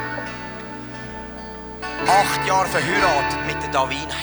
Acht 2.08 2.45
Jahre 2.45 2.68
verheiratet 2.68 3.45
mit 3.47 3.62
der 3.64 3.70
Davina 3.70 4.14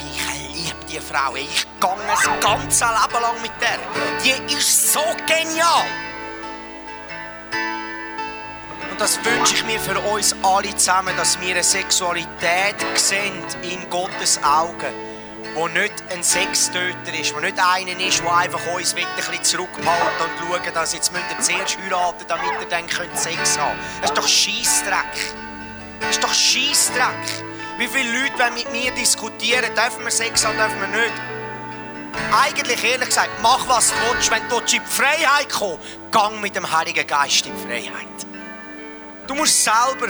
die 0.91 0.99
Frau. 0.99 1.35
Ich 1.35 1.65
gehe 1.79 2.07
das 2.07 2.23
ganze 2.41 2.85
Leben 2.85 3.21
lang 3.21 3.41
mit 3.41 3.51
der. 3.61 3.79
Die 4.23 4.53
ist 4.53 4.93
so 4.93 5.03
genial. 5.25 5.85
Und 8.89 8.99
das 8.99 9.23
wünsche 9.23 9.55
ich 9.55 9.65
mir 9.65 9.79
für 9.79 9.99
uns 9.99 10.35
alle 10.43 10.75
zusammen, 10.75 11.15
dass 11.15 11.39
wir 11.39 11.51
eine 11.51 11.63
Sexualität 11.63 12.75
sehen 12.95 13.43
in 13.61 13.89
Gottes 13.89 14.41
Augen, 14.43 14.93
wo 15.55 15.67
nicht 15.67 15.93
ein 16.09 16.23
Sextöter 16.23 17.13
ist, 17.19 17.33
wo 17.33 17.39
nicht 17.39 17.57
einer 17.57 17.99
ist, 17.99 18.21
der 18.21 18.35
einfach 18.35 18.65
uns 18.73 18.93
ein 18.93 19.05
bisschen 19.15 19.43
zurückhalten 19.43 19.87
und 19.87 20.49
schauen, 20.49 20.73
dass 20.73 20.93
jetzt 20.93 21.11
müsst 21.13 21.25
ihr 21.29 21.39
zuerst 21.39 21.77
heiraten, 21.77 22.25
damit 22.27 22.51
ihr 22.59 22.67
dann 22.67 22.87
Sex 23.15 23.57
haben 23.57 23.77
könnt. 23.77 24.03
Das 24.03 24.11
ist 24.11 24.17
doch 24.17 24.27
Scheissdreck. 24.27 25.33
Das 26.01 26.09
ist 26.11 26.23
doch 26.23 26.33
Scheissdreck. 26.33 27.50
Wie 27.77 27.87
viele 27.87 28.21
Leute 28.21 28.37
wollen 28.39 28.53
mit 28.53 28.71
mir 28.71 28.91
diskutieren, 28.91 29.73
dürfen 29.75 30.03
wir 30.03 30.11
Sex 30.11 30.45
haben, 30.45 30.57
dürfen 30.57 30.79
wir 30.81 30.87
nicht? 30.87 31.13
Eigentlich, 32.31 32.83
ehrlich 32.83 33.09
gesagt, 33.09 33.29
mach 33.41 33.67
was 33.67 33.89
du 33.89 33.95
willst. 34.13 34.31
Wenn 34.31 34.47
du 34.49 34.59
in 34.59 34.65
die 34.65 34.81
Freiheit 34.85 35.49
kommst, 35.49 35.79
gang 36.11 36.39
mit 36.41 36.55
dem 36.55 36.69
Heiligen 36.71 37.05
Geist 37.07 37.45
in 37.45 37.53
die 37.55 37.67
Freiheit. 37.67 38.07
Du 39.27 39.35
musst 39.35 39.63
selber 39.63 40.07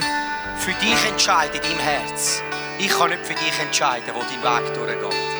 für 0.59 0.73
dich 0.73 1.05
entscheiden, 1.07 1.61
in 1.63 1.79
Herz. 1.79 2.41
Ich 2.79 2.89
kann 2.89 3.09
nicht 3.09 3.25
für 3.25 3.35
dich 3.35 3.59
entscheiden, 3.59 4.11
wo 4.13 4.21
dein 4.21 4.43
Weg 4.43 4.73
durchgeht. 4.73 5.31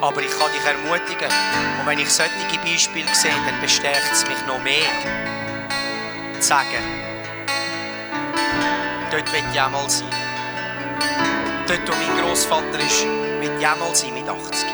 Aber 0.00 0.20
ich 0.20 0.30
kann 0.38 0.52
dich 0.52 0.64
ermutigen. 0.64 1.32
Und 1.80 1.86
wenn 1.86 1.98
ich 1.98 2.10
solche 2.10 2.58
Beispiele 2.64 3.14
sehe, 3.14 3.32
dann 3.46 3.60
bestärkt 3.60 4.12
es 4.12 4.26
mich 4.26 4.46
noch 4.46 4.60
mehr. 4.62 4.90
Zu 6.40 6.48
sagen, 6.48 6.84
dort 9.10 9.32
will 9.32 9.42
ich 9.52 9.60
auch 9.60 9.70
mal 9.70 9.88
sein. 9.88 10.23
Dort, 11.66 11.88
wo 11.88 11.92
mein 11.92 12.22
Großvater 12.22 12.78
ist, 12.78 13.06
wird 13.40 13.60
mal 13.62 13.94
sein 13.94 14.12
mit 14.12 14.28
80. 14.28 14.66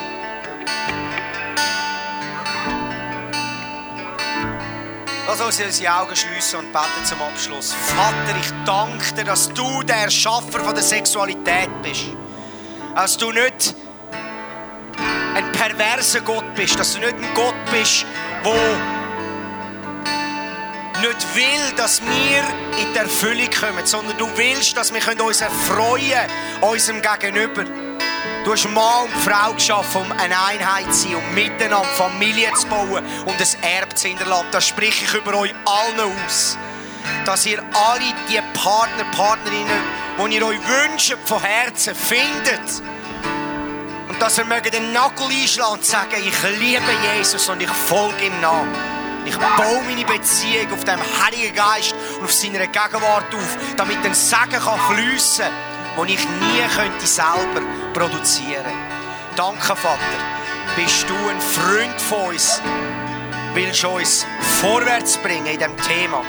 Lass 5.28 5.41
uns 5.41 5.61
unsere 5.61 5.95
Augen 5.95 6.16
schliessen 6.16 6.59
und 6.59 6.72
beten 6.72 7.05
zum 7.05 7.22
Abschluss. 7.22 7.72
Vater, 7.72 8.36
ich 8.41 8.51
danke 8.66 9.14
dir, 9.14 9.22
dass 9.22 9.49
du 9.53 9.84
der 9.84 9.99
Erschaffer 9.99 10.72
der 10.72 10.82
Sexualität 10.82 11.70
bist. 11.82 12.07
Dass 12.97 13.16
du 13.16 13.30
nicht 13.30 13.76
ein 15.36 15.53
perverser 15.53 16.22
Gott 16.22 16.57
bist, 16.57 16.76
dass 16.76 16.95
du 16.95 16.99
nicht 16.99 17.14
ein 17.14 17.34
Gott 17.34 17.55
bist, 17.70 18.05
der 18.45 19.00
nicht 21.01 21.35
will, 21.35 21.73
dass 21.77 22.03
wir 22.03 22.43
in 22.79 22.93
die 22.93 22.99
Erfüllung 22.99 23.49
kommen, 23.51 23.87
sondern 23.87 24.17
du 24.19 24.29
willst, 24.37 24.77
dass 24.77 24.93
wir 24.93 25.25
uns 25.25 25.41
erfreuen 25.41 26.29
unserem 26.61 27.01
Gegenüber. 27.03 27.65
Du 28.45 28.53
hast 28.53 28.69
Mann 28.71 29.05
und 29.05 29.13
Frau 29.23 29.53
geschaffen, 29.53 30.03
um 30.03 30.13
eine 30.13 30.43
Einheit 30.43 30.95
zu 30.95 31.09
sein, 31.09 31.17
um 31.17 31.35
miteinander 31.35 31.85
Familie 31.85 32.53
zu 32.55 32.67
bauen 32.69 33.05
und 33.27 33.35
ein 33.41 33.63
Erbe 33.63 33.95
zu 33.95 34.09
hinterlassen. 34.09 34.47
Das 34.51 34.67
spreche 34.67 35.05
ich 35.05 35.15
über 35.15 35.35
euch 35.39 35.55
allen 35.65 36.01
aus. 36.01 36.57
Dass 37.25 37.47
ihr 37.47 37.63
alle 37.73 38.15
die 38.29 38.41
Partner, 38.59 39.05
Partnerinnen, 39.15 39.83
die 40.19 40.37
ihr 40.37 40.47
euch 40.47 40.59
wünscht, 40.59 41.17
von 41.25 41.43
Herzen 41.43 41.95
findet. 41.95 42.83
Und 44.09 44.21
dass 44.21 44.39
ihr 44.39 44.45
mögt 44.45 44.73
den 44.73 44.93
Nagel 44.93 45.27
einschlagen 45.27 45.73
und 45.75 45.85
sagen, 45.85 46.17
ich 46.17 46.59
liebe 46.59 46.83
Jesus 47.15 47.49
und 47.49 47.63
ich 47.63 47.71
folge 47.71 48.27
ihm 48.27 48.41
nach. 48.41 49.00
Ich 49.25 49.37
baue 49.37 49.83
meine 49.85 50.05
Beziehung 50.05 50.73
auf 50.73 50.85
dem 50.85 51.01
Heiligen 51.01 51.55
Geist 51.55 51.95
und 52.18 52.25
auf 52.25 52.33
seiner 52.33 52.66
Gegenwart 52.66 53.35
auf, 53.35 53.57
damit 53.77 53.99
ein 54.05 54.14
Segen 54.14 54.51
kann 54.51 54.81
fließen 54.89 55.45
kann, 55.45 56.07
den 56.07 56.14
ich 56.14 56.25
nie 56.25 56.62
könnte 56.75 57.07
selber 57.07 57.62
produzieren 57.93 58.64
könnte. 58.64 59.01
Danke, 59.37 59.77
Vater, 59.77 59.99
bist 60.77 61.09
du 61.09 61.14
ein 61.29 61.41
Freund 61.41 62.01
von 62.01 62.35
uns, 62.35 62.61
willst 63.55 63.85
uns 63.85 64.27
vorwärts 64.61 65.16
bringen 65.18 65.47
in 65.47 65.59
diesem 65.59 65.77
Thema. 65.79 66.23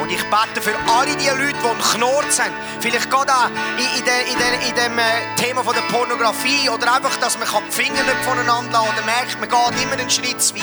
Und 0.00 0.10
ich 0.10 0.22
bete 0.24 0.62
für 0.62 0.74
alle 0.90 1.14
die 1.16 1.28
Leute, 1.28 1.58
die 1.62 1.68
einen 1.68 1.80
Knorz 1.80 2.40
haben, 2.40 2.54
vielleicht 2.80 3.10
gerade 3.10 3.30
auch 3.32 3.50
in, 3.76 3.98
in, 3.98 4.04
de, 4.04 4.32
in, 4.32 4.38
de, 4.38 4.68
in 4.68 4.74
dem 4.74 4.98
äh, 4.98 5.36
Thema 5.36 5.62
von 5.62 5.74
der 5.74 5.82
Pornografie 5.82 6.68
oder 6.70 6.94
einfach, 6.94 7.14
dass 7.16 7.38
man 7.38 7.46
die 7.46 7.72
Finger 7.72 8.02
nicht 8.02 8.24
voneinander 8.24 8.72
lassen 8.72 8.88
oder 8.88 9.04
merkt, 9.04 9.38
man 9.38 9.48
geht 9.48 9.82
immer 9.82 9.92
einen 9.92 10.10
Schritt 10.10 10.40
zu 10.40 10.54
weit. 10.54 10.62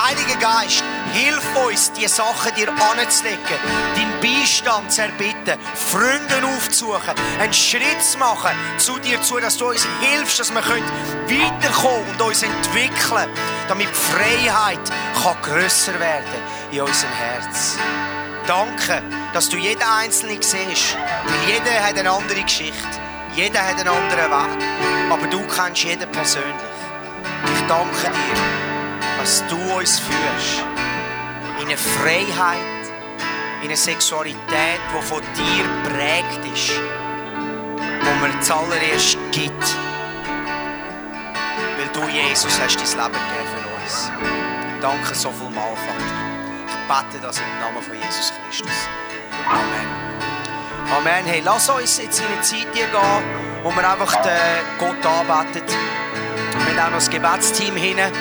Heiliger 0.00 0.38
Geist, 0.38 0.84
hilf 1.12 1.44
uns, 1.66 1.90
die 1.90 2.06
Sachen 2.06 2.54
dir 2.54 2.68
anzulegen, 2.68 3.40
deinen 3.96 4.20
Beistand 4.20 4.92
zu 4.92 5.02
erbitten, 5.02 5.58
Freunde 5.74 6.46
aufzusuchen, 6.46 7.14
einen 7.40 7.52
Schritt 7.52 8.00
zu 8.00 8.16
machen 8.18 8.52
zu 8.76 8.96
dir 9.00 9.20
zu, 9.22 9.40
dass 9.40 9.56
du 9.56 9.70
uns 9.70 9.84
hilfst, 10.00 10.38
dass 10.38 10.52
wir 10.52 10.62
weiterkommen 10.62 12.08
und 12.10 12.22
uns 12.22 12.44
entwickeln, 12.44 13.28
damit 13.66 13.88
die 13.88 13.94
Freiheit 13.94 14.78
kann 15.20 15.42
grösser 15.42 15.98
werden 15.98 16.42
in 16.70 16.80
unserem 16.82 17.12
Herz. 17.14 17.76
Danke, 18.46 19.02
dass 19.32 19.48
du 19.48 19.56
jeden 19.56 19.82
Einzelnen 19.82 20.40
siehst, 20.40 20.96
weil 20.96 21.54
jeder 21.54 21.84
hat 21.84 21.98
eine 21.98 22.10
andere 22.10 22.42
Geschichte, 22.42 22.86
jeder 23.34 23.66
hat 23.66 23.80
einen 23.80 23.88
anderen 23.88 24.30
Weg, 24.30 24.68
aber 25.10 25.26
du 25.26 25.44
kennst 25.48 25.82
jeden 25.82 26.08
persönlich. 26.12 26.54
Ich 27.52 27.66
danke 27.66 28.10
dir, 28.10 28.67
dass 29.18 29.44
du 29.48 29.56
uns 29.76 29.98
führst 29.98 30.64
in 31.60 31.66
eine 31.66 31.76
Freiheit, 31.76 32.58
in 33.60 33.66
eine 33.66 33.76
Sexualität, 33.76 34.80
die 34.96 35.02
von 35.06 35.20
dir 35.20 35.64
prägt 35.90 36.54
ist, 36.54 36.80
wo 38.02 38.20
man 38.20 38.40
zuallererst 38.40 39.18
gibt, 39.32 39.64
weil 41.76 41.88
du, 41.92 42.08
Jesus, 42.08 42.60
hast 42.60 42.76
dein 42.76 42.86
Leben 42.86 43.12
gegeben 43.12 43.48
für 43.54 43.82
uns. 43.82 44.12
Danke 44.80 45.14
so 45.14 45.32
viel 45.32 45.50
mal, 45.50 45.74
Vater. 45.74 46.18
Ich 46.68 47.12
bete 47.12 47.26
das 47.26 47.38
im 47.38 47.60
Namen 47.60 47.82
von 47.82 47.94
Jesus 47.94 48.32
Christus. 48.46 48.88
Amen. 49.48 49.88
Amen. 50.96 51.26
Hey, 51.26 51.42
lass 51.44 51.68
uns 51.68 51.98
jetzt 51.98 52.20
in 52.20 52.26
eine 52.26 52.40
Zeit 52.42 52.72
gehen, 52.72 52.88
wo 53.62 53.70
wir 53.70 53.90
einfach 53.90 54.12
Gott 54.78 55.04
anbeten. 55.04 55.64
Wir 56.66 56.76
haben 56.76 56.78
auch 56.78 56.90
noch 56.90 56.98
das 56.98 57.10
Gebetsteam 57.10 57.76
hinten, 57.76 58.12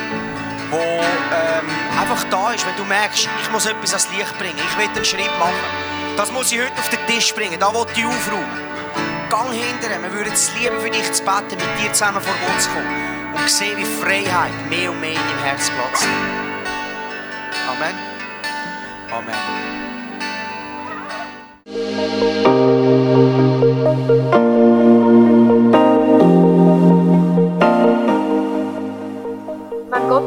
wo 0.70 0.80
ähm, 0.80 1.68
einfach 2.00 2.24
da 2.30 2.52
ist, 2.52 2.66
wenn 2.66 2.76
du 2.76 2.86
merkst, 2.86 3.28
ich 3.42 3.52
muss 3.52 3.66
etwas 3.66 3.92
ans 3.92 4.10
Licht 4.18 4.38
bringen, 4.38 4.58
ich 4.58 4.78
will 4.78 4.88
einen 4.88 5.06
Schritt 5.06 5.40
machen. 5.40 5.54
Das 6.16 6.32
muss 6.32 6.52
ich 6.52 6.60
heute 6.60 6.78
auf 6.78 6.90
den 6.90 7.06
Tisch 7.08 7.34
bringen, 7.34 7.60
da 7.60 7.74
will 7.74 7.86
ich 7.96 8.06
aufräumen. 8.06 8.62
Gang 9.30 9.52
hinterher, 9.52 10.02
wir 10.02 10.14
würden 10.14 10.34
es 10.34 10.52
lieben, 10.56 10.80
für 10.80 10.90
dich 10.90 11.12
zu 11.12 11.24
beten, 11.24 11.58
mit 11.58 11.80
dir 11.80 11.92
zusammen 11.94 12.22
vor 12.22 12.34
Gott 12.46 12.62
zu 12.62 12.70
kommen 12.70 13.34
und 13.34 13.50
sehen, 13.50 13.78
wie 13.78 13.86
Freiheit 13.86 14.54
mehr 14.70 14.92
und 14.92 15.02
mehr 15.02 15.12
in 15.12 15.16
deinem 15.16 15.44
Herz 15.44 15.70
Platz 15.70 16.06
Amen. 17.68 17.96
Amen. 19.12 19.36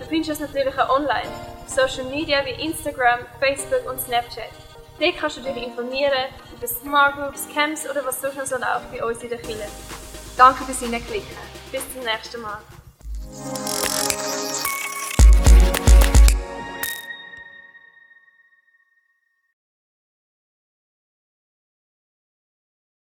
Du 0.00 0.06
findest 0.06 0.30
uns 0.30 0.40
natürlich 0.40 0.76
auch 0.78 0.88
online, 0.88 1.28
auf 1.62 1.68
Social 1.68 2.04
Media 2.10 2.38
wie 2.46 2.64
Instagram, 2.64 3.20
Facebook 3.38 3.88
und 3.88 4.00
Snapchat. 4.00 4.48
Dort 4.98 5.16
kannst 5.18 5.36
du 5.36 5.42
dich 5.42 5.56
informieren 5.56 6.12
über 6.56 6.66
Smart 6.66 7.16
Groups, 7.16 7.46
Camps 7.52 7.88
oder 7.88 8.04
was 8.04 8.20
sonst 8.20 8.48
so 8.48 8.56
läuft 8.56 8.90
bei 8.90 9.04
uns 9.04 9.22
in 9.22 9.28
der 9.28 9.38
Kirche. 9.38 9.68
Danke 10.38 10.64
fürs 10.64 10.80
Hineinklicken. 10.80 11.36
Bis 11.70 11.82
zum 11.92 12.02
nächsten 12.02 12.40
Mal. 12.40 12.58